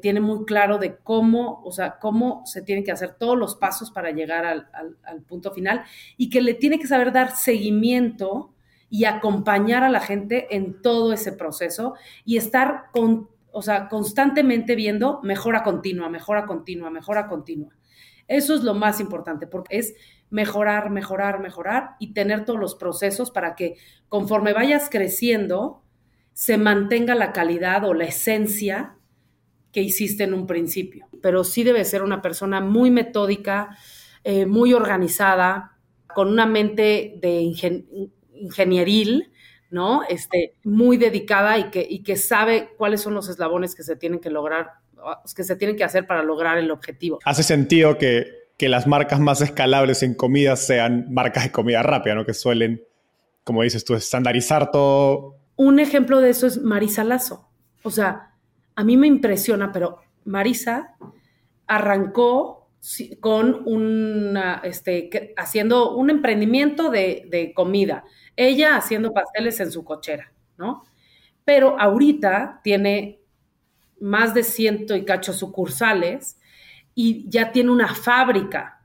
tiene 0.00 0.20
muy 0.20 0.44
claro 0.44 0.78
de 0.78 0.96
cómo, 0.96 1.60
o 1.64 1.72
sea, 1.72 1.98
cómo 1.98 2.42
se 2.46 2.62
tienen 2.62 2.84
que 2.84 2.92
hacer 2.92 3.14
todos 3.14 3.36
los 3.36 3.56
pasos 3.56 3.90
para 3.90 4.10
llegar 4.12 4.44
al, 4.44 5.22
punto 5.26 5.50
final 5.52 5.82
y 6.16 6.30
que 6.30 6.40
le 6.40 6.54
tiene 6.54 6.78
que 6.78 6.86
saber 6.86 7.12
dar 7.12 7.34
seguimiento 7.34 8.52
y 8.88 9.04
acompañar 9.04 9.82
a 9.82 9.90
la 9.90 10.00
gente 10.00 10.54
en 10.54 10.80
todo 10.82 11.12
ese 11.12 11.32
proceso 11.32 11.94
y 12.24 12.36
estar 12.36 12.84
con, 12.92 13.28
o 13.50 13.62
sea, 13.62 13.88
constantemente 13.88 14.76
viendo 14.76 15.20
mejora 15.22 15.64
continua, 15.64 16.08
mejora 16.08 16.46
continua, 16.46 16.90
mejora 16.90 17.26
continua. 17.26 17.74
Eso 18.28 18.54
es 18.54 18.62
lo 18.62 18.74
más 18.74 19.00
importante 19.00 19.46
porque 19.46 19.78
es 19.78 19.94
mejorar, 20.30 20.90
mejorar, 20.90 21.40
mejorar 21.40 21.96
y 21.98 22.12
tener 22.14 22.44
todos 22.44 22.60
los 22.60 22.74
procesos 22.74 23.30
para 23.30 23.56
que 23.56 23.76
conforme 24.08 24.52
vayas 24.52 24.88
creciendo, 24.90 25.82
se 26.32 26.56
mantenga 26.56 27.14
la 27.14 27.32
calidad 27.32 27.84
o 27.84 27.94
la 27.94 28.04
esencia 28.04 28.96
que 29.72 29.82
hiciste 29.82 30.24
en 30.24 30.34
un 30.34 30.46
principio. 30.46 31.08
Pero 31.20 31.44
sí 31.44 31.64
debe 31.64 31.84
ser 31.84 32.02
una 32.02 32.22
persona 32.22 32.60
muy 32.60 32.90
metódica, 32.90 33.76
eh, 34.24 34.46
muy 34.46 34.72
organizada, 34.72 35.78
con 36.14 36.28
una 36.28 36.46
mente 36.46 37.14
de 37.20 37.40
ingenieril, 38.34 39.32
¿no? 39.70 40.02
Este, 40.08 40.56
muy 40.62 40.98
dedicada 40.98 41.58
y 41.58 41.70
que, 41.70 41.86
y 41.88 42.02
que 42.02 42.16
sabe 42.16 42.68
cuáles 42.76 43.00
son 43.00 43.14
los 43.14 43.28
eslabones 43.28 43.74
que 43.74 43.82
se 43.82 43.96
tienen 43.96 44.20
que 44.20 44.28
lograr, 44.28 44.72
que 45.34 45.44
se 45.44 45.56
tienen 45.56 45.76
que 45.76 45.84
hacer 45.84 46.06
para 46.06 46.22
lograr 46.22 46.58
el 46.58 46.70
objetivo. 46.70 47.18
Hace 47.24 47.42
sentido 47.42 47.96
que 47.96 48.42
que 48.62 48.68
las 48.68 48.86
marcas 48.86 49.18
más 49.18 49.40
escalables 49.40 50.04
en 50.04 50.14
comida 50.14 50.54
sean 50.54 51.06
marcas 51.10 51.42
de 51.42 51.50
comida 51.50 51.82
rápida, 51.82 52.14
¿no? 52.14 52.24
Que 52.24 52.32
suelen, 52.32 52.84
como 53.42 53.64
dices 53.64 53.84
tú, 53.84 53.94
estandarizar 53.94 54.70
todo. 54.70 55.36
Un 55.56 55.80
ejemplo 55.80 56.20
de 56.20 56.30
eso 56.30 56.46
es 56.46 56.62
Marisa 56.62 57.02
Lazo. 57.02 57.50
O 57.82 57.90
sea, 57.90 58.31
a 58.74 58.84
mí 58.84 58.96
me 58.96 59.06
impresiona, 59.06 59.72
pero 59.72 59.98
Marisa 60.24 60.96
arrancó 61.66 62.68
con 63.20 63.62
una, 63.66 64.60
este, 64.64 65.34
haciendo 65.36 65.94
un 65.94 66.10
emprendimiento 66.10 66.90
de, 66.90 67.26
de 67.30 67.54
comida. 67.54 68.04
Ella 68.36 68.76
haciendo 68.76 69.12
pasteles 69.12 69.60
en 69.60 69.70
su 69.70 69.84
cochera, 69.84 70.32
¿no? 70.58 70.84
Pero 71.44 71.78
ahorita 71.78 72.60
tiene 72.64 73.20
más 74.00 74.34
de 74.34 74.42
ciento 74.42 74.96
y 74.96 75.04
cacho 75.04 75.32
sucursales 75.32 76.38
y 76.94 77.28
ya 77.30 77.52
tiene 77.52 77.70
una 77.70 77.94
fábrica 77.94 78.82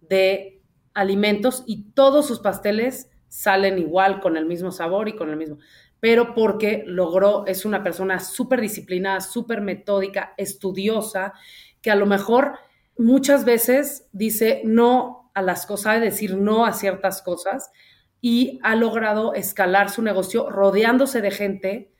de 0.00 0.60
alimentos 0.94 1.64
y 1.66 1.84
todos 1.92 2.26
sus 2.26 2.40
pasteles 2.40 3.10
salen 3.28 3.78
igual, 3.78 4.20
con 4.20 4.36
el 4.36 4.46
mismo 4.46 4.70
sabor 4.72 5.08
y 5.08 5.16
con 5.16 5.30
el 5.30 5.36
mismo, 5.36 5.58
pero 6.00 6.34
porque 6.34 6.84
logró, 6.86 7.46
es 7.46 7.64
una 7.64 7.82
persona 7.82 8.20
súper 8.20 8.60
disciplinada, 8.60 9.20
súper 9.20 9.60
metódica, 9.60 10.34
estudiosa, 10.36 11.32
que 11.82 11.90
a 11.90 11.96
lo 11.96 12.06
mejor 12.06 12.58
muchas 12.96 13.44
veces 13.44 14.08
dice 14.12 14.62
no 14.64 15.30
a 15.34 15.42
las 15.42 15.66
cosas, 15.66 15.84
sabe 15.84 16.00
decir 16.00 16.36
no 16.36 16.66
a 16.66 16.72
ciertas 16.72 17.22
cosas 17.22 17.70
y 18.20 18.58
ha 18.62 18.74
logrado 18.74 19.34
escalar 19.34 19.90
su 19.90 20.02
negocio 20.02 20.50
rodeándose 20.50 21.20
de 21.20 21.30
gente 21.30 21.92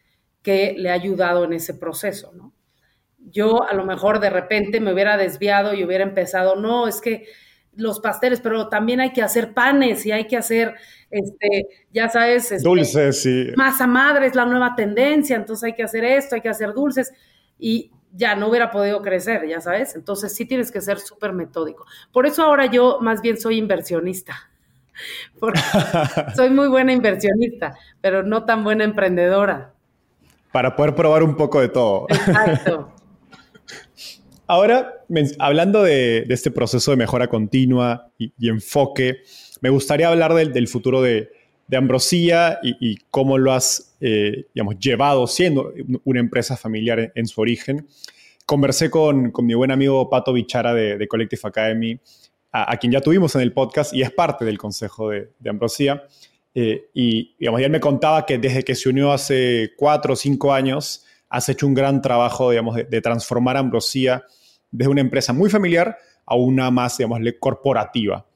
que 0.43 0.75
le 0.77 0.91
ha 0.91 0.95
ayudado 0.95 1.45
en 1.45 1.53
ese 1.53 1.75
proceso, 1.75 2.33
¿no? 2.33 2.55
Yo 3.19 3.63
a 3.69 3.75
lo 3.75 3.85
mejor 3.85 4.21
de 4.21 4.31
repente 4.31 4.81
me 4.81 4.93
hubiera 4.93 5.17
desviado 5.17 5.75
y 5.75 5.85
hubiera 5.85 6.05
empezado, 6.05 6.57
no, 6.57 6.89
es 6.89 7.01
que 7.01 7.27
los 7.79 8.01
pasteles, 8.01 8.41
pero 8.41 8.69
también 8.69 9.01
hay 9.01 9.13
que 9.13 9.23
hacer 9.23 9.55
panes 9.55 10.05
y 10.05 10.13
hay 10.13 10.27
que 10.27 10.37
hacer, 10.37 10.75
este, 11.11 11.87
ya 11.93 12.09
sabes, 12.09 12.51
este, 12.51 12.69
dulces 12.69 13.25
y 13.25 13.53
masa 13.57 13.87
madre 13.87 14.27
es 14.27 14.35
la 14.35 14.45
nueva 14.45 14.75
tendencia, 14.75 15.37
entonces 15.37 15.65
hay 15.65 15.75
que 15.75 15.85
hacer 15.85 16.05
esto, 16.05 16.35
hay 16.35 16.41
que 16.41 16.49
hacer 16.49 16.75
dulces 16.75 17.13
y 17.59 17.93
ya 18.13 18.35
no 18.35 18.49
hubiera 18.49 18.71
podido 18.71 19.01
crecer, 19.01 19.47
ya 19.47 19.61
sabes. 19.61 19.95
Entonces 19.95 20.35
sí 20.35 20.45
tienes 20.45 20.71
que 20.73 20.81
ser 20.81 20.99
súper 20.99 21.33
metódico. 21.33 21.87
Por 22.13 22.27
eso 22.27 22.43
ahora 22.43 22.67
yo 22.67 22.99
más 23.01 23.23
bien 23.23 23.39
soy 23.39 23.59
inversionista. 23.59 24.35
Porque 25.39 25.61
soy 26.35 26.51
muy 26.51 26.69
buena 26.69 26.93
inversionista, 26.93 27.77
pero 28.01 28.23
no 28.23 28.45
tan 28.45 28.65
buena 28.65 28.85
emprendedora. 28.85 29.73
Para 30.53 30.75
poder 30.75 30.95
probar 30.95 31.23
un 31.23 31.37
poco 31.37 31.61
de 31.61 31.69
todo. 31.69 32.07
Exacto. 32.09 32.93
Ahora, 34.51 35.05
hablando 35.39 35.83
de, 35.83 36.25
este 36.31 36.51
proceso 36.51 36.91
de 36.91 36.97
mejora 36.97 37.29
continua 37.29 38.11
y, 38.17 38.49
enfoque, 38.49 39.19
me 39.61 39.69
gustaría 39.69 40.09
hablar 40.09 40.33
del, 40.33 40.69
futuro 40.69 41.03
de, 41.03 41.31
Ambrosía 41.71 42.59
y, 42.63 42.97
cómo 43.11 43.37
lo 43.37 43.53
has, 43.53 43.95
eh, 44.01 44.47
digamos, 44.55 44.79
llevado 44.79 45.27
siendo 45.27 45.75
una 46.05 46.21
empresa 46.21 46.57
familiar 46.57 47.13
en, 47.15 47.27
su 47.27 47.43
origen. 47.43 47.87
Conversé 48.47 48.89
con, 48.89 49.35
mi 49.43 49.53
buen 49.53 49.71
amigo 49.71 50.09
Pato 50.09 50.33
Bichara 50.33 50.73
de, 50.73 51.07
Collective 51.07 51.43
Academy, 51.45 52.01
a, 52.51 52.75
quien 52.79 52.91
ya 52.91 53.03
tuvimos 53.03 53.35
en 53.35 53.43
el 53.43 53.53
podcast 53.53 53.93
y 53.93 54.01
es 54.01 54.11
parte 54.11 54.47
del 54.47 54.57
consejo 54.57 55.11
de, 55.11 55.29
Ambrosía. 55.47 56.05
Eh, 56.55 56.89
y, 56.95 57.37
digamos, 57.39 57.61
él 57.61 57.71
me 57.71 57.81
contaba 57.81 58.25
que 58.25 58.39
desde 58.39 58.65
que 58.65 58.75
se 58.75 58.89
unió 58.89 59.13
hace 59.13 59.73
cuatro 59.77 60.15
o 60.15 60.17
cinco 60.17 60.55
años, 60.55 61.05
has 61.29 61.49
hecho 61.49 61.67
un 61.67 61.75
gran 61.75 62.01
trabajo, 62.03 62.51
digamos, 62.51 62.77
de, 62.77 63.01
transformar 63.01 63.57
Ambrosía 63.57 64.25
desde 64.71 64.91
una 64.91 65.01
empresa 65.01 65.33
muy 65.33 65.51
familiar 65.51 65.99
a 66.27 66.37
una 66.37 66.71
más, 66.71 66.99
digamos, 66.99 67.21
corporativa. 67.39 68.27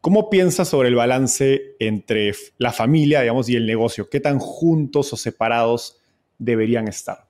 ¿Cómo 0.00 0.30
piensas 0.30 0.68
sobre 0.68 0.88
el 0.88 0.94
balance 0.94 1.76
entre 1.78 2.32
la 2.58 2.72
familia, 2.72 3.20
digamos, 3.20 3.48
y 3.48 3.56
el 3.56 3.66
negocio? 3.66 4.08
¿Qué 4.08 4.20
tan 4.20 4.38
juntos 4.38 5.12
o 5.12 5.16
separados 5.16 5.98
deberían 6.38 6.88
estar? 6.88 7.26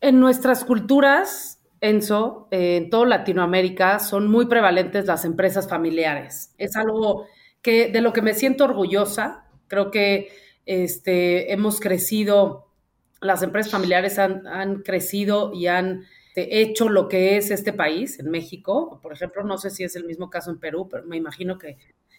En 0.00 0.20
nuestras 0.20 0.64
culturas, 0.64 1.60
Enzo, 1.80 2.48
en 2.50 2.90
toda 2.90 3.06
Latinoamérica, 3.06 3.98
son 3.98 4.30
muy 4.30 4.46
prevalentes 4.46 5.06
las 5.06 5.24
empresas 5.24 5.68
familiares. 5.68 6.54
Es 6.58 6.76
algo 6.76 7.26
que, 7.60 7.88
de 7.88 8.00
lo 8.00 8.12
que 8.12 8.22
me 8.22 8.34
siento 8.34 8.64
orgullosa. 8.64 9.44
Creo 9.66 9.90
que 9.90 10.28
este, 10.64 11.52
hemos 11.52 11.80
crecido, 11.80 12.65
las 13.26 13.42
empresas 13.42 13.72
familiares 13.72 14.18
han, 14.18 14.46
han 14.46 14.82
crecido 14.82 15.52
y 15.52 15.66
han 15.66 16.04
este, 16.36 16.60
hecho 16.60 16.90
lo 16.90 17.08
que 17.08 17.38
es 17.38 17.50
este 17.50 17.72
país, 17.72 18.18
en 18.18 18.30
México. 18.30 19.00
Por 19.02 19.14
ejemplo, 19.14 19.42
no 19.42 19.56
sé 19.56 19.70
si 19.70 19.84
es 19.84 19.96
el 19.96 20.04
mismo 20.04 20.28
caso 20.28 20.50
en 20.50 20.58
Perú, 20.58 20.86
pero 20.90 21.04
me 21.06 21.16
imagino 21.16 21.56
que, 21.56 21.78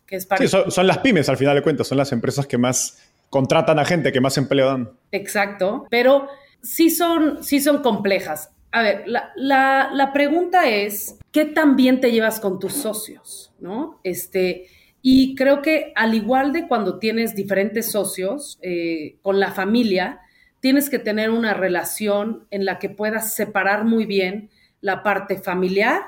es 0.09 0.25
para... 0.25 0.45
Sí, 0.45 0.47
son, 0.47 0.87
las 0.87 0.97
pymes, 0.99 1.29
al 1.29 1.37
final 1.37 1.55
de 1.55 1.61
cuentas, 1.61 1.87
son 1.87 1.99
las 1.99 2.11
empresas 2.11 2.47
que 2.47 2.57
más 2.57 3.11
contratan 3.29 3.77
a 3.77 3.85
gente, 3.85 4.11
que 4.11 4.19
más 4.19 4.35
empleo 4.39 4.65
dan. 4.65 4.91
Exacto, 5.11 5.85
pero 5.91 6.27
sí 6.63 6.89
son, 6.89 7.43
sí 7.43 7.59
son 7.59 7.83
complejas. 7.83 8.49
A 8.71 8.81
ver, 8.81 9.03
la, 9.05 10.11
pregunta 10.13 10.67
es, 10.67 11.19
¿qué 11.31 11.45
tan 11.45 11.75
bien 11.75 12.01
te 12.01 12.11
llevas 12.11 12.39
con 12.39 12.59
tus 12.59 12.73
socios? 12.73 13.53
¿No? 13.59 13.99
Este, 14.03 14.67
y 15.03 15.35
creo 15.35 15.61
que 15.61 15.93
al 15.95 16.15
igual 16.15 16.53
de 16.53 16.67
cuando 16.67 16.97
tienes 16.97 17.35
diferentes 17.35 17.91
socios, 17.91 18.57
eh, 18.63 19.17
con 19.21 19.39
la 19.39 19.51
familia, 19.51 20.21
tienes 20.67 20.89
que 20.89 20.99
tener 20.99 21.29
una 21.29 21.53
relación 21.53 22.45
en 22.51 22.65
la 22.65 22.77
que 22.77 22.89
puedas 22.89 23.33
separar 23.33 23.85
muy 23.85 24.05
bien 24.05 24.49
la 24.81 25.01
parte 25.01 25.37
familiar 25.37 26.01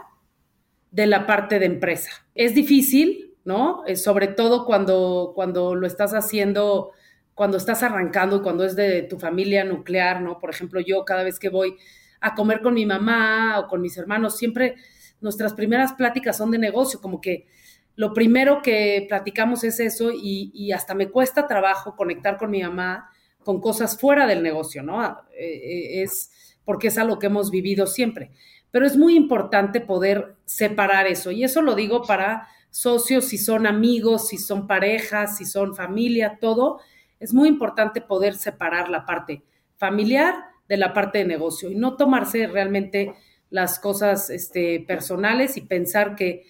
de 0.92 1.08
la 1.08 1.26
parte 1.26 1.60
de 1.60 1.66
empresa. 1.66 2.12
Es 2.36 2.56
difícil, 2.56 3.38
¿no? 3.46 3.86
Eh, 3.88 3.96
sobre 3.96 4.28
todo 4.28 4.66
cuando, 4.66 5.32
cuando 5.34 5.76
lo 5.76 5.88
estás 5.88 6.14
haciendo, 6.14 6.92
cuando 7.36 7.56
estás 7.56 7.84
arrancando 7.84 8.44
cuando 8.44 8.66
es 8.66 8.76
de 8.76 9.04
tu 9.04 9.18
familia 9.18 9.64
nuclear, 9.64 10.22
¿no? 10.22 10.40
Por 10.40 10.50
ejemplo, 10.50 10.82
yo 10.82 11.06
cada 11.06 11.24
vez 11.24 11.40
que 11.40 11.48
voy 11.48 11.78
a 12.20 12.36
comer 12.36 12.60
con 12.60 12.74
mi 12.74 12.86
mamá 12.86 13.60
o 13.60 13.68
con 13.70 13.80
mis 13.80 13.98
hermanos, 13.98 14.36
siempre 14.36 14.76
nuestras 15.22 15.54
primeras 15.54 15.94
pláticas 15.94 16.36
son 16.36 16.52
de 16.52 16.58
negocio, 16.58 17.00
como 17.00 17.22
que 17.22 17.48
lo 17.96 18.14
primero 18.14 18.62
que 18.62 19.06
platicamos 19.08 19.64
es 19.64 19.80
eso 19.80 20.12
y 20.14 20.74
hasta 20.74 20.96
me 20.96 21.08
cuesta 21.08 21.48
trabajo 21.48 21.96
conectar 21.96 22.38
con 22.38 22.52
mi 22.52 22.62
mamá 22.62 23.10
con 23.50 23.62
cosas 23.62 24.00
fuera 24.00 24.28
del 24.28 24.44
negocio, 24.44 24.84
¿no? 24.84 25.04
Eh, 25.34 25.42
eh, 25.42 26.04
es 26.04 26.54
porque 26.64 26.90
es 26.90 27.00
algo 27.00 27.18
que 27.18 27.26
hemos 27.26 27.50
vivido 27.50 27.88
siempre. 27.88 28.30
Pero 28.70 28.86
es 28.86 28.96
muy 28.96 29.16
importante 29.16 29.82
poder 29.82 30.36
separar 30.46 31.08
eso. 31.08 31.32
Y 31.32 31.44
eso 31.44 31.64
lo 31.64 31.74
digo 31.74 32.04
para 32.04 32.48
socios, 32.70 33.26
si 33.26 33.40
son 33.40 33.66
amigos, 33.66 34.28
si 34.28 34.38
son 34.38 34.68
parejas, 34.68 35.38
si 35.38 35.46
son 35.46 35.76
familia, 35.76 36.38
todo. 36.40 36.80
Es 37.20 37.34
muy 37.34 37.50
importante 37.50 38.02
poder 38.02 38.36
separar 38.36 38.88
la 38.88 39.08
parte 39.08 39.42
familiar 39.78 40.36
de 40.68 40.78
la 40.78 40.94
parte 40.94 41.18
de 41.18 41.26
negocio 41.26 41.72
y 41.72 41.76
no 41.76 41.96
tomarse 41.96 42.46
realmente 42.46 43.16
las 43.50 43.80
cosas 43.80 44.30
este, 44.30 44.86
personales 44.88 45.58
y 45.58 45.62
pensar 45.62 46.16
que 46.16 46.44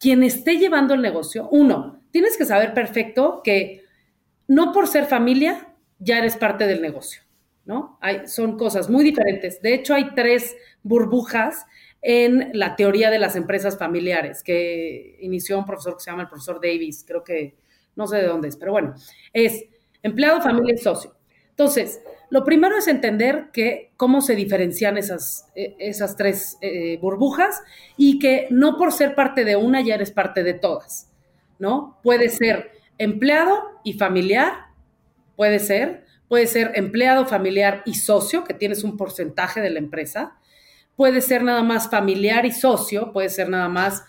quien 0.00 0.24
esté 0.24 0.56
llevando 0.56 0.94
el 0.94 1.00
negocio, 1.00 1.48
uno, 1.52 2.02
tienes 2.10 2.36
que 2.36 2.44
saber 2.44 2.74
perfecto 2.74 3.40
que 3.44 3.84
no 4.48 4.72
por 4.72 4.88
ser 4.88 5.06
familia 5.06 5.68
ya 5.98 6.18
eres 6.18 6.36
parte 6.36 6.66
del 6.66 6.82
negocio, 6.82 7.22
¿no? 7.64 7.98
Son 8.26 8.56
cosas 8.58 8.90
muy 8.90 9.04
diferentes. 9.04 9.60
De 9.62 9.74
hecho, 9.74 9.94
hay 9.94 10.14
tres 10.14 10.56
burbujas 10.82 11.66
en 12.02 12.50
la 12.52 12.76
teoría 12.76 13.10
de 13.10 13.18
las 13.18 13.34
empresas 13.34 13.78
familiares 13.78 14.42
que 14.42 15.16
inició 15.20 15.58
un 15.58 15.64
profesor 15.64 15.96
que 15.96 16.04
se 16.04 16.10
llama 16.10 16.22
el 16.22 16.28
profesor 16.28 16.60
Davis, 16.60 17.02
creo 17.06 17.24
que 17.24 17.56
no 17.96 18.06
sé 18.06 18.18
de 18.18 18.26
dónde 18.26 18.48
es, 18.48 18.56
pero 18.56 18.72
bueno, 18.72 18.94
es 19.32 19.64
empleado, 20.02 20.42
familia 20.42 20.74
y 20.74 20.78
socio. 20.78 21.14
Entonces, 21.48 22.02
lo 22.30 22.44
primero 22.44 22.76
es 22.76 22.88
entender 22.88 23.50
que 23.52 23.92
cómo 23.96 24.20
se 24.20 24.34
diferencian 24.34 24.98
esas, 24.98 25.46
e, 25.54 25.76
esas 25.78 26.16
tres 26.16 26.58
eh, 26.60 26.98
burbujas 27.00 27.62
y 27.96 28.18
que 28.18 28.48
no 28.50 28.76
por 28.76 28.92
ser 28.92 29.14
parte 29.14 29.44
de 29.44 29.56
una 29.56 29.80
ya 29.80 29.94
eres 29.94 30.10
parte 30.10 30.42
de 30.42 30.54
todas, 30.54 31.10
¿no? 31.58 32.00
Puede 32.02 32.28
ser 32.28 32.72
empleado 32.98 33.80
y 33.84 33.94
familiar 33.94 34.73
Puede 35.36 35.58
ser, 35.58 36.04
puede 36.28 36.46
ser 36.46 36.72
empleado, 36.74 37.26
familiar 37.26 37.82
y 37.84 37.94
socio, 37.94 38.44
que 38.44 38.54
tienes 38.54 38.84
un 38.84 38.96
porcentaje 38.96 39.60
de 39.60 39.70
la 39.70 39.78
empresa. 39.78 40.38
Puede 40.96 41.20
ser 41.20 41.42
nada 41.42 41.62
más 41.62 41.90
familiar 41.90 42.46
y 42.46 42.52
socio, 42.52 43.12
puede 43.12 43.28
ser 43.28 43.48
nada 43.48 43.68
más 43.68 44.04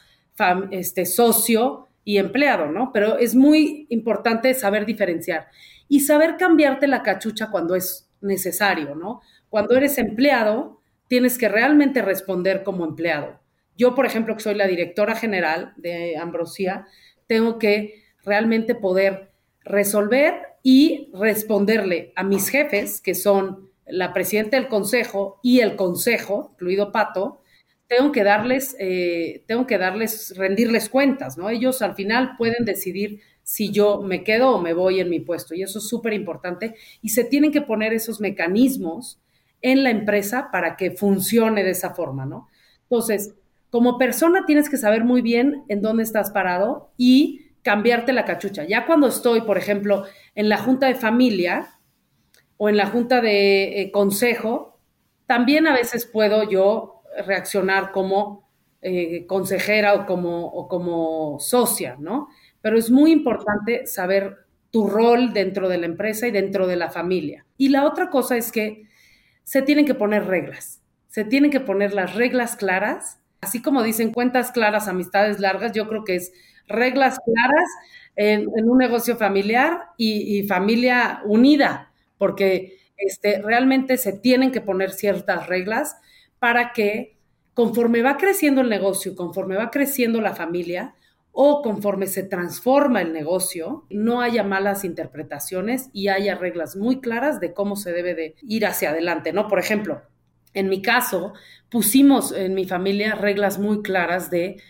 este, 0.72 1.06
socio 1.06 1.88
y 2.04 2.18
empleado, 2.18 2.68
¿no? 2.68 2.92
Pero 2.94 3.18
es 3.18 3.36
muy 3.36 3.88
importante 3.90 4.54
saber 4.54 4.86
diferenciar 4.86 5.48
y 5.88 6.02
saber 6.02 6.38
cambiarte 6.38 6.88
la 6.88 7.04
cachucha 7.04 7.50
cuando 7.50 7.76
es 7.76 8.10
necesario, 8.22 8.96
¿no? 8.96 9.22
Cuando 9.50 9.76
eres 9.76 9.98
empleado, 9.98 10.82
tienes 11.08 11.38
que 11.38 11.50
realmente 11.50 12.02
responder 12.02 12.64
como 12.64 12.86
empleado. 12.86 13.40
Yo, 13.78 13.96
por 13.96 14.06
ejemplo, 14.06 14.36
que 14.36 14.44
soy 14.44 14.56
la 14.56 14.68
directora 14.68 15.16
general 15.16 15.74
de 15.78 16.18
Ambrosía, 16.18 16.88
tengo 17.28 17.60
que 17.60 18.04
realmente 18.24 18.76
poder 18.76 19.32
resolver 19.64 20.55
y 20.68 21.12
responderle 21.14 22.12
a 22.16 22.24
mis 22.24 22.50
jefes, 22.50 23.00
que 23.00 23.14
son 23.14 23.70
la 23.86 24.14
presidenta 24.14 24.58
del 24.58 24.68
consejo 24.68 25.40
y 25.44 25.60
el 25.60 25.76
consejo, 25.76 26.54
incluido 26.54 26.92
Pato, 26.92 27.44
tengo 27.86 28.12
que 28.12 28.24
darles, 28.24 28.76
eh, 28.80 29.44
tengo 29.46 29.68
que 29.68 29.78
darles, 29.78 30.36
rendirles 30.36 30.90
cuentas, 30.90 31.38
¿no? 31.38 31.52
Ellos 31.52 31.84
al 31.84 31.94
final 31.94 32.36
pueden 32.36 32.66
decidir 32.66 33.20
si 33.44 33.70
yo 33.70 34.02
me 34.02 34.24
quedo 34.24 34.56
o 34.56 34.60
me 34.60 34.74
voy 34.74 35.00
en 35.00 35.12
mi 35.12 35.20
puesto, 35.20 35.54
y 35.54 35.62
eso 35.62 35.78
es 35.78 35.88
súper 35.88 36.14
importante, 36.14 36.74
y 37.04 37.10
se 37.10 37.26
tienen 37.26 37.52
que 37.52 37.62
poner 37.62 37.94
esos 37.94 38.20
mecanismos 38.20 39.22
en 39.62 39.84
la 39.84 39.92
empresa 39.92 40.50
para 40.52 40.78
que 40.78 40.90
funcione 40.90 41.64
de 41.64 41.70
esa 41.70 41.94
forma, 41.94 42.26
¿no? 42.26 42.48
Entonces, 42.90 43.36
como 43.70 44.00
persona 44.00 44.48
tienes 44.48 44.68
que 44.68 44.78
saber 44.78 45.04
muy 45.04 45.22
bien 45.22 45.64
en 45.68 45.84
dónde 45.84 46.02
estás 46.02 46.32
parado 46.32 46.90
y 46.98 47.45
cambiarte 47.66 48.14
la 48.14 48.26
cachucha. 48.26 48.64
Ya 48.64 48.86
cuando 48.86 49.08
estoy, 49.08 49.42
por 49.42 49.58
ejemplo, 49.58 50.06
en 50.36 50.50
la 50.50 50.60
junta 50.60 50.86
de 50.86 50.94
familia 50.94 51.80
o 52.58 52.70
en 52.70 52.78
la 52.78 52.86
junta 52.86 53.22
de 53.22 53.82
eh, 53.82 53.92
consejo, 53.92 54.80
también 55.26 55.66
a 55.66 55.74
veces 55.74 56.06
puedo 56.06 56.48
yo 56.48 57.02
reaccionar 57.26 57.92
como 57.92 58.48
eh, 58.84 59.26
consejera 59.26 59.96
o 59.96 60.06
como, 60.06 60.46
o 60.46 60.68
como 60.68 61.40
socia, 61.40 61.98
¿no? 62.00 62.28
Pero 62.62 62.78
es 62.78 62.92
muy 62.92 63.12
importante 63.12 63.88
saber 63.88 64.46
tu 64.70 64.88
rol 64.88 65.34
dentro 65.34 65.68
de 65.68 65.80
la 65.80 65.88
empresa 65.88 66.28
y 66.28 66.32
dentro 66.32 66.68
de 66.68 66.76
la 66.76 66.92
familia. 66.92 67.48
Y 67.58 67.70
la 67.70 67.84
otra 67.86 68.12
cosa 68.12 68.38
es 68.38 68.52
que 68.52 68.84
se 69.44 69.64
tienen 69.64 69.88
que 69.88 69.96
poner 69.96 70.28
reglas, 70.28 70.84
se 71.08 71.26
tienen 71.26 71.50
que 71.50 71.62
poner 71.62 71.96
las 71.96 72.14
reglas 72.14 72.58
claras, 72.58 73.20
así 73.42 73.60
como 73.60 73.82
dicen 73.82 74.14
cuentas 74.14 74.52
claras, 74.52 74.88
amistades 74.88 75.40
largas, 75.40 75.72
yo 75.72 75.88
creo 75.88 76.04
que 76.04 76.16
es 76.18 76.32
reglas 76.68 77.20
claras 77.20 77.70
en, 78.16 78.48
un 78.48 78.78
negocio 78.78 79.18
familiar 79.18 79.90
y, 79.98 80.44
familia 80.44 81.22
unida, 81.26 81.92
porque 82.18 82.78
este, 82.98 83.42
realmente 83.42 83.98
se 83.98 84.14
tienen 84.14 84.52
que 84.52 84.62
poner 84.62 84.92
ciertas 84.92 85.48
reglas 85.48 85.98
para 86.40 86.72
que 86.74 87.18
conforme 87.54 88.02
va 88.02 88.18
creciendo 88.18 88.62
el 88.62 88.70
negocio, 88.70 89.16
conforme 89.16 89.56
va 89.56 89.72
creciendo 89.72 90.22
la 90.22 90.36
familia, 90.36 90.96
o 91.38 91.62
conforme 91.62 92.08
se 92.08 92.24
transforma 92.24 93.02
el 93.02 93.12
negocio, 93.12 93.86
no 93.90 94.22
haya 94.22 94.44
malas 94.44 94.86
interpretaciones 94.86 95.90
y 95.92 96.08
haya 96.08 96.36
reglas 96.36 96.78
muy 96.78 97.02
claras 97.02 97.42
de 97.42 97.54
cómo 97.54 97.76
se 97.76 97.92
debe 97.92 98.16
de 98.16 98.36
ir 98.42 98.66
hacia 98.66 98.92
adelante, 98.92 99.34
¿no? 99.34 99.50
Por 99.50 99.60
ejemplo, 99.60 100.02
en 100.54 100.70
mi 100.70 100.82
caso, 100.82 101.34
pusimos 101.70 102.32
en 102.32 102.54
mi 102.54 102.64
familia 102.64 103.16
reglas 103.16 103.60
muy 103.60 103.82
claras 103.82 104.32
de 104.32 104.62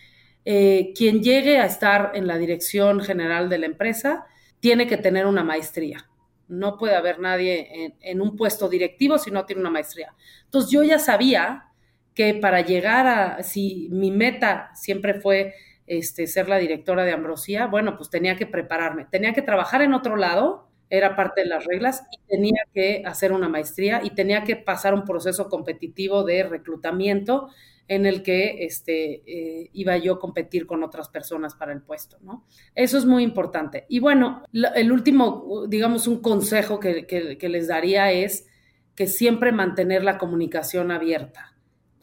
eh, 0.48 0.94
quien 0.96 1.24
llegue 1.24 1.58
a 1.58 1.66
estar 1.66 2.12
en 2.14 2.28
la 2.28 2.38
dirección 2.38 3.02
general 3.02 3.50
de 3.50 3.58
la 3.58 3.66
empresa 3.66 4.28
tiene 4.60 4.86
que 4.86 4.98
tener 4.98 5.26
una 5.26 5.44
maestría. 5.44 6.08
No 6.48 6.78
puede 6.78 6.96
haber 6.96 7.20
nadie 7.20 7.96
en, 8.00 8.22
un 8.22 8.36
puesto 8.36 8.70
directivo 8.70 9.18
si 9.18 9.32
no 9.32 9.46
tiene 9.46 9.62
una 9.62 9.72
maestría. 9.72 10.14
Entonces 10.44 10.70
yo 10.70 10.84
ya 10.84 11.00
sabía 11.00 11.72
que 12.14 12.36
para 12.36 12.62
llegar 12.62 13.08
a, 13.08 13.44
si 13.44 13.90
mi 13.92 14.12
meta 14.12 14.70
siempre 14.76 15.16
fue 15.16 15.56
este, 15.88 16.28
ser 16.28 16.48
la 16.48 16.58
directora 16.58 17.04
de 17.04 17.14
Ambrosía, 17.14 17.66
bueno, 17.66 17.98
pues 17.98 18.12
tenía 18.12 18.36
que 18.36 18.46
prepararme, 18.46 19.06
tenía 19.06 19.34
que 19.34 19.42
trabajar 19.42 19.82
en 19.82 19.94
otro 19.94 20.16
lado, 20.16 20.70
era 20.92 21.16
parte 21.16 21.42
de 21.42 21.48
las 21.48 21.66
reglas, 21.66 22.04
y 22.12 22.20
tenía 22.28 22.62
que 22.72 23.02
hacer 23.06 23.34
una 23.34 23.50
maestría 23.50 24.02
y 24.04 24.12
tenía 24.12 24.44
que 24.44 24.56
pasar 24.56 24.94
un 24.94 25.04
proceso 25.04 25.50
competitivo 25.50 26.24
de 26.24 26.44
reclutamiento 26.44 27.50
en 27.88 28.06
el 28.06 28.24
que 28.24 28.66
este, 28.66 29.24
eh, 29.26 29.70
iba 29.74 29.98
yo 29.98 30.14
a 30.14 30.20
competir 30.20 30.66
con 30.66 30.84
otras 30.84 31.10
personas 31.10 31.56
para 31.56 31.72
el 31.72 31.82
puesto, 31.82 32.18
¿no? 32.22 32.46
Eso 32.74 32.98
es 32.98 33.06
muy 33.06 33.24
importante. 33.24 33.86
Y 33.90 34.00
bueno, 34.00 34.44
el 34.54 34.92
último, 34.92 35.66
digamos, 35.68 36.08
un 36.08 36.22
consejo 36.22 36.80
que, 36.80 37.06
que 37.06 37.50
les 37.50 37.68
daría 37.68 38.12
es 38.12 38.48
que 38.96 39.08
siempre 39.08 39.52
mantener 39.52 40.04
la 40.04 40.18
comunicación 40.18 40.92
abierta 40.92 41.56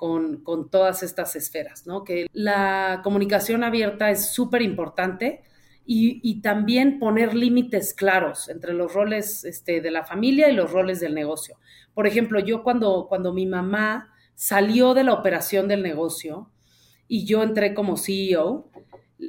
con, 0.03 0.68
todas 0.68 1.05
estas 1.05 1.37
esferas, 1.37 1.87
¿no? 1.87 2.03
Que 2.03 2.26
la 2.33 3.03
comunicación 3.05 3.62
abierta 3.62 4.11
es 4.11 4.33
súper 4.33 4.61
importante 4.61 5.43
y, 5.87 6.41
también 6.41 6.99
poner 6.99 7.37
límites 7.37 7.95
claros 7.95 8.49
entre 8.49 8.72
los 8.72 8.93
roles 8.93 9.45
este, 9.45 9.80
de 9.80 9.93
la 9.93 10.05
familia 10.05 10.51
y 10.51 10.57
los 10.57 10.72
roles 10.72 10.99
del 10.99 11.14
negocio. 11.14 11.57
Por 11.95 12.09
ejemplo, 12.09 12.41
yo 12.41 12.64
cuando, 12.64 13.07
cuando 13.09 13.33
mi 13.33 13.47
mamá 13.47 14.12
salió 14.43 14.93
de 14.93 15.05
la 15.05 15.12
operación 15.12 15.68
del 15.68 15.84
negocio 15.84 16.51
y 17.07 17.24
yo 17.26 17.45
entré 17.45 17.74
como 17.74 17.97
CEO, 17.97 18.72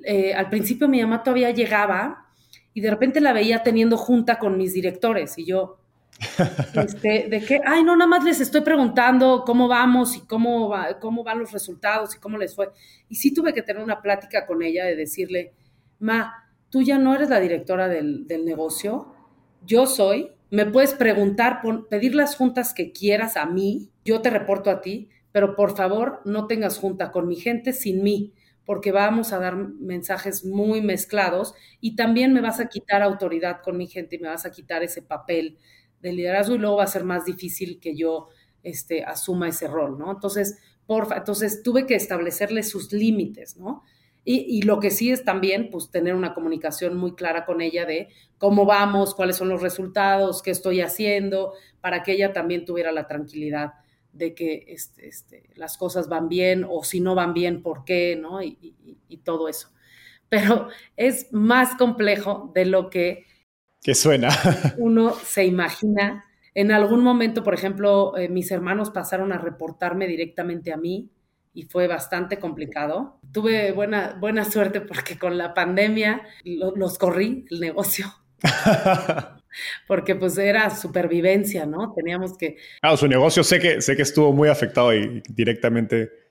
eh, 0.05 0.33
al 0.33 0.49
principio 0.49 0.87
mi 0.87 1.03
mamá 1.03 1.21
todavía 1.21 1.51
llegaba 1.51 2.25
y 2.73 2.81
de 2.81 2.89
repente 2.89 3.21
la 3.21 3.31
veía 3.31 3.61
teniendo 3.61 3.95
junta 3.95 4.39
con 4.39 4.57
mis 4.57 4.73
directores 4.73 5.37
y 5.37 5.45
yo, 5.45 5.77
este, 6.73 7.27
de 7.29 7.45
que, 7.45 7.61
ay, 7.63 7.83
no, 7.83 7.95
nada 7.95 8.09
más 8.09 8.23
les 8.23 8.41
estoy 8.41 8.61
preguntando 8.61 9.43
cómo 9.45 9.67
vamos 9.67 10.17
y 10.17 10.21
cómo, 10.21 10.69
va, 10.69 10.99
cómo 10.99 11.23
van 11.23 11.37
los 11.37 11.51
resultados 11.51 12.15
y 12.15 12.19
cómo 12.19 12.39
les 12.39 12.55
fue. 12.55 12.71
Y 13.07 13.17
sí 13.17 13.31
tuve 13.31 13.53
que 13.53 13.61
tener 13.61 13.83
una 13.83 14.01
plática 14.01 14.47
con 14.47 14.63
ella 14.63 14.83
de 14.85 14.95
decirle, 14.95 15.53
ma, 15.99 16.33
tú 16.71 16.81
ya 16.81 16.97
no 16.97 17.13
eres 17.13 17.29
la 17.29 17.39
directora 17.39 17.87
del, 17.87 18.25
del 18.25 18.45
negocio, 18.45 19.13
yo 19.63 19.85
soy, 19.85 20.31
me 20.53 20.67
puedes 20.67 20.93
preguntar, 20.93 21.61
pedir 21.89 22.13
las 22.13 22.35
juntas 22.35 22.75
que 22.75 22.91
quieras 22.91 23.37
a 23.37 23.47
mí, 23.47 23.89
yo 24.05 24.21
te 24.21 24.29
reporto 24.29 24.69
a 24.69 24.81
ti, 24.81 25.09
pero 25.31 25.55
por 25.55 25.75
favor 25.75 26.21
no 26.25 26.45
tengas 26.45 26.77
junta 26.77 27.11
con 27.11 27.27
mi 27.27 27.37
gente 27.37 27.73
sin 27.73 28.03
mí, 28.03 28.33
porque 28.63 28.91
vamos 28.91 29.33
a 29.33 29.39
dar 29.39 29.55
mensajes 29.55 30.45
muy 30.45 30.79
mezclados 30.79 31.55
y 31.81 31.95
también 31.95 32.33
me 32.33 32.41
vas 32.41 32.59
a 32.59 32.67
quitar 32.67 33.01
autoridad 33.01 33.61
con 33.63 33.77
mi 33.77 33.87
gente 33.87 34.15
y 34.15 34.19
me 34.19 34.27
vas 34.27 34.45
a 34.45 34.51
quitar 34.51 34.83
ese 34.83 35.01
papel 35.01 35.57
de 36.03 36.13
liderazgo 36.13 36.53
y 36.53 36.59
luego 36.59 36.77
va 36.77 36.83
a 36.83 36.87
ser 36.87 37.03
más 37.03 37.25
difícil 37.25 37.79
que 37.79 37.95
yo 37.95 38.27
este, 38.61 39.03
asuma 39.03 39.49
ese 39.49 39.67
rol, 39.67 39.97
¿no? 39.97 40.11
Entonces, 40.11 40.59
entonces 40.87 41.63
tuve 41.63 41.87
que 41.87 41.95
establecerle 41.95 42.61
sus 42.61 42.93
límites, 42.93 43.57
¿no? 43.57 43.83
Y, 44.25 44.61
lo 44.61 44.79
que 44.79 44.89
sí 44.89 45.11
es 45.11 45.25
también, 45.25 45.69
pues, 45.69 45.91
tener 45.91 46.15
una 46.15 46.33
comunicación 46.33 46.95
muy 46.95 47.13
clara 47.13 47.45
con 47.45 47.59
ella 47.59 47.85
de 47.85 48.07
cómo 48.37 48.65
vamos, 48.65 49.15
cuáles 49.15 49.35
son 49.35 49.49
los 49.49 49.61
resultados, 49.61 50.41
qué 50.41 50.51
estoy 50.51 50.79
haciendo, 50.79 51.53
para 51.81 52.03
que 52.03 52.13
ella 52.13 52.31
también 52.31 52.63
tuviera 52.63 52.93
la 52.93 53.05
tranquilidad 53.05 53.73
de 54.13 54.33
que 54.33 54.65
este, 54.69 55.07
este, 55.07 55.49
las 55.55 55.77
cosas 55.77 56.07
van 56.07 56.29
bien 56.29 56.65
o 56.69 56.85
si 56.85 57.01
no 57.01 57.15
van 57.15 57.33
bien, 57.33 57.61
por 57.61 57.83
qué, 57.83 58.15
¿no? 58.15 58.41
Y, 58.41 58.75
y 59.09 59.17
todo 59.17 59.49
eso. 59.49 59.69
Pero 60.29 60.69
es 60.95 61.33
más 61.33 61.75
complejo 61.75 62.51
de 62.55 62.65
lo 62.65 62.89
que 62.89 63.25
que 63.83 63.95
suena. 63.95 64.29
Uno 64.77 65.13
se 65.13 65.45
imagina. 65.45 66.23
En 66.55 66.71
algún 66.71 67.03
momento, 67.03 67.43
por 67.43 67.53
ejemplo, 67.53 68.17
eh, 68.17 68.29
mis 68.29 68.49
hermanos 68.51 68.91
pasaron 68.91 69.33
a 69.33 69.37
reportarme 69.37 70.07
directamente 70.07 70.71
a 70.71 70.77
mí 70.77 71.09
y 71.53 71.63
fue 71.63 71.87
bastante 71.87 72.39
complicado. 72.39 73.19
Tuve 73.31 73.71
buena, 73.71 74.17
buena 74.19 74.45
suerte 74.45 74.81
porque 74.81 75.17
con 75.17 75.37
la 75.37 75.53
pandemia 75.53 76.21
los 76.43 76.97
corrí 76.97 77.45
el 77.51 77.59
negocio. 77.59 78.07
porque 79.87 80.15
pues 80.15 80.37
era 80.37 80.75
supervivencia, 80.75 81.65
¿no? 81.65 81.93
Teníamos 81.93 82.37
que... 82.37 82.57
Ah, 82.81 82.97
su 82.97 83.07
negocio 83.07 83.43
sé 83.43 83.59
que, 83.59 83.81
sé 83.81 83.95
que 83.95 84.01
estuvo 84.01 84.33
muy 84.33 84.49
afectado 84.49 84.93
y 84.93 85.21
directamente 85.29 86.23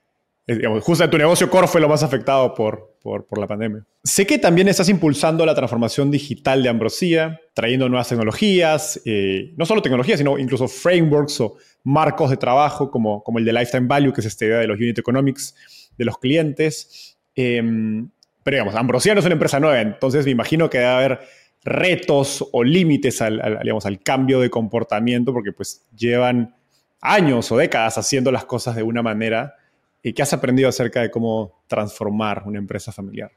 digamos, 0.45 0.83
justo 0.83 1.09
tu 1.09 1.17
negocio 1.17 1.49
core 1.49 1.67
fue 1.67 1.81
lo 1.81 1.87
más 1.87 2.03
afectado 2.03 2.53
por, 2.53 2.92
por, 3.03 3.37
la 3.37 3.47
pandemia. 3.47 3.85
Sé 4.01 4.25
que 4.25 4.39
también 4.39 4.69
estás 4.69 4.87
impulsando 4.87 5.45
la 5.45 5.53
transformación 5.53 6.09
digital 6.09 6.63
de 6.63 6.69
Ambrosía, 6.69 7.41
trayendo 7.53 7.89
nuevas 7.89 8.07
tecnologías, 8.07 9.01
eh, 9.05 9.53
no 9.57 9.65
solo 9.65 9.81
tecnologías, 9.81 10.17
sino 10.17 10.39
incluso 10.39 10.69
frameworks 10.69 11.41
o 11.41 11.57
marcos 11.83 12.29
de 12.29 12.37
trabajo 12.37 12.89
como, 12.89 13.21
como 13.21 13.39
el 13.39 13.45
de 13.45 13.51
Lifetime 13.51 13.87
Value, 13.87 14.13
que 14.13 14.21
es 14.21 14.27
esta 14.27 14.45
idea 14.45 14.59
de 14.59 14.67
los 14.67 14.77
unit 14.77 14.97
economics 14.97 15.53
de 15.97 16.05
los 16.05 16.17
clientes. 16.17 17.17
Em, 17.35 18.09
pero 18.41 18.55
digamos, 18.55 18.75
Ambrosía 18.75 19.13
no 19.13 19.19
es 19.19 19.25
una 19.25 19.33
empresa 19.33 19.59
nueva, 19.59 19.81
entonces 19.81 20.23
me 20.23 20.31
imagino 20.31 20.69
que 20.69 20.77
debe 20.77 20.89
haber 20.89 21.19
retos 21.65 22.47
o 22.53 22.63
límites 22.63 23.21
al, 23.21 23.59
digamos, 23.63 23.85
al 23.85 24.01
cambio 24.01 24.39
de 24.39 24.49
comportamiento, 24.49 25.33
porque 25.33 25.51
pues 25.51 25.85
llevan 25.93 26.55
años 27.01 27.51
o 27.51 27.57
décadas 27.57 27.97
haciendo 27.97 28.31
las 28.31 28.45
cosas 28.45 28.77
de 28.77 28.83
una 28.83 29.01
manera 29.01 29.55
¿Y 30.05 30.11
qué 30.11 30.21
has 30.21 30.33
aprendido 30.33 30.67
acerca 30.67 31.01
de 31.01 31.09
cómo 31.09 31.63
transformar 31.67 32.43
una 32.45 32.59
empresa 32.59 32.91
familiar? 32.91 33.31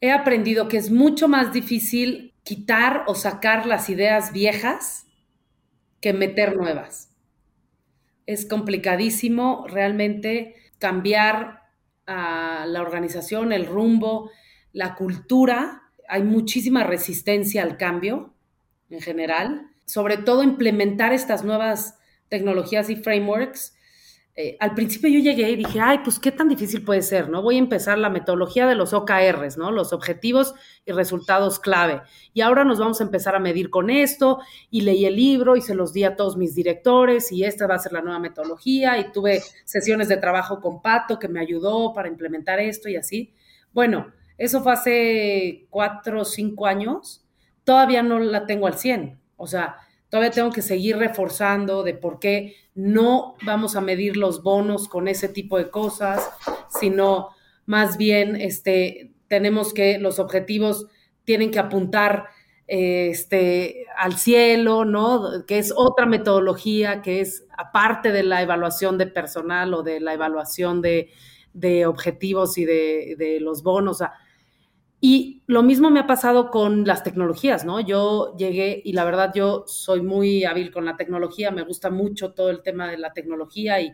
He 0.00 0.12
aprendido 0.12 0.68
que 0.68 0.76
es 0.76 0.92
mucho 0.92 1.26
más 1.26 1.52
difícil 1.52 2.32
quitar 2.44 3.02
o 3.08 3.16
sacar 3.16 3.66
las 3.66 3.90
ideas 3.90 4.32
viejas 4.32 5.08
que 6.00 6.12
meter 6.12 6.56
nuevas. 6.56 7.10
Es 8.24 8.46
complicadísimo 8.46 9.66
realmente 9.68 10.54
cambiar 10.78 11.64
a 12.06 12.66
la 12.68 12.82
organización, 12.82 13.52
el 13.52 13.66
rumbo, 13.66 14.30
la 14.72 14.94
cultura. 14.94 15.82
Hay 16.08 16.22
muchísima 16.22 16.84
resistencia 16.84 17.64
al 17.64 17.76
cambio 17.76 18.32
en 18.90 19.00
general. 19.00 19.70
Sobre 19.86 20.18
todo 20.18 20.44
implementar 20.44 21.12
estas 21.12 21.42
nuevas 21.42 21.98
tecnologías 22.28 22.90
y 22.90 22.96
frameworks 22.96 23.75
eh, 24.38 24.54
al 24.60 24.74
principio 24.74 25.08
yo 25.08 25.18
llegué 25.20 25.50
y 25.50 25.56
dije, 25.56 25.80
ay, 25.80 26.00
pues 26.04 26.18
qué 26.18 26.30
tan 26.30 26.50
difícil 26.50 26.84
puede 26.84 27.00
ser, 27.00 27.30
¿no? 27.30 27.40
Voy 27.40 27.56
a 27.56 27.58
empezar 27.58 27.96
la 27.96 28.10
metodología 28.10 28.66
de 28.66 28.74
los 28.74 28.92
OKRs, 28.92 29.56
¿no? 29.56 29.70
Los 29.70 29.94
objetivos 29.94 30.54
y 30.84 30.92
resultados 30.92 31.58
clave. 31.58 32.02
Y 32.34 32.42
ahora 32.42 32.62
nos 32.62 32.78
vamos 32.78 33.00
a 33.00 33.04
empezar 33.04 33.34
a 33.34 33.38
medir 33.38 33.70
con 33.70 33.88
esto 33.88 34.40
y 34.70 34.82
leí 34.82 35.06
el 35.06 35.16
libro 35.16 35.56
y 35.56 35.62
se 35.62 35.74
los 35.74 35.94
di 35.94 36.04
a 36.04 36.16
todos 36.16 36.36
mis 36.36 36.54
directores 36.54 37.32
y 37.32 37.44
esta 37.44 37.66
va 37.66 37.76
a 37.76 37.78
ser 37.78 37.92
la 37.92 38.02
nueva 38.02 38.18
metodología 38.18 38.98
y 38.98 39.10
tuve 39.10 39.42
sesiones 39.64 40.08
de 40.08 40.18
trabajo 40.18 40.60
con 40.60 40.82
Pato 40.82 41.18
que 41.18 41.28
me 41.28 41.40
ayudó 41.40 41.94
para 41.94 42.08
implementar 42.08 42.60
esto 42.60 42.90
y 42.90 42.96
así. 42.96 43.32
Bueno, 43.72 44.12
eso 44.36 44.62
fue 44.62 44.72
hace 44.74 45.66
cuatro 45.70 46.20
o 46.20 46.24
cinco 46.26 46.66
años. 46.66 47.24
Todavía 47.64 48.02
no 48.02 48.18
la 48.18 48.44
tengo 48.44 48.66
al 48.66 48.74
100. 48.74 49.18
O 49.38 49.46
sea, 49.46 49.76
todavía 50.08 50.30
tengo 50.30 50.50
que 50.50 50.62
seguir 50.62 50.96
reforzando 50.96 51.82
de 51.82 51.94
por 51.94 52.18
qué 52.18 52.54
no 52.74 53.34
vamos 53.42 53.76
a 53.76 53.80
medir 53.80 54.16
los 54.16 54.42
bonos 54.42 54.88
con 54.88 55.08
ese 55.08 55.28
tipo 55.28 55.58
de 55.58 55.70
cosas, 55.70 56.30
sino 56.80 57.30
más 57.64 57.96
bien 57.96 58.36
este, 58.36 59.12
tenemos 59.28 59.72
que, 59.72 59.98
los 59.98 60.18
objetivos 60.18 60.86
tienen 61.24 61.50
que 61.50 61.58
apuntar 61.58 62.26
este, 62.66 63.86
al 63.96 64.16
cielo, 64.16 64.84
¿no? 64.84 65.44
Que 65.46 65.58
es 65.58 65.72
otra 65.74 66.06
metodología, 66.06 67.02
que 67.02 67.20
es 67.20 67.46
aparte 67.56 68.12
de 68.12 68.22
la 68.22 68.42
evaluación 68.42 68.98
de 68.98 69.06
personal 69.06 69.74
o 69.74 69.82
de 69.82 70.00
la 70.00 70.14
evaluación 70.14 70.82
de, 70.82 71.10
objetivos 71.86 72.58
y 72.58 72.64
de, 72.64 73.38
los 73.40 73.62
bonos. 73.62 74.02
Y 75.00 75.42
lo 75.46 75.62
mismo 75.62 75.90
me 75.90 76.00
ha 76.00 76.06
pasado 76.06 76.50
con 76.50 76.86
las 76.86 77.02
tecnologías, 77.02 77.64
¿no? 77.64 77.80
Yo 77.80 78.34
llegué 78.36 78.80
y 78.84 78.92
la 78.94 79.04
verdad 79.04 79.32
yo 79.34 79.64
soy 79.66 80.00
muy 80.00 80.44
hábil 80.44 80.72
con 80.72 80.84
la 80.86 80.96
tecnología, 80.96 81.50
me 81.50 81.62
gusta 81.62 81.90
mucho 81.90 82.32
todo 82.32 82.50
el 82.50 82.62
tema 82.62 82.90
de 82.90 82.98
la 82.98 83.12
tecnología 83.12 83.78
y, 83.80 83.92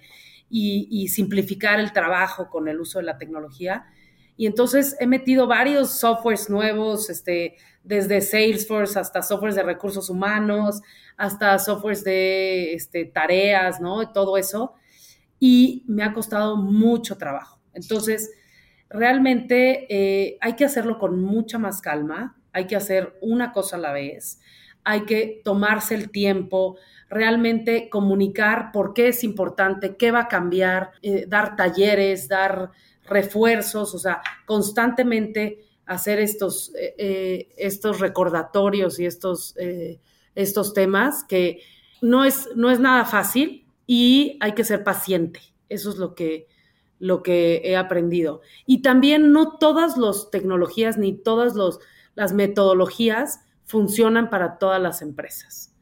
simplificar 1.09 1.81
el 1.81 1.93
trabajo 1.93 2.49
con 2.51 2.69
el 2.69 2.81
uso 2.81 2.99
de 2.99 3.05
la 3.05 3.19
tecnología. 3.19 3.87
Y 4.37 4.47
entonces 4.47 4.97
he 5.01 5.07
metido 5.07 5.47
varios 5.47 5.99
softwares 5.99 6.49
nuevos, 6.49 7.11
este, 7.11 7.57
desde 7.83 8.21
Salesforce 8.21 8.99
hasta 8.99 9.23
softwares 9.23 9.57
de 9.57 9.63
recursos 9.63 10.09
humanos, 10.09 10.83
hasta 11.17 11.59
softwares 11.59 12.05
de 12.05 12.75
este, 12.75 13.07
tareas, 13.07 13.81
¿no? 13.81 14.13
Todo 14.13 14.37
eso. 14.37 14.75
Y 15.41 15.85
me 15.89 16.05
ha 16.05 16.13
costado 16.13 16.57
mucho 16.57 17.17
trabajo. 17.17 17.61
Entonces, 17.75 18.31
realmente 18.93 19.87
eh, 19.89 20.39
hay 20.41 20.55
que 20.55 20.65
hacerlo 20.65 20.99
con 20.99 21.21
mucha 21.21 21.59
más 21.59 21.81
calma, 21.81 22.37
hay 22.53 22.67
que 22.67 22.77
hacer 22.77 23.17
una 23.21 23.53
cosa 23.53 23.77
a 23.77 23.81
la 23.81 23.93
vez, 23.93 24.41
hay 24.85 25.03
que 25.03 25.41
tomarse 25.45 25.95
el 25.95 26.11
tiempo, 26.11 26.77
realmente 27.09 27.89
comunicar 27.89 28.71
por 28.73 28.95
qué 28.95 29.09
es 29.09 29.25
importante, 29.25 29.97
qué 29.97 30.11
va 30.11 30.21
a 30.21 30.29
cambiar, 30.29 30.91
eh, 31.03 31.25
dar 31.27 31.57
talleres, 31.57 32.29
dar 32.29 32.71
refuerzos, 33.05 33.95
o 33.95 33.99
sea, 33.99 34.21
constantemente 34.47 35.65
hacer 35.87 36.21
estos, 36.21 36.73
eh, 36.79 37.49
estos 37.57 38.01
recordatorios 38.01 38.99
y 38.99 39.07
estos, 39.07 39.55
estos 40.35 40.73
temas 40.73 41.25
que 41.25 41.61
no 42.01 42.25
es, 42.25 42.49
no 42.55 42.71
es 42.71 42.81
nada 42.81 43.05
fácil 43.05 43.67
y 43.87 44.39
hay 44.41 44.53
que 44.53 44.65
ser 44.65 44.85
paciente. 44.85 45.41
Eso 45.69 45.91
es 45.91 45.97
lo 45.97 46.15
que, 46.15 46.47
lo 47.03 47.25
que 47.25 47.63
he 47.65 47.77
aprendido. 47.77 48.43
Y 48.65 48.81
también 48.81 49.33
no 49.33 49.59
todas 49.59 49.97
las 49.97 50.31
tecnologías 50.31 50.99
ni 50.99 51.13
todas 51.13 51.55
las 52.15 52.33
metodologías 52.33 53.41
funcionan 53.65 54.31
para 54.31 54.57
todas 54.59 54.81
las 54.81 55.03
empresas. 55.03 55.75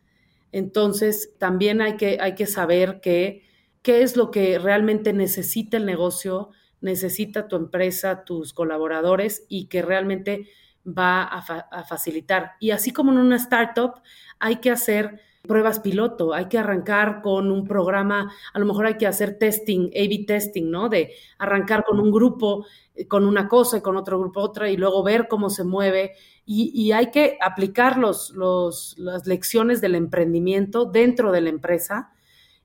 Entonces, 0.51 1.35
también 1.37 1.83
hay 1.83 1.99
que, 1.99 2.16
hay 2.23 2.35
que 2.35 2.47
saber 2.47 3.03
que, 3.03 3.43
qué 3.83 4.01
es 4.01 4.16
lo 4.16 4.31
que 4.31 4.59
realmente 4.59 5.12
necesita 5.12 5.77
el 5.77 5.85
negocio, 5.85 6.53
necesita 6.81 7.49
tu 7.49 7.57
empresa, 7.57 8.25
tus 8.25 8.55
colaboradores 8.55 9.45
y 9.47 9.66
que 9.66 9.83
realmente 9.83 10.49
va 10.87 11.25
a, 11.25 11.85
facilitar. 11.85 12.53
Y 12.61 12.71
así 12.71 12.95
como 12.95 13.12
en 13.12 13.18
una 13.18 13.37
startup, 13.37 14.01
hay 14.39 14.57
que 14.57 14.71
hacer 14.71 15.21
pruebas 15.43 15.80
piloto, 15.80 16.34
hay 16.34 16.47
que 16.47 16.59
arrancar 16.59 17.22
con 17.22 17.51
un 17.51 17.66
programa, 17.66 18.32
a 18.53 18.59
lo 18.59 18.66
mejor 18.66 18.86
hay 18.86 18.97
que 18.97 19.07
hacer 19.07 19.38
testing, 19.38 19.88
A-B 19.88 20.24
testing, 20.26 20.70
¿no? 20.70 20.88
De 20.88 21.14
arrancar 21.38 21.84
con 21.84 21.99
un 21.99 22.11
grupo, 22.11 22.66
eh, 22.95 23.07
con 23.09 23.26
una 23.26 23.49
cosa 23.49 23.78
y 23.78 23.80
con 23.80 23.97
otro 23.97 24.18
grupo 24.18 24.41
otra 24.41 24.70
y 24.70 24.76
luego 24.76 25.03
ver 25.03 25.28
cómo 25.28 25.51
se 25.51 25.64
mueve. 25.64 26.12
Y, 26.47 26.91
hay 26.91 27.12
que 27.12 27.38
aplicar 27.41 27.97
los, 27.97 28.34
las 28.99 29.26
lecciones 29.26 29.80
del 29.80 29.95
emprendimiento 29.95 30.84
dentro 30.84 31.30
de 31.30 31.43
la 31.43 31.51
empresa 31.51 32.11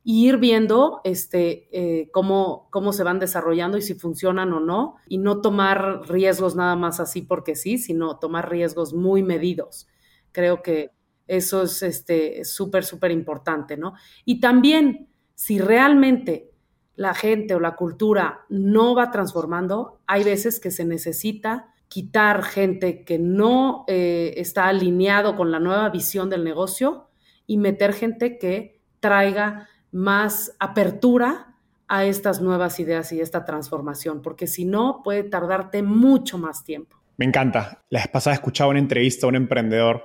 y 0.04 0.28
ir 0.28 0.38
viendo 0.38 1.02
este, 1.04 1.68
eh, 1.72 2.10
cómo, 2.12 2.68
cómo 2.72 2.94
se 2.94 3.04
van 3.04 3.20
desarrollando 3.20 3.78
y 3.78 3.84
si 3.84 3.94
funcionan 3.94 4.54
o 4.54 4.60
no, 4.60 4.96
y 5.08 5.20
no 5.20 5.42
tomar 5.42 6.10
riesgos 6.10 6.56
nada 6.56 6.76
más 6.76 7.00
así 7.00 7.22
porque 7.22 7.56
sí, 7.56 7.78
sino 7.78 8.18
tomar 8.18 8.50
riesgos 8.50 8.94
muy 8.94 9.22
medidos. 9.22 9.88
Creo 10.32 10.62
que 10.62 10.92
eso 11.28 11.64
es 11.64 11.82
este, 11.84 12.46
súper, 12.46 12.84
súper 12.84 13.12
importante, 13.12 13.78
¿no? 13.78 13.94
Y 14.26 14.40
también, 14.40 15.08
si 15.34 15.60
realmente 15.60 16.52
la 16.96 17.14
gente 17.14 17.56
o 17.56 17.60
la 17.60 17.76
cultura 17.76 18.46
no 18.50 18.96
va 18.96 19.12
transformando, 19.12 20.00
hay 20.08 20.24
veces 20.24 20.60
que 20.60 20.72
se 20.72 20.86
necesita 20.86 21.74
quitar 21.88 22.44
gente 22.44 23.04
que 23.04 23.20
no 23.20 23.86
eh, 23.88 24.34
está 24.38 24.68
alineado 24.68 25.36
con 25.36 25.52
la 25.52 25.60
nueva 25.60 25.90
visión 25.90 26.30
del 26.30 26.44
negocio 26.44 27.10
y 27.48 27.58
meter 27.58 27.94
gente 27.94 28.38
que 28.38 28.82
traiga 29.00 29.70
más 29.92 30.56
apertura 30.60 31.56
a 31.88 32.06
estas 32.06 32.42
nuevas 32.42 32.80
ideas 32.80 33.12
y 33.12 33.22
esta 33.22 33.46
transformación, 33.46 34.22
porque 34.22 34.48
si 34.48 34.66
no, 34.66 35.02
puede 35.04 35.24
tardarte 35.24 35.84
mucho 35.84 36.38
más 36.38 36.64
tiempo. 36.64 36.98
Me 37.18 37.26
encanta. 37.26 37.86
La 37.90 38.00
vez 38.00 38.08
pasada 38.08 38.34
escuchaba 38.34 38.72
una 38.72 38.80
entrevista 38.80 39.26
a 39.26 39.30
un 39.30 39.36
emprendedor 39.36 40.04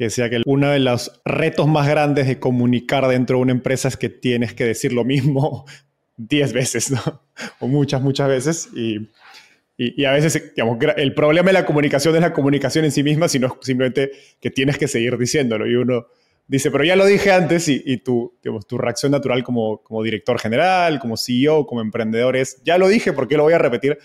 que 0.00 0.04
decía 0.04 0.30
que 0.30 0.40
uno 0.46 0.70
de 0.70 0.78
los 0.78 1.20
retos 1.26 1.68
más 1.68 1.86
grandes 1.86 2.26
de 2.26 2.40
comunicar 2.40 3.06
dentro 3.06 3.36
de 3.36 3.42
una 3.42 3.52
empresa 3.52 3.86
es 3.86 3.98
que 3.98 4.08
tienes 4.08 4.54
que 4.54 4.64
decir 4.64 4.94
lo 4.94 5.04
mismo 5.04 5.66
10 6.16 6.54
veces. 6.54 6.94
O 7.58 7.68
muchas, 7.68 8.00
muchas 8.00 8.26
veces. 8.26 8.70
Y, 8.74 9.10
y, 9.76 10.06
a 10.06 10.12
veces, 10.12 10.54
digamos, 10.56 10.78
el 10.96 11.12
problema 11.12 11.48
de 11.48 11.52
la 11.52 11.66
comunicación 11.66 12.14
es 12.14 12.22
la 12.22 12.32
comunicación 12.32 12.86
en 12.86 12.92
sí 12.92 13.02
misma, 13.02 13.28
sino 13.28 13.58
simplemente 13.60 14.10
que 14.40 14.50
tienes 14.50 14.78
que 14.78 14.88
seguir 14.88 15.18
diciéndolo. 15.18 15.66
Y 15.66 15.74
uno 15.74 16.06
Dice, 16.48 16.70
pero 16.70 16.82
ya 16.82 16.96
lo 16.96 17.04
dije 17.04 17.30
antes 17.30 17.68
y, 17.68 17.98
tu, 17.98 18.38
tu 18.66 18.78
reacción 18.78 19.12
natural 19.12 19.44
como, 19.44 19.82
como 19.82 20.02
director 20.02 20.40
general, 20.40 20.98
como 20.98 21.18
CEO, 21.18 21.66
como 21.66 21.82
emprendedor 21.82 22.36
es, 22.36 22.60
ya 22.64 22.76
lo 22.78 22.88
dije, 22.88 23.12
¿por 23.12 23.28
qué 23.28 23.36
lo 23.36 23.44
voy 23.44 23.52
a 23.52 23.58
repetir? 23.58 23.98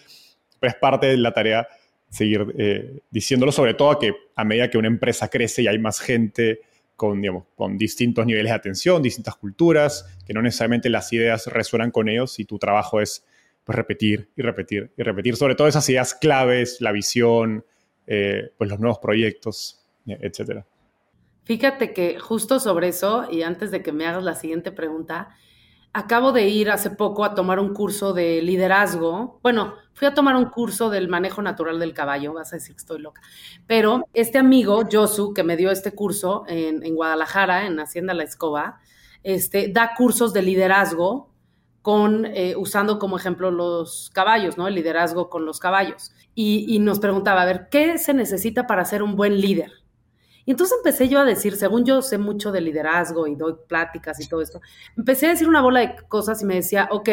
Pero 0.60 0.72
es 0.72 0.78
parte 0.78 1.08
de 1.08 1.18
la 1.18 1.32
tarea 1.32 1.68
seguir 2.16 2.45
eh, 2.57 3.01
diciéndolo, 3.11 3.51
sobre 3.51 3.74
todo 3.74 3.99
que 3.99 4.16
a 4.36 4.45
medida 4.45 4.70
que 4.70 4.78
una 4.78 4.88
empresa 4.88 5.28
crece 5.28 5.63
y 5.63 5.68
hay 5.68 5.78
más 5.80 5.99
gente 5.99 6.61
con, 6.95 7.22
digamos, 7.22 7.43
con 7.55 7.78
distintos 7.78 8.26
niveles 8.26 8.51
de 8.51 8.55
atención, 8.55 9.01
distintas 9.01 9.36
culturas, 9.36 10.05
que 10.26 10.34
no 10.34 10.41
necesariamente 10.41 10.89
las 10.89 11.11
ideas 11.11 11.47
resuenan 11.47 11.91
con 11.91 12.07
ellos 12.07 12.39
y 12.39 12.45
tu 12.45 12.57
trabajo 12.57 13.01
es 13.01 13.26
pues, 13.66 13.76
repetir 13.76 14.30
y 14.38 14.41
repetir 14.43 14.91
y 14.95 15.03
repetir, 15.03 15.36
sobre 15.36 15.55
todo 15.55 15.68
esas 15.68 15.89
ideas 15.89 16.13
claves, 16.13 16.80
la 16.80 16.93
visión, 16.93 17.66
eh, 18.07 18.49
pues 18.57 18.70
los 18.70 18.80
nuevos 18.80 18.99
proyectos, 18.99 19.86
etcétera. 20.07 20.66
Fíjate 21.43 21.91
que 21.91 22.18
justo 22.18 22.61
sobre 22.61 22.88
eso, 22.88 23.28
y 23.30 23.41
antes 23.41 23.72
de 23.72 23.84
que 23.84 23.91
me 23.91 24.05
hagas 24.05 24.24
la 24.24 24.36
siguiente 24.36 24.72
pregunta, 24.72 25.36
acabo 25.96 26.34
de 26.34 26.50
ir 26.50 26.70
hace 26.70 26.89
poco 26.89 27.24
a 27.24 27.34
tomar 27.36 27.58
un 27.58 27.74
curso 27.74 28.12
de 28.12 28.41
liderazgo. 28.41 29.39
Bueno, 29.41 29.76
fui 29.93 30.06
a 30.06 30.14
tomar 30.14 30.36
un 30.36 30.46
curso 30.50 30.89
del 30.89 31.08
manejo 31.08 31.41
natural 31.41 31.80
del 31.80 31.93
caballo, 31.93 32.34
vas 32.34 32.52
a 32.52 32.58
decir 32.58 32.76
que 32.76 32.82
estoy 32.82 33.00
loca. 33.00 33.22
Pero 33.66 34.04
este 34.14 34.38
amigo, 34.38 34.84
Josu, 34.91 35.34
que 35.34 35.46
me 35.46 35.56
dio 35.56 35.72
este 35.72 35.93
curso 35.93 36.43
en, 36.48 36.93
Guadalajara, 36.93 37.66
en 37.66 37.80
Hacienda 37.80 38.14
La 38.14 38.24
Escoba, 38.24 38.82
este, 39.24 39.70
da 39.70 39.96
cursos 39.96 40.34
de 40.34 40.41
liderazgo 40.41 41.30
con, 41.82 42.26
eh, 42.26 42.56
usando 42.58 43.00
como 43.00 43.16
ejemplo 43.18 43.50
los 43.50 44.12
caballos, 44.14 44.58
¿no? 44.58 44.68
El 44.68 44.76
liderazgo 44.76 45.30
con 45.30 45.46
los 45.46 45.62
caballos. 45.62 46.12
Y, 46.34 46.66
y 46.76 46.80
nos 46.80 47.00
preguntaba, 47.00 47.43
a 47.43 47.46
ver, 47.46 47.70
¿qué 47.72 47.98
se 48.00 48.14
necesita 48.14 48.68
para 48.68 48.84
ser 48.84 49.02
un 49.02 49.16
buen 49.16 49.39
líder? 49.39 49.84
Y 50.46 50.52
entonces 50.52 50.78
empecé 50.78 51.10
yo 51.10 51.20
a 51.20 51.26
decir, 51.26 51.56
según 51.56 51.86
yo 51.86 52.02
sé 52.02 52.18
mucho 52.18 52.52
de 52.52 52.62
liderazgo 52.62 53.26
y 53.28 53.36
doy 53.36 53.56
pláticas 53.68 54.20
y 54.20 54.28
todo 54.28 54.41
esto, 54.41 54.62
empecé 54.96 55.26
a 55.26 55.30
decir 55.30 55.48
una 55.48 55.62
bola 55.62 55.80
de 55.80 55.96
cosas 56.08 56.41
y 56.41 56.46
me 56.46 56.56
decía, 56.56 56.88
ok, 56.91 57.10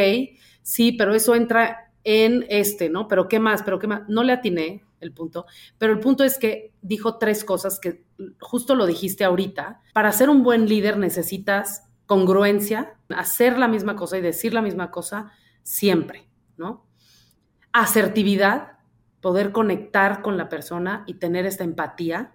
sí, 0.62 0.92
pero 0.92 1.14
eso 1.14 1.34
entra 1.34 1.92
en 2.04 2.44
este, 2.48 2.90
¿no? 2.90 3.08
Pero 3.08 3.28
¿qué 3.28 3.40
más? 3.40 3.62
Pero 3.62 3.78
¿qué 3.78 3.86
más? 3.86 4.02
No 4.08 4.22
le 4.22 4.32
atiné 4.32 4.84
el 5.00 5.12
punto, 5.12 5.46
pero 5.78 5.92
el 5.92 5.98
punto 5.98 6.22
es 6.24 6.38
que 6.38 6.72
dijo 6.80 7.18
tres 7.18 7.44
cosas 7.44 7.80
que 7.80 8.04
justo 8.40 8.74
lo 8.74 8.86
dijiste 8.86 9.24
ahorita. 9.24 9.80
Para 9.94 10.12
ser 10.12 10.30
un 10.30 10.42
buen 10.42 10.68
líder 10.68 10.98
necesitas 10.98 11.88
congruencia, 12.06 12.94
hacer 13.08 13.58
la 13.58 13.68
misma 13.68 13.96
cosa 13.96 14.18
y 14.18 14.20
decir 14.20 14.52
la 14.52 14.62
misma 14.62 14.90
cosa 14.90 15.32
siempre, 15.62 16.28
¿no? 16.56 16.86
Asertividad, 17.72 18.78
poder 19.20 19.52
conectar 19.52 20.20
con 20.20 20.36
la 20.36 20.48
persona 20.48 21.04
y 21.06 21.14
tener 21.14 21.46
esta 21.46 21.64
empatía 21.64 22.34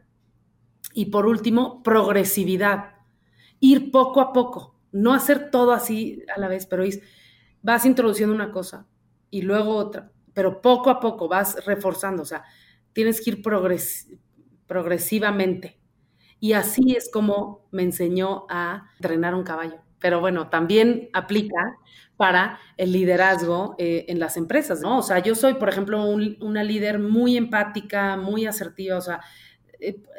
y 0.94 1.06
por 1.06 1.26
último, 1.26 1.84
progresividad. 1.84 2.96
Ir 3.60 3.92
poco 3.92 4.22
a 4.22 4.34
poco, 4.34 4.76
no 4.92 5.14
hacer 5.14 5.52
todo 5.52 5.72
así 5.72 6.24
a 6.36 6.40
la 6.40 6.48
vez, 6.48 6.66
pero 6.66 6.84
vas 7.62 7.86
introduciendo 7.86 8.34
una 8.36 8.52
cosa 8.52 8.88
y 9.30 9.42
luego 9.42 9.76
otra, 9.76 10.12
pero 10.34 10.62
poco 10.62 10.90
a 10.90 11.00
poco 11.00 11.28
vas 11.28 11.66
reforzando, 11.66 12.24
o 12.24 12.26
sea, 12.26 12.44
tienes 12.94 13.22
que 13.22 13.32
ir 13.32 13.42
progresivamente. 14.68 15.80
Y 16.40 16.54
así 16.54 16.96
es 16.96 17.10
como 17.12 17.68
me 17.72 17.84
enseñó 17.84 18.46
a 18.50 18.92
entrenar 19.00 19.34
un 19.34 19.44
caballo. 19.44 19.82
Pero 20.00 20.20
bueno, 20.20 20.50
también 20.50 21.10
aplica 21.14 21.78
para 22.16 22.60
el 22.78 22.92
liderazgo 22.92 23.76
eh, 23.78 24.06
en 24.08 24.20
las 24.20 24.38
empresas, 24.38 24.82
¿no? 24.82 25.00
O 25.00 25.02
sea, 25.02 25.20
yo 25.20 25.36
soy, 25.36 25.56
por 25.56 25.70
ejemplo, 25.70 26.04
una 26.06 26.64
líder 26.64 27.00
muy 27.00 27.38
empática, 27.38 28.18
muy 28.18 28.46
asertiva, 28.46 28.98
o 28.98 29.02
sea, 29.02 29.22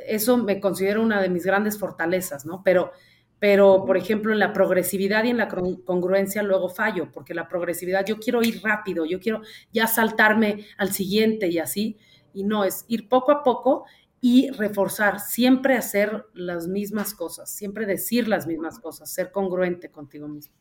eso 0.06 0.36
me 0.36 0.61
considero 0.61 1.02
una 1.02 1.20
de 1.20 1.28
mis 1.28 1.44
grandes 1.44 1.78
fortalezas, 1.78 2.46
¿no? 2.46 2.62
Pero, 2.64 2.92
Pero, 3.40 3.84
por 3.86 3.96
ejemplo, 3.96 4.32
en 4.32 4.40
la 4.40 4.52
progresividad 4.52 5.22
y 5.24 5.30
en 5.30 5.36
la 5.36 5.48
congruencia 5.84 6.42
luego 6.42 6.68
fallo, 6.68 7.12
porque 7.12 7.34
la 7.34 7.46
progresividad 7.46 8.04
yo 8.04 8.18
quiero 8.18 8.42
ir 8.42 8.61
rápido, 8.64 9.04
yo 9.04 9.20
quiero 9.20 9.42
ya 9.72 9.86
saltarme 9.86 10.66
al 10.76 10.92
siguiente 10.92 11.46
y 11.46 11.61
así, 11.61 11.96
y 12.34 12.42
no, 12.42 12.64
es 12.64 12.84
ir 12.88 13.09
poco 13.09 13.30
a 13.30 13.44
poco 13.44 13.84
y 14.20 14.50
reforzar, 14.50 15.20
siempre 15.20 15.76
hacer 15.76 16.26
las 16.34 16.66
mismas 16.66 17.14
cosas, 17.14 17.48
siempre 17.50 17.86
decir 17.86 18.26
las 18.26 18.48
mismas 18.48 18.80
cosas, 18.80 19.09
ser 19.09 19.30
congruente 19.30 19.88
contigo 19.90 20.26
mismo. 20.26 20.52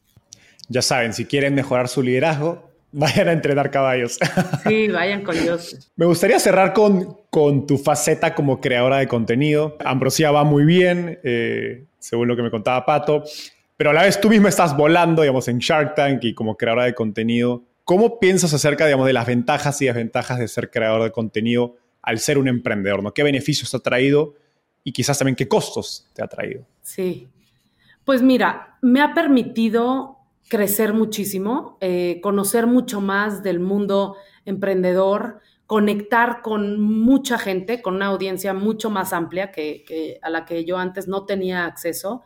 Ya 0.69 0.83
saben, 0.83 1.13
si 1.13 1.25
quieren 1.25 1.55
mejorar 1.55 1.87
su 1.87 2.03
liderazgo, 2.03 2.66
vayan 2.91 3.27
a 3.27 3.31
entrenar 3.31 3.71
caballos. 3.71 4.17
Sí, 4.67 4.87
vayan 4.87 5.23
con 5.23 5.39
Dios. 5.39 5.91
Me 5.95 6.05
gustaría 6.05 6.39
cerrar 6.39 6.73
con, 6.73 7.17
con 7.29 7.65
tu 7.65 7.77
faceta 7.77 8.35
como 8.35 8.59
creadora 8.59 8.97
de 8.97 9.07
contenido. 9.07 9.77
Ambrosia 9.83 10.31
va 10.31 10.43
muy 10.43 10.65
bien, 10.65 11.19
eh, 11.23 11.85
según 11.99 12.27
lo 12.27 12.35
que 12.35 12.41
me 12.41 12.51
contaba 12.51 12.85
Pato, 12.85 13.23
pero 13.77 13.91
a 13.91 13.93
la 13.93 14.03
vez 14.03 14.19
tú 14.19 14.29
misma 14.29 14.49
estás 14.49 14.75
volando, 14.75 15.21
digamos, 15.21 15.47
en 15.47 15.59
Shark 15.59 15.95
Tank 15.95 16.23
y 16.23 16.33
como 16.33 16.57
creadora 16.57 16.85
de 16.85 16.93
contenido. 16.93 17.63
¿Cómo 17.83 18.19
piensas 18.19 18.53
acerca, 18.53 18.85
digamos, 18.85 19.07
de 19.07 19.13
las 19.13 19.25
ventajas 19.25 19.81
y 19.81 19.85
desventajas 19.85 20.39
de 20.39 20.47
ser 20.47 20.69
creador 20.69 21.03
de 21.03 21.11
contenido 21.11 21.77
al 22.01 22.19
ser 22.19 22.37
un 22.37 22.47
emprendedor? 22.47 23.01
¿no? 23.01 23.13
¿Qué 23.13 23.23
beneficios 23.23 23.71
te 23.71 23.77
ha 23.77 23.79
traído 23.79 24.35
y 24.83 24.91
quizás 24.91 25.17
también 25.17 25.35
qué 25.35 25.47
costos 25.47 26.09
te 26.13 26.23
ha 26.23 26.27
traído? 26.27 26.65
Sí. 26.81 27.29
Pues 28.03 28.21
mira, 28.21 28.77
me 28.81 29.01
ha 29.01 29.13
permitido 29.13 30.16
crecer 30.47 30.93
muchísimo, 30.93 31.77
eh, 31.81 32.19
conocer 32.21 32.67
mucho 32.67 33.01
más 33.01 33.43
del 33.43 33.59
mundo 33.59 34.15
emprendedor, 34.45 35.41
conectar 35.65 36.41
con 36.41 36.79
mucha 36.79 37.37
gente, 37.37 37.81
con 37.81 37.95
una 37.95 38.07
audiencia 38.07 38.53
mucho 38.53 38.89
más 38.89 39.11
amplia 39.11 39.51
que, 39.51 40.19
a 40.21 40.29
la 40.29 40.45
que 40.45 40.63
yo 40.63 40.77
antes 40.77 41.07
no 41.07 41.25
tenía 41.25 41.65
acceso, 41.65 42.23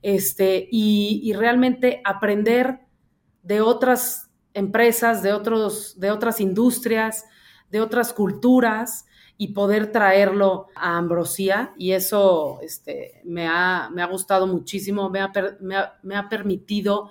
este, 0.00 0.68
y, 0.70 1.32
realmente 1.34 2.00
aprender 2.04 2.80
de 3.42 3.60
otras 3.60 4.30
empresas, 4.54 5.22
de, 5.22 5.32
otros, 5.32 6.00
de 6.00 6.10
otras 6.10 6.40
industrias, 6.40 7.26
de 7.70 7.80
otras 7.80 8.14
culturas 8.14 9.04
y 9.36 9.48
poder 9.48 9.92
traerlo 9.92 10.68
a 10.74 10.96
Ambrosía. 10.96 11.74
Y 11.76 11.92
eso 11.92 12.60
este, 12.62 13.20
me, 13.24 13.46
ha, 13.46 13.90
me, 13.92 14.02
ha, 14.02 14.06
gustado 14.06 14.46
muchísimo, 14.46 15.10
me 15.10 15.20
ha, 15.20 15.30
me 16.02 16.16
ha 16.16 16.28
permitido 16.28 17.10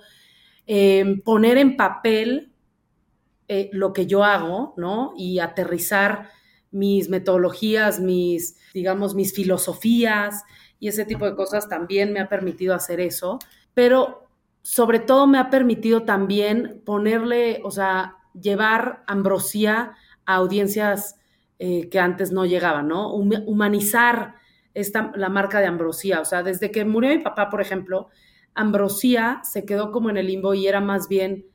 eh, 0.70 1.22
poner 1.24 1.56
en 1.56 1.78
papel 1.78 2.52
eh, 3.48 3.70
lo 3.72 3.94
que 3.94 4.06
yo 4.06 4.22
hago, 4.22 4.74
¿no? 4.76 5.14
Y 5.16 5.38
aterrizar 5.38 6.28
mis 6.70 7.08
metodologías, 7.08 8.00
mis, 8.00 8.58
digamos, 8.74 9.14
mis 9.14 9.32
filosofías 9.32 10.44
y 10.78 10.88
ese 10.88 11.06
tipo 11.06 11.24
de 11.24 11.34
cosas 11.34 11.70
también 11.70 12.12
me 12.12 12.20
ha 12.20 12.28
permitido 12.28 12.74
hacer 12.74 13.00
eso, 13.00 13.38
pero 13.72 14.28
sobre 14.60 14.98
todo 14.98 15.26
me 15.26 15.38
ha 15.38 15.48
permitido 15.48 16.02
también 16.02 16.82
ponerle, 16.84 17.62
o 17.64 17.70
sea, 17.70 18.16
llevar 18.38 19.04
ambrosía 19.06 19.94
a 20.26 20.34
audiencias 20.34 21.16
eh, 21.58 21.88
que 21.88 21.98
antes 21.98 22.30
no 22.30 22.44
llegaban, 22.44 22.88
¿no? 22.88 23.10
Humanizar 23.14 24.34
esta, 24.74 25.12
la 25.16 25.30
marca 25.30 25.60
de 25.60 25.66
ambrosía, 25.66 26.20
o 26.20 26.26
sea, 26.26 26.42
desde 26.42 26.70
que 26.70 26.84
murió 26.84 27.08
mi 27.08 27.22
papá, 27.22 27.48
por 27.48 27.62
ejemplo, 27.62 28.10
Ambrosía 28.54 29.40
se 29.44 29.64
quedó 29.64 29.92
como 29.92 30.10
en 30.10 30.16
el 30.16 30.26
limbo 30.26 30.54
y 30.54 30.66
era 30.66 30.80
más 30.80 31.08
bien, 31.08 31.46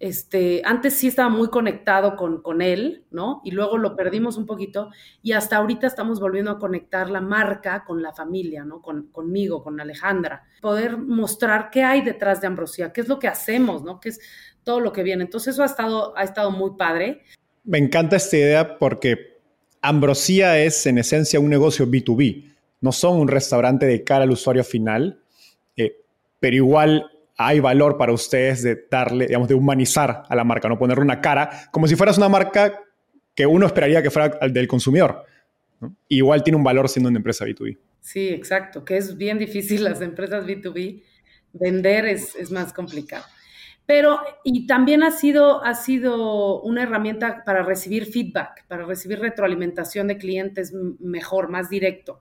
este, 0.00 0.62
antes 0.64 0.94
sí 0.94 1.08
estaba 1.08 1.28
muy 1.28 1.48
conectado 1.48 2.16
con, 2.16 2.40
con 2.40 2.62
él, 2.62 3.04
¿no? 3.10 3.42
Y 3.44 3.50
luego 3.50 3.76
lo 3.76 3.96
perdimos 3.96 4.38
un 4.38 4.46
poquito 4.46 4.90
y 5.22 5.32
hasta 5.32 5.58
ahorita 5.58 5.86
estamos 5.86 6.20
volviendo 6.20 6.50
a 6.50 6.58
conectar 6.58 7.10
la 7.10 7.20
marca 7.20 7.84
con 7.84 8.02
la 8.02 8.14
familia, 8.14 8.64
¿no? 8.64 8.80
Con, 8.80 9.08
conmigo, 9.12 9.62
con 9.62 9.78
Alejandra. 9.78 10.44
Poder 10.62 10.96
mostrar 10.96 11.68
qué 11.70 11.84
hay 11.84 12.00
detrás 12.00 12.40
de 12.40 12.46
Ambrosía, 12.46 12.92
qué 12.94 13.02
es 13.02 13.08
lo 13.08 13.18
que 13.18 13.28
hacemos, 13.28 13.84
¿no? 13.84 14.00
Qué 14.00 14.08
es 14.08 14.20
todo 14.64 14.80
lo 14.80 14.90
que 14.92 15.02
viene. 15.02 15.24
Entonces 15.24 15.54
eso 15.54 15.62
ha 15.62 15.66
estado, 15.66 16.16
ha 16.16 16.22
estado 16.22 16.50
muy 16.50 16.70
padre. 16.78 17.22
Me 17.64 17.76
encanta 17.76 18.16
esta 18.16 18.38
idea 18.38 18.78
porque 18.78 19.38
Ambrosía 19.82 20.58
es 20.58 20.86
en 20.86 20.96
esencia 20.96 21.40
un 21.40 21.50
negocio 21.50 21.86
B2B. 21.86 22.54
No 22.80 22.92
son 22.92 23.18
un 23.18 23.28
restaurante 23.28 23.84
de 23.84 24.02
cara 24.02 24.24
al 24.24 24.30
usuario 24.30 24.64
final, 24.64 25.22
pero 26.40 26.56
igual 26.56 27.10
hay 27.36 27.60
valor 27.60 27.96
para 27.96 28.12
ustedes 28.12 28.62
de 28.62 28.86
darle, 28.90 29.26
digamos, 29.26 29.48
de 29.48 29.54
humanizar 29.54 30.24
a 30.28 30.34
la 30.34 30.44
marca, 30.44 30.68
no 30.68 30.78
ponerle 30.78 31.04
una 31.04 31.20
cara, 31.20 31.68
como 31.70 31.86
si 31.86 31.96
fueras 31.96 32.18
una 32.18 32.28
marca 32.28 32.80
que 33.34 33.46
uno 33.46 33.66
esperaría 33.66 34.02
que 34.02 34.10
fuera 34.10 34.38
del 34.48 34.66
consumidor. 34.66 35.24
Igual 36.08 36.42
tiene 36.42 36.56
un 36.56 36.64
valor 36.64 36.88
siendo 36.88 37.08
una 37.08 37.18
empresa 37.18 37.46
B2B. 37.46 37.78
Sí, 38.00 38.28
exacto, 38.28 38.84
que 38.84 38.96
es 38.96 39.16
bien 39.16 39.38
difícil 39.38 39.84
las 39.84 40.00
empresas 40.00 40.44
B2B. 40.44 41.02
Vender 41.52 42.06
es, 42.06 42.34
es 42.36 42.50
más 42.50 42.72
complicado. 42.72 43.24
Pero, 43.86 44.20
y 44.44 44.66
también 44.66 45.02
ha 45.02 45.10
sido, 45.10 45.64
ha 45.64 45.74
sido 45.74 46.60
una 46.62 46.84
herramienta 46.84 47.42
para 47.44 47.62
recibir 47.62 48.06
feedback, 48.06 48.64
para 48.68 48.84
recibir 48.84 49.18
retroalimentación 49.18 50.06
de 50.06 50.16
clientes 50.16 50.72
mejor, 51.00 51.48
más 51.48 51.68
directo. 51.70 52.20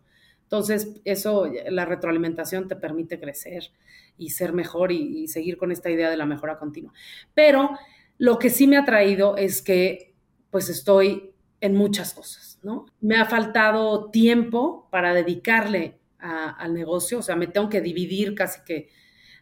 Entonces, 0.49 0.99
eso, 1.05 1.47
la 1.69 1.85
retroalimentación 1.85 2.67
te 2.67 2.75
permite 2.75 3.19
crecer 3.19 3.69
y 4.17 4.31
ser 4.31 4.51
mejor 4.51 4.91
y, 4.91 5.27
seguir 5.27 5.57
con 5.57 5.71
esta 5.71 5.91
idea 5.91 6.09
de 6.09 6.17
la 6.17 6.25
mejora 6.25 6.57
continua. 6.57 6.91
Pero 7.35 7.77
lo 8.17 8.39
que 8.39 8.49
sí 8.49 8.65
me 8.65 8.75
ha 8.75 8.83
traído 8.83 9.37
es 9.37 9.61
que, 9.61 10.15
pues, 10.49 10.67
estoy 10.69 11.35
en 11.61 11.75
muchas 11.75 12.15
cosas, 12.15 12.57
¿no? 12.63 12.87
Me 12.99 13.17
ha 13.17 13.25
faltado 13.25 14.09
tiempo 14.09 14.87
para 14.89 15.13
dedicarle 15.13 15.99
al 16.17 16.73
negocio, 16.73 17.19
o 17.19 17.21
sea, 17.21 17.35
me 17.35 17.45
tengo 17.45 17.69
que 17.69 17.81
dividir 17.81 18.33
casi 18.33 18.61
que 18.65 18.89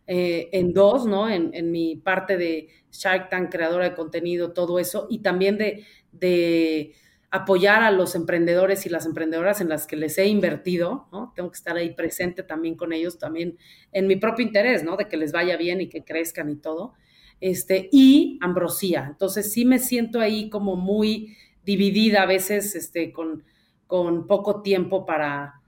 eh, 0.08 0.50
en 0.52 0.74
dos, 0.74 1.06
¿no? 1.06 1.30
En, 1.30 1.72
mi 1.72 1.96
parte 1.96 2.36
de 2.36 2.68
Shark 2.92 3.30
Tank, 3.30 3.50
creadora 3.50 3.86
de 3.86 3.96
contenido, 3.96 4.52
todo 4.52 4.78
eso, 4.78 5.08
y 5.10 5.20
también 5.20 5.58
de 5.58 6.94
apoyar 7.30 7.84
a 7.84 7.92
los 7.92 8.16
emprendedores 8.16 8.86
y 8.86 8.90
las 8.90 9.06
emprendedoras 9.06 9.60
en 9.60 9.70
las 9.70 9.86
que 9.86 9.98
les 9.98 10.18
he 10.18 10.28
invertido, 10.28 11.08
¿no? 11.12 11.34
Tengo 11.36 11.52
que 11.52 11.58
estar 11.58 11.76
ahí 11.76 11.94
presente 11.94 12.44
también 12.44 12.76
con 12.76 12.94
ellos, 12.94 13.20
también 13.20 13.58
en 13.92 14.08
mi 14.08 14.16
propio 14.16 14.46
interés, 14.46 14.84
¿no? 14.84 14.96
De 14.96 15.08
que 15.08 15.18
les 15.18 15.32
vaya 15.34 15.58
bien 15.58 15.82
y 15.82 15.90
que 15.90 16.04
crezcan 16.04 16.50
y 16.50 16.56
todo. 16.56 16.94
Este, 17.42 17.90
y 17.92 18.40
Ambrosía. 18.42 19.06
Entonces 19.10 19.52
sí 19.52 19.66
me 19.66 19.80
siento 19.80 20.22
ahí 20.22 20.50
como 20.50 20.76
muy 20.78 21.36
dividida 21.66 22.24
a 22.24 22.26
veces, 22.26 22.76
este, 22.76 23.12
con, 23.12 23.44
con 23.88 24.26
poco 24.26 24.62
tiempo 24.62 25.06
para, 25.06 25.62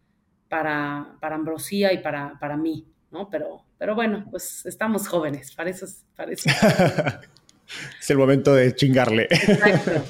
para, 0.48 1.18
para 1.20 1.36
Ambrosía 1.36 1.92
y 1.92 1.98
para, 1.98 2.40
para 2.40 2.56
mí, 2.56 2.88
¿no? 3.12 3.30
Pero, 3.30 3.66
pero 3.78 3.96
bueno, 3.96 4.26
pues 4.32 4.66
estamos 4.66 5.10
jóvenes, 5.10 5.54
para 5.54 5.70
eso. 5.70 5.86
Para 6.16 6.32
eso. 6.32 6.50
es 8.00 8.10
el 8.10 8.18
momento 8.18 8.56
de 8.56 8.74
chingarle. 8.74 9.28
Exacto 9.30 10.02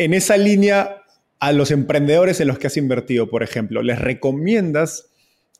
en 0.00 0.14
esa 0.14 0.38
línea, 0.38 1.02
a 1.40 1.52
los 1.52 1.70
emprendedores 1.70 2.40
en 2.40 2.48
los 2.48 2.58
que 2.58 2.68
has 2.68 2.76
invertido, 2.78 3.28
por 3.28 3.42
ejemplo, 3.42 3.82
¿les 3.82 3.98
recomiendas 3.98 5.12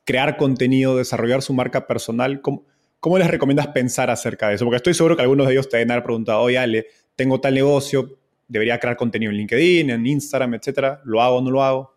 crear 0.04 0.38
contenido, 0.38 0.96
desarrollar 0.96 1.42
su 1.42 1.52
marca 1.52 1.86
personal? 1.86 2.40
¿Cómo, 2.40 3.18
les 3.18 3.28
recomiendas 3.30 3.66
pensar 3.68 4.08
acerca 4.10 4.48
de 4.48 4.54
eso? 4.54 4.64
Porque 4.64 4.78
estoy 4.78 4.94
seguro 4.94 5.14
que 5.14 5.22
algunos 5.22 5.46
de 5.46 5.52
ellos 5.52 5.68
te 5.68 5.76
deben 5.76 5.90
haber 5.90 6.04
preguntado, 6.04 6.40
oye, 6.40 6.56
Ale, 6.56 6.86
tengo 7.16 7.38
tal 7.38 7.52
negocio, 7.52 8.18
debería 8.48 8.80
crear 8.80 8.96
contenido 8.96 9.30
en 9.30 9.36
LinkedIn, 9.36 9.90
en 9.90 10.06
Instagram, 10.06 10.54
etcétera. 10.54 11.02
¿Lo 11.04 11.20
hago 11.20 11.36
o 11.36 11.42
no 11.42 11.50
lo 11.50 11.62
hago? 11.62 11.94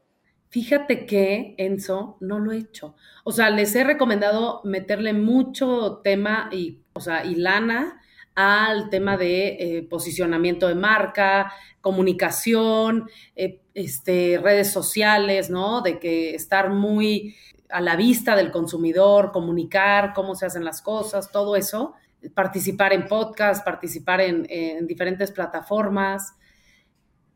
Fíjate 0.49 1.05
que, 1.05 1.55
Enzo, 1.57 2.17
no 2.19 2.39
lo 2.39 2.51
he 2.51 2.57
hecho. 2.57 2.95
O 3.23 3.31
sea, 3.31 3.49
les 3.51 3.73
he 3.73 3.85
recomendado 3.85 4.59
meterle 4.65 5.13
mucho 5.13 6.01
tema 6.03 6.49
y, 6.51 6.81
o 6.91 6.99
sea, 6.99 7.23
y 7.23 7.35
lana 7.35 8.01
al 8.35 8.89
tema 8.89 9.17
de 9.17 9.77
eh, 9.77 9.83
posicionamiento 9.83 10.67
de 10.67 10.75
marca, 10.75 11.53
comunicación, 11.81 13.09
eh, 13.35 13.61
este, 13.73 14.39
redes 14.41 14.71
sociales, 14.71 15.49
¿no? 15.49 15.81
De 15.81 15.99
que 15.99 16.35
estar 16.35 16.69
muy 16.69 17.35
a 17.69 17.81
la 17.81 17.95
vista 17.95 18.35
del 18.35 18.51
consumidor, 18.51 19.31
comunicar 19.31 20.13
cómo 20.13 20.35
se 20.35 20.45
hacen 20.45 20.63
las 20.63 20.81
cosas, 20.81 21.31
todo 21.31 21.55
eso, 21.55 21.93
participar 22.35 22.93
en 22.93 23.07
podcast, 23.07 23.65
participar 23.65 24.21
en, 24.21 24.45
en 24.49 24.85
diferentes 24.87 25.31
plataformas, 25.31 26.33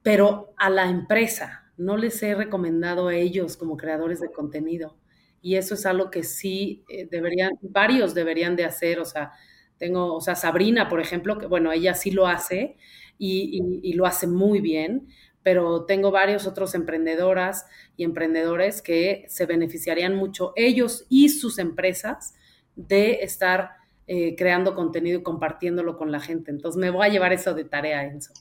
pero 0.03 0.53
a 0.57 0.69
la 0.69 0.89
empresa, 0.89 1.67
no 1.77 1.95
les 1.97 2.21
he 2.23 2.33
recomendado 2.35 3.07
a 3.07 3.15
ellos 3.15 3.55
como 3.57 3.77
creadores 3.77 4.19
de 4.19 4.31
contenido. 4.31 4.97
Y 5.41 5.55
eso 5.55 5.75
es 5.75 5.85
algo 5.85 6.09
que 6.09 6.23
sí 6.23 6.83
eh, 6.89 7.07
deberían, 7.09 7.51
varios 7.61 8.13
deberían 8.13 8.55
de 8.55 8.65
hacer, 8.65 8.99
o 8.99 9.05
sea, 9.05 9.31
tengo, 9.77 10.15
o 10.15 10.21
sea, 10.21 10.35
Sabrina, 10.35 10.89
por 10.89 10.99
ejemplo, 10.99 11.37
que 11.37 11.45
bueno, 11.45 11.71
ella 11.71 11.93
sí 11.93 12.11
lo 12.11 12.27
hace 12.27 12.77
y, 13.17 13.93
lo 13.93 14.05
hace 14.05 14.27
muy 14.27 14.59
bien, 14.59 15.07
pero 15.43 15.85
tengo 15.85 16.11
varios 16.11 16.45
otros 16.45 16.75
emprendedoras 16.75 17.65
y 17.95 18.03
emprendedores 18.03 18.81
que 18.81 19.25
se 19.27 19.45
beneficiarían 19.45 20.15
mucho, 20.15 20.53
ellos 20.55 21.05
y 21.09 21.29
sus 21.29 21.59
empresas, 21.59 22.35
de 22.75 23.23
estar 23.23 23.71
eh, 24.05 24.35
creando 24.35 24.75
contenido 24.75 25.19
y 25.19 25.23
compartiéndolo 25.23 25.97
con 25.97 26.11
la 26.11 26.19
gente. 26.19 26.51
Entonces 26.51 26.79
me 26.79 26.91
voy 26.91 27.07
a 27.07 27.09
llevar 27.09 27.33
eso 27.33 27.55
de 27.55 27.63
tarea, 27.63 28.03
Enzo. 28.03 28.33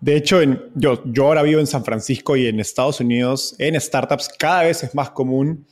De 0.00 0.14
hecho, 0.14 0.40
yo, 0.74 1.02
yo 1.04 1.26
ahora 1.26 1.42
vivo 1.42 1.58
en 1.58 1.66
San 1.66 1.84
Francisco 1.84 2.36
y 2.36 2.46
en 2.46 2.60
Estados 2.60 3.00
Unidos, 3.00 3.56
en 3.58 3.80
startups, 3.80 4.28
cada 4.38 4.62
vez 4.64 4.84
es 4.84 4.94
más 4.94 5.10
común 5.10 5.66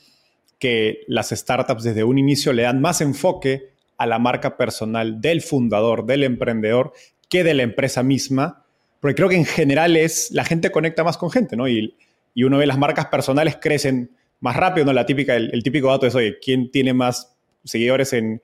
que 0.58 1.00
las 1.08 1.30
startups 1.30 1.82
desde 1.82 2.04
un 2.04 2.18
inicio 2.18 2.52
le 2.52 2.62
dan 2.62 2.80
más 2.80 3.00
enfoque 3.00 3.71
a 4.02 4.06
la 4.06 4.18
marca 4.18 4.56
personal 4.56 5.20
del 5.20 5.42
fundador, 5.42 6.06
del 6.06 6.24
emprendedor, 6.24 6.92
que 7.28 7.44
de 7.44 7.54
la 7.54 7.62
empresa 7.62 8.02
misma, 8.02 8.66
porque 8.98 9.14
creo 9.14 9.28
que 9.28 9.36
en 9.36 9.44
general 9.44 9.96
es, 9.96 10.32
la 10.32 10.44
gente 10.44 10.72
conecta 10.72 11.04
más 11.04 11.16
con 11.16 11.30
gente, 11.30 11.56
¿no? 11.56 11.68
Y, 11.68 11.94
y 12.34 12.42
uno 12.42 12.58
ve 12.58 12.66
las 12.66 12.78
marcas 12.78 13.06
personales 13.06 13.58
crecen 13.60 14.10
más 14.40 14.56
rápido, 14.56 14.86
¿no? 14.86 14.92
La 14.92 15.06
típica, 15.06 15.36
el, 15.36 15.62
típico 15.62 15.86
dato 15.86 16.08
es, 16.08 16.16
oye, 16.16 16.38
¿quién 16.40 16.72
tiene 16.72 16.92
más 16.92 17.36
seguidores 17.62 18.12
en, 18.12 18.42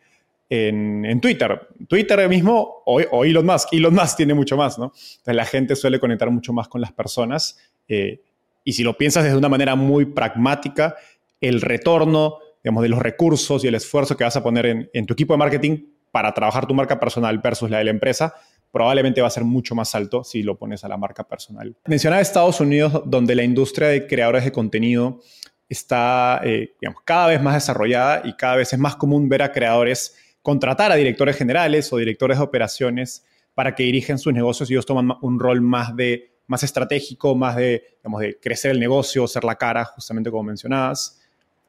en, 0.49 1.21
Twitter? 1.21 1.69
Twitter 1.89 2.29
mismo 2.29 2.83
o, 2.87 3.01
o, 3.01 3.25
Elon 3.25 3.45
Musk. 3.45 3.73
Elon 3.73 3.95
Musk 3.95 4.17
tiene 4.17 4.35
mucho 4.35 4.57
más, 4.57 4.79
¿no? 4.79 4.93
Entonces 4.95 5.35
la 5.35 5.45
gente 5.45 5.75
suele 5.75 5.99
conectar 5.99 6.31
mucho 6.31 6.53
más 6.53 6.69
con 6.69 6.81
las 6.81 6.93
personas. 6.93 7.59
Eh, 7.89 8.21
y 8.63 8.75
si 8.75 8.85
lo 8.85 8.97
piensas 8.97 9.25
desde 9.25 9.37
una 9.37 9.49
manera 9.49 9.75
muy 9.75 10.05
pragmática, 10.05 10.95
el 11.41 11.61
retorno, 11.61 12.39
digamos, 12.63 12.83
de 12.83 12.89
los 12.89 12.99
recursos 12.99 13.65
y 13.65 13.69
el 13.69 13.75
esfuerzo 13.75 14.17
que 14.17 14.25
vas 14.25 14.37
a 14.37 14.43
poner 14.43 14.67
en, 14.67 14.91
en 14.93 15.07
tu 15.07 15.15
equipo 15.15 15.35
de 15.35 15.39
marketing 15.39 15.87
para 16.11 16.33
trabajar 16.33 16.67
tu 16.67 16.75
marca 16.75 16.99
personal 16.99 17.39
versus 17.39 17.71
la 17.71 17.79
de 17.79 17.85
la 17.85 17.91
empresa, 17.91 18.35
probablemente 18.71 19.21
va 19.21 19.29
a 19.29 19.31
ser 19.31 19.45
mucho 19.45 19.75
más 19.75 19.95
alto 19.95 20.25
si 20.25 20.43
lo 20.43 20.59
pones 20.59 20.85
a 20.85 20.89
la 20.89 20.97
marca 20.97 21.25
personal. 21.25 21.77
Mencionaba 21.87 22.21
Estados 22.21 22.61
Unidos, 22.61 23.03
donde 23.07 23.35
la 23.35 23.43
industria 23.43 23.89
de 23.89 24.07
creadores 24.07 24.45
de 24.45 24.53
contenido 24.53 25.21
está 25.69 26.41
eh, 26.45 26.75
cada 27.05 27.29
vez 27.29 27.43
más 27.43 27.55
desarrollada 27.55 28.23
y 28.25 28.35
cada 28.37 28.57
vez 28.57 28.73
es 28.73 28.79
más 28.79 28.97
común 28.97 29.29
ver 29.29 29.43
a 29.43 29.53
creadores 29.53 30.17
contratar 30.43 30.93
a 30.93 30.95
directores 30.97 31.37
generales 31.37 31.93
o 31.93 31.99
directores 31.99 32.39
de 32.39 32.45
operaciones 32.45 33.25
para 33.55 33.75
que 33.75 33.83
dirigen 33.83 34.19
sus 34.19 34.33
negocios 34.33 34.71
y 34.71 34.75
ellos 34.75 34.87
toman 34.87 35.11
un 35.21 35.39
rol 35.39 35.61
más, 35.61 35.95
de, 35.95 36.39
más 36.47 36.63
estratégico, 36.63 37.35
más 37.35 37.57
de, 37.57 37.83
digamos, 37.99 38.21
de 38.21 38.39
crecer 38.39 38.71
el 38.71 38.81
negocio, 38.81 39.27
ser 39.27 39.45
la 39.45 39.57
cara, 39.57 39.85
justamente 39.85 40.31
como 40.31 40.45
mencionabas. 40.45 41.18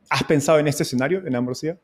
¿Has 0.10 0.24
pensado 0.24 0.60
en 0.60 0.68
este 0.68 0.84
escenario 0.84 1.26
en 1.26 1.36
Ambrosía? 1.36 1.80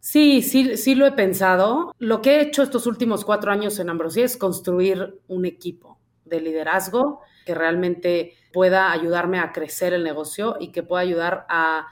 Sí, 0.00 0.40
sí, 0.42 0.76
sí 0.76 0.94
lo 0.94 1.04
he 1.04 1.12
pensado. 1.12 1.94
Lo 1.98 2.22
que 2.22 2.36
he 2.36 2.40
hecho 2.42 2.62
estos 2.62 2.86
últimos 2.86 3.24
cuatro 3.24 3.50
años 3.50 3.78
en 3.78 3.90
Ambrosía 3.90 4.24
es 4.24 4.36
construir 4.36 5.20
un 5.26 5.44
equipo 5.44 5.98
de 6.24 6.40
liderazgo 6.40 7.20
que 7.44 7.54
realmente 7.54 8.34
pueda 8.52 8.92
ayudarme 8.92 9.38
a 9.38 9.52
crecer 9.52 9.92
el 9.92 10.04
negocio 10.04 10.56
y 10.60 10.72
que 10.72 10.82
pueda 10.82 11.02
ayudar 11.02 11.46
a, 11.48 11.88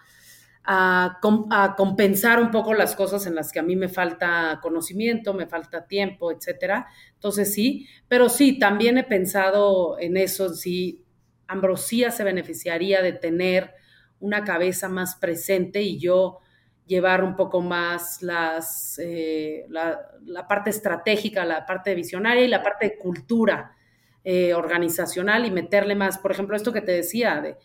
compensar 1.76 2.40
un 2.40 2.50
poco 2.50 2.72
las 2.72 2.96
cosas 2.96 3.26
en 3.26 3.34
las 3.34 3.52
que 3.52 3.58
a 3.58 3.62
mí 3.62 3.76
me 3.76 3.88
falta 3.88 4.60
conocimiento, 4.62 5.34
me 5.34 5.46
falta 5.46 5.86
tiempo, 5.86 6.32
etcétera. 6.32 6.86
Entonces 7.14 7.52
sí, 7.52 7.86
pero 8.08 8.28
sí, 8.28 8.58
también 8.58 8.96
he 8.96 9.04
pensado 9.04 9.98
en 9.98 10.16
eso, 10.16 10.54
si 10.54 11.04
Ambrosía 11.48 12.10
se 12.10 12.24
beneficiaría 12.24 13.02
de 13.02 13.12
tener 13.12 13.74
una 14.20 14.44
cabeza 14.44 14.88
más 14.88 15.16
presente 15.16 15.82
y 15.82 15.98
yo 15.98 16.40
llevar 16.86 17.24
un 17.24 17.36
poco 17.36 17.60
más 17.60 18.22
las, 18.22 18.98
eh, 19.02 19.66
la, 19.68 20.46
parte 20.48 20.70
estratégica, 20.70 21.44
la 21.44 21.64
parte 21.64 21.94
visionaria 21.94 22.44
y 22.44 22.48
la 22.48 22.62
parte 22.62 22.86
de 22.86 22.98
cultura 22.98 23.74
eh, 24.22 24.54
organizacional 24.54 25.46
y 25.46 25.50
meterle 25.50 25.94
más, 25.94 26.18
por 26.18 26.32
ejemplo, 26.32 26.56
esto 26.56 26.72
que 26.72 26.82
te 26.82 26.92
decía, 26.92 27.40
de 27.40 27.56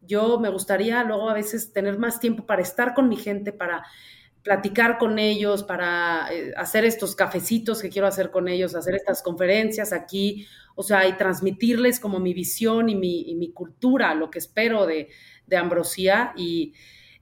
yo 0.00 0.38
me 0.38 0.48
gustaría 0.48 1.02
luego 1.04 1.28
a 1.28 1.34
veces 1.34 1.72
tener 1.72 1.98
más 1.98 2.20
tiempo 2.20 2.46
para 2.46 2.62
estar 2.62 2.94
con 2.94 3.08
mi 3.08 3.16
gente, 3.16 3.52
para 3.52 3.84
platicar 4.42 4.96
con 4.96 5.18
ellos, 5.18 5.64
para 5.64 6.32
eh, 6.32 6.52
hacer 6.56 6.84
estos 6.84 7.14
cafecitos 7.16 7.82
que 7.82 7.90
quiero 7.90 8.06
hacer 8.06 8.30
con 8.30 8.48
ellos, 8.48 8.74
hacer 8.74 8.94
estas 8.94 9.22
conferencias 9.22 9.92
aquí, 9.92 10.46
o 10.76 10.82
sea, 10.82 11.06
y 11.08 11.16
transmitirles 11.16 11.98
como 11.98 12.20
mi 12.20 12.32
visión 12.32 12.88
y 12.88 12.94
mi, 12.94 13.22
y 13.22 13.34
mi 13.34 13.52
cultura, 13.52 14.14
lo 14.14 14.30
que 14.30 14.38
espero 14.38 14.86
de, 14.86 15.08
de 15.48 15.56
Ambrosía 15.56 16.32
y 16.36 16.74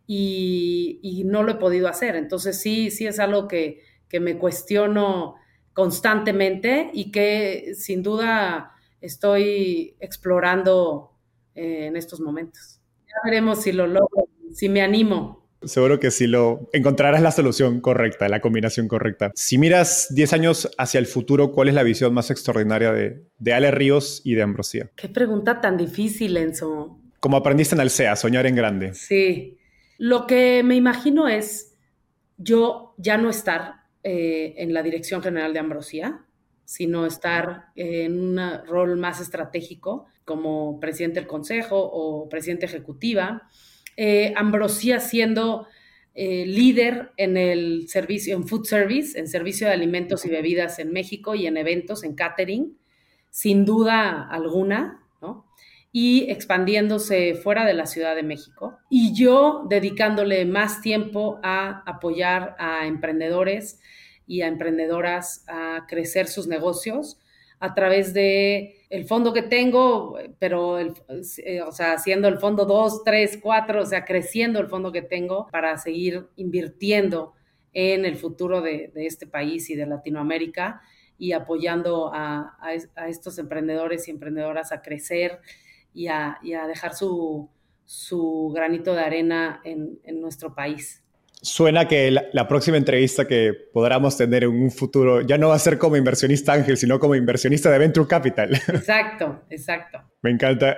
y, 0.06 1.22
no 1.26 1.42
lo 1.42 1.52
he 1.52 1.56
podido 1.56 1.88
hacer. 1.88 2.16
Entonces 2.16 2.60
sí, 2.60 2.90
sí 2.90 3.06
es 3.06 3.18
algo 3.18 3.48
que, 3.48 3.82
me 4.18 4.38
cuestiono 4.38 5.34
constantemente 5.74 6.90
y 6.94 7.10
que 7.12 7.74
sin 7.74 8.02
duda 8.02 8.72
estoy 9.02 9.94
explorando 10.00 11.12
eh, 11.54 11.88
en 11.88 11.96
estos 11.96 12.18
momentos. 12.18 12.80
Ya 13.06 13.16
veremos 13.26 13.60
si 13.62 13.72
lo 13.72 13.86
logro, 13.86 14.26
si 14.54 14.70
me 14.70 14.80
animo. 14.80 15.46
Seguro 15.62 16.00
que 16.00 16.10
sí 16.10 16.26
lo 16.26 16.70
encontrarás 16.72 17.20
la 17.20 17.30
solución 17.30 17.82
correcta, 17.82 18.26
la 18.30 18.40
combinación 18.40 18.88
correcta. 18.88 19.32
Si 19.34 19.58
miras 19.58 20.06
10 20.14 20.32
años 20.32 20.70
hacia 20.78 20.98
el 20.98 21.06
futuro, 21.06 21.52
¿cuál 21.52 21.68
es 21.68 21.74
la 21.74 21.82
visión 21.82 22.14
más 22.14 22.30
extraordinaria 22.30 22.92
de, 22.92 23.26
de 23.38 23.52
Ale 23.52 23.70
Ríos 23.70 24.22
y 24.24 24.34
de 24.34 24.42
Ambrosía? 24.44 24.90
Qué 24.96 25.10
pregunta 25.10 25.60
tan 25.60 25.76
difícil, 25.76 26.38
Enzo. 26.38 27.02
Como 27.26 27.38
aprendiste 27.38 27.74
en 27.74 27.80
Alsea, 27.80 28.14
soñar 28.14 28.46
en 28.46 28.54
grande. 28.54 28.94
Sí, 28.94 29.58
lo 29.98 30.28
que 30.28 30.62
me 30.62 30.76
imagino 30.76 31.26
es 31.26 31.76
yo 32.36 32.94
ya 32.98 33.18
no 33.18 33.30
estar 33.30 33.80
eh, 34.04 34.54
en 34.58 34.72
la 34.72 34.84
dirección 34.84 35.20
general 35.24 35.52
de 35.52 35.58
Ambrosía, 35.58 36.24
sino 36.64 37.04
estar 37.04 37.64
en 37.74 38.20
un 38.20 38.40
rol 38.68 38.96
más 38.96 39.20
estratégico 39.20 40.06
como 40.24 40.78
presidente 40.78 41.18
del 41.18 41.26
consejo 41.26 41.80
o 41.80 42.28
presidente 42.28 42.66
ejecutiva. 42.66 43.48
Eh, 43.96 44.32
Ambrosía 44.36 45.00
siendo 45.00 45.66
eh, 46.14 46.46
líder 46.46 47.10
en 47.16 47.36
el 47.36 47.88
servicio, 47.88 48.36
en 48.36 48.46
food 48.46 48.66
service, 48.66 49.18
en 49.18 49.26
servicio 49.26 49.66
de 49.66 49.72
alimentos 49.72 50.24
y 50.26 50.30
bebidas 50.30 50.78
en 50.78 50.92
México 50.92 51.34
y 51.34 51.48
en 51.48 51.56
eventos, 51.56 52.04
en 52.04 52.14
catering, 52.14 52.78
sin 53.30 53.64
duda 53.64 54.28
alguna 54.30 55.02
y 55.98 56.30
expandiéndose 56.30 57.36
fuera 57.36 57.64
de 57.64 57.72
la 57.72 57.86
Ciudad 57.86 58.14
de 58.14 58.22
México. 58.22 58.76
Y 58.90 59.14
yo 59.14 59.64
dedicándole 59.66 60.44
más 60.44 60.82
tiempo 60.82 61.40
a 61.42 61.82
apoyar 61.86 62.54
a 62.58 62.86
emprendedores 62.86 63.80
y 64.26 64.42
a 64.42 64.46
emprendedoras 64.46 65.46
a 65.48 65.86
crecer 65.88 66.26
sus 66.28 66.48
negocios 66.48 67.18
a 67.60 67.72
través 67.72 68.12
de 68.12 68.84
el 68.90 69.06
fondo 69.06 69.32
que 69.32 69.40
tengo, 69.40 70.18
pero, 70.38 70.78
el, 70.78 70.92
eh, 71.42 71.62
o 71.62 71.72
sea, 71.72 71.94
haciendo 71.94 72.28
el 72.28 72.40
fondo 72.40 72.66
2, 72.66 73.02
3, 73.02 73.38
4, 73.42 73.80
o 73.80 73.86
sea, 73.86 74.04
creciendo 74.04 74.60
el 74.60 74.66
fondo 74.66 74.92
que 74.92 75.00
tengo 75.00 75.46
para 75.50 75.78
seguir 75.78 76.26
invirtiendo 76.36 77.32
en 77.72 78.04
el 78.04 78.16
futuro 78.16 78.60
de, 78.60 78.92
este 78.96 79.26
país 79.26 79.70
y 79.70 79.74
de 79.76 79.86
Latinoamérica 79.86 80.82
y 81.16 81.32
apoyando 81.32 82.12
a, 82.12 82.58
a 82.60 83.08
estos 83.08 83.38
emprendedores 83.38 84.06
y 84.08 84.10
emprendedoras 84.10 84.72
a 84.72 84.82
crecer 84.82 85.40
y 85.96 86.08
a, 86.08 86.38
dejar 86.68 86.94
su, 86.94 87.48
granito 88.54 88.94
de 88.94 89.00
arena 89.00 89.60
en, 89.64 90.20
nuestro 90.20 90.54
país. 90.54 91.02
Suena 91.40 91.88
que 91.88 92.10
la, 92.10 92.48
próxima 92.48 92.76
entrevista 92.76 93.26
que 93.26 93.52
podamos 93.72 94.16
tener 94.16 94.44
en 94.44 94.50
un 94.50 94.70
futuro 94.70 95.22
ya 95.22 95.38
no 95.38 95.48
va 95.48 95.54
a 95.54 95.58
ser 95.58 95.78
como 95.78 95.96
inversionista 95.96 96.52
ángel, 96.52 96.76
sino 96.76 96.98
como 96.98 97.14
inversionista 97.14 97.70
de 97.70 97.78
Venture 97.78 98.06
Capital. 98.06 98.54
Exacto, 98.68 99.42
exacto. 99.50 100.02
Me 100.22 100.30
encanta. 100.30 100.76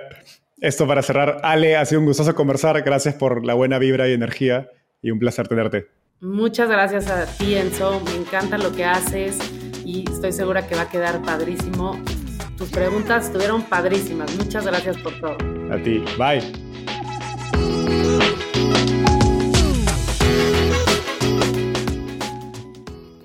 Esto 0.61 0.85
para 0.85 1.01
cerrar, 1.01 1.37
Ale, 1.43 1.77
ha 1.77 1.85
sido 1.85 2.01
un 2.01 2.07
gustoso 2.07 2.35
conversar. 2.35 2.81
Gracias 2.81 3.15
por 3.15 3.45
la 3.45 3.53
buena 3.53 3.79
vibra 3.79 4.09
y 4.09 4.13
energía 4.13 4.69
y 5.01 5.11
un 5.11 5.19
placer 5.19 5.47
tenerte. 5.47 5.87
Muchas 6.19 6.69
gracias 6.69 7.09
a 7.09 7.25
ti, 7.37 7.55
Enzo. 7.55 8.01
Me 8.01 8.15
encanta 8.15 8.57
lo 8.57 8.73
que 8.73 8.83
haces 8.83 9.37
y 9.85 10.03
estoy 10.11 10.33
segura 10.33 10.67
que 10.67 10.75
va 10.75 10.81
a 10.81 10.89
quedar 10.89 11.21
padrísimo 11.21 11.97
tus 12.59 12.69
preguntas 12.69 13.27
estuvieron 13.27 13.63
padrísimas. 13.63 14.35
Muchas 14.35 14.65
gracias 14.65 14.97
por 14.97 15.17
todo. 15.21 15.37
A 15.71 15.81
ti. 15.81 16.03
Bye. 16.17 16.43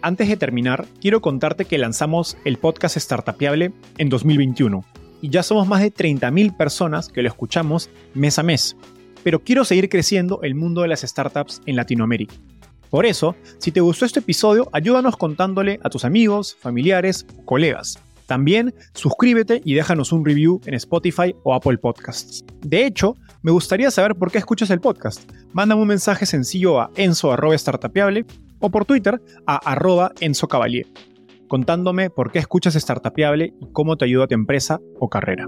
Antes 0.02 0.28
de 0.28 0.36
terminar, 0.36 0.86
quiero 1.00 1.20
contarte 1.20 1.64
que 1.64 1.78
lanzamos 1.78 2.36
el 2.44 2.58
podcast 2.58 2.96
Startupiable 2.96 3.72
en 3.98 4.08
2021 4.08 4.84
y 5.20 5.30
ya 5.30 5.42
somos 5.42 5.66
más 5.66 5.80
de 5.80 5.92
30.000 5.92 6.56
personas 6.56 7.08
que 7.08 7.22
lo 7.22 7.28
escuchamos 7.28 7.90
mes 8.12 8.38
a 8.38 8.44
mes. 8.44 8.76
Pero 9.24 9.40
quiero 9.42 9.64
seguir 9.64 9.88
creciendo 9.88 10.40
el 10.42 10.54
mundo 10.54 10.82
de 10.82 10.88
las 10.88 11.00
startups 11.00 11.60
en 11.66 11.74
Latinoamérica. 11.74 12.34
Por 12.88 13.04
eso, 13.04 13.34
si 13.58 13.72
te 13.72 13.80
gustó 13.80 14.04
este 14.04 14.20
episodio, 14.20 14.68
ayúdanos 14.72 15.16
contándole 15.16 15.80
a 15.82 15.90
tus 15.90 16.04
amigos, 16.04 16.54
familiares, 16.60 17.26
colegas. 17.44 17.98
También 18.26 18.74
suscríbete 18.94 19.60
y 19.64 19.74
déjanos 19.74 20.12
un 20.12 20.24
review 20.24 20.60
en 20.66 20.74
Spotify 20.74 21.34
o 21.42 21.54
Apple 21.54 21.78
Podcasts. 21.78 22.44
De 22.60 22.86
hecho, 22.86 23.16
me 23.42 23.50
gustaría 23.50 23.90
saber 23.90 24.14
por 24.14 24.30
qué 24.30 24.38
escuchas 24.38 24.70
el 24.70 24.80
podcast. 24.80 25.30
Mándame 25.52 25.82
un 25.82 25.88
mensaje 25.88 26.26
sencillo 26.26 26.80
a 26.80 26.90
enzo.startapeable 26.96 28.24
o 28.60 28.70
por 28.70 28.84
Twitter 28.84 29.20
a 29.46 29.56
arroba 29.56 30.12
Enzo 30.20 30.48
contándome 31.48 32.10
por 32.10 32.32
qué 32.32 32.38
escuchas 32.38 32.74
Startapeable 32.74 33.54
y 33.60 33.72
cómo 33.72 33.96
te 33.96 34.06
ayuda 34.06 34.24
a 34.24 34.26
tu 34.26 34.34
empresa 34.34 34.80
o 34.98 35.08
carrera. 35.08 35.46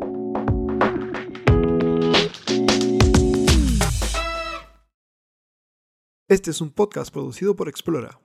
Este 6.29 6.51
es 6.51 6.61
un 6.61 6.70
podcast 6.70 7.12
producido 7.12 7.55
por 7.55 7.68
Explora. 7.68 8.20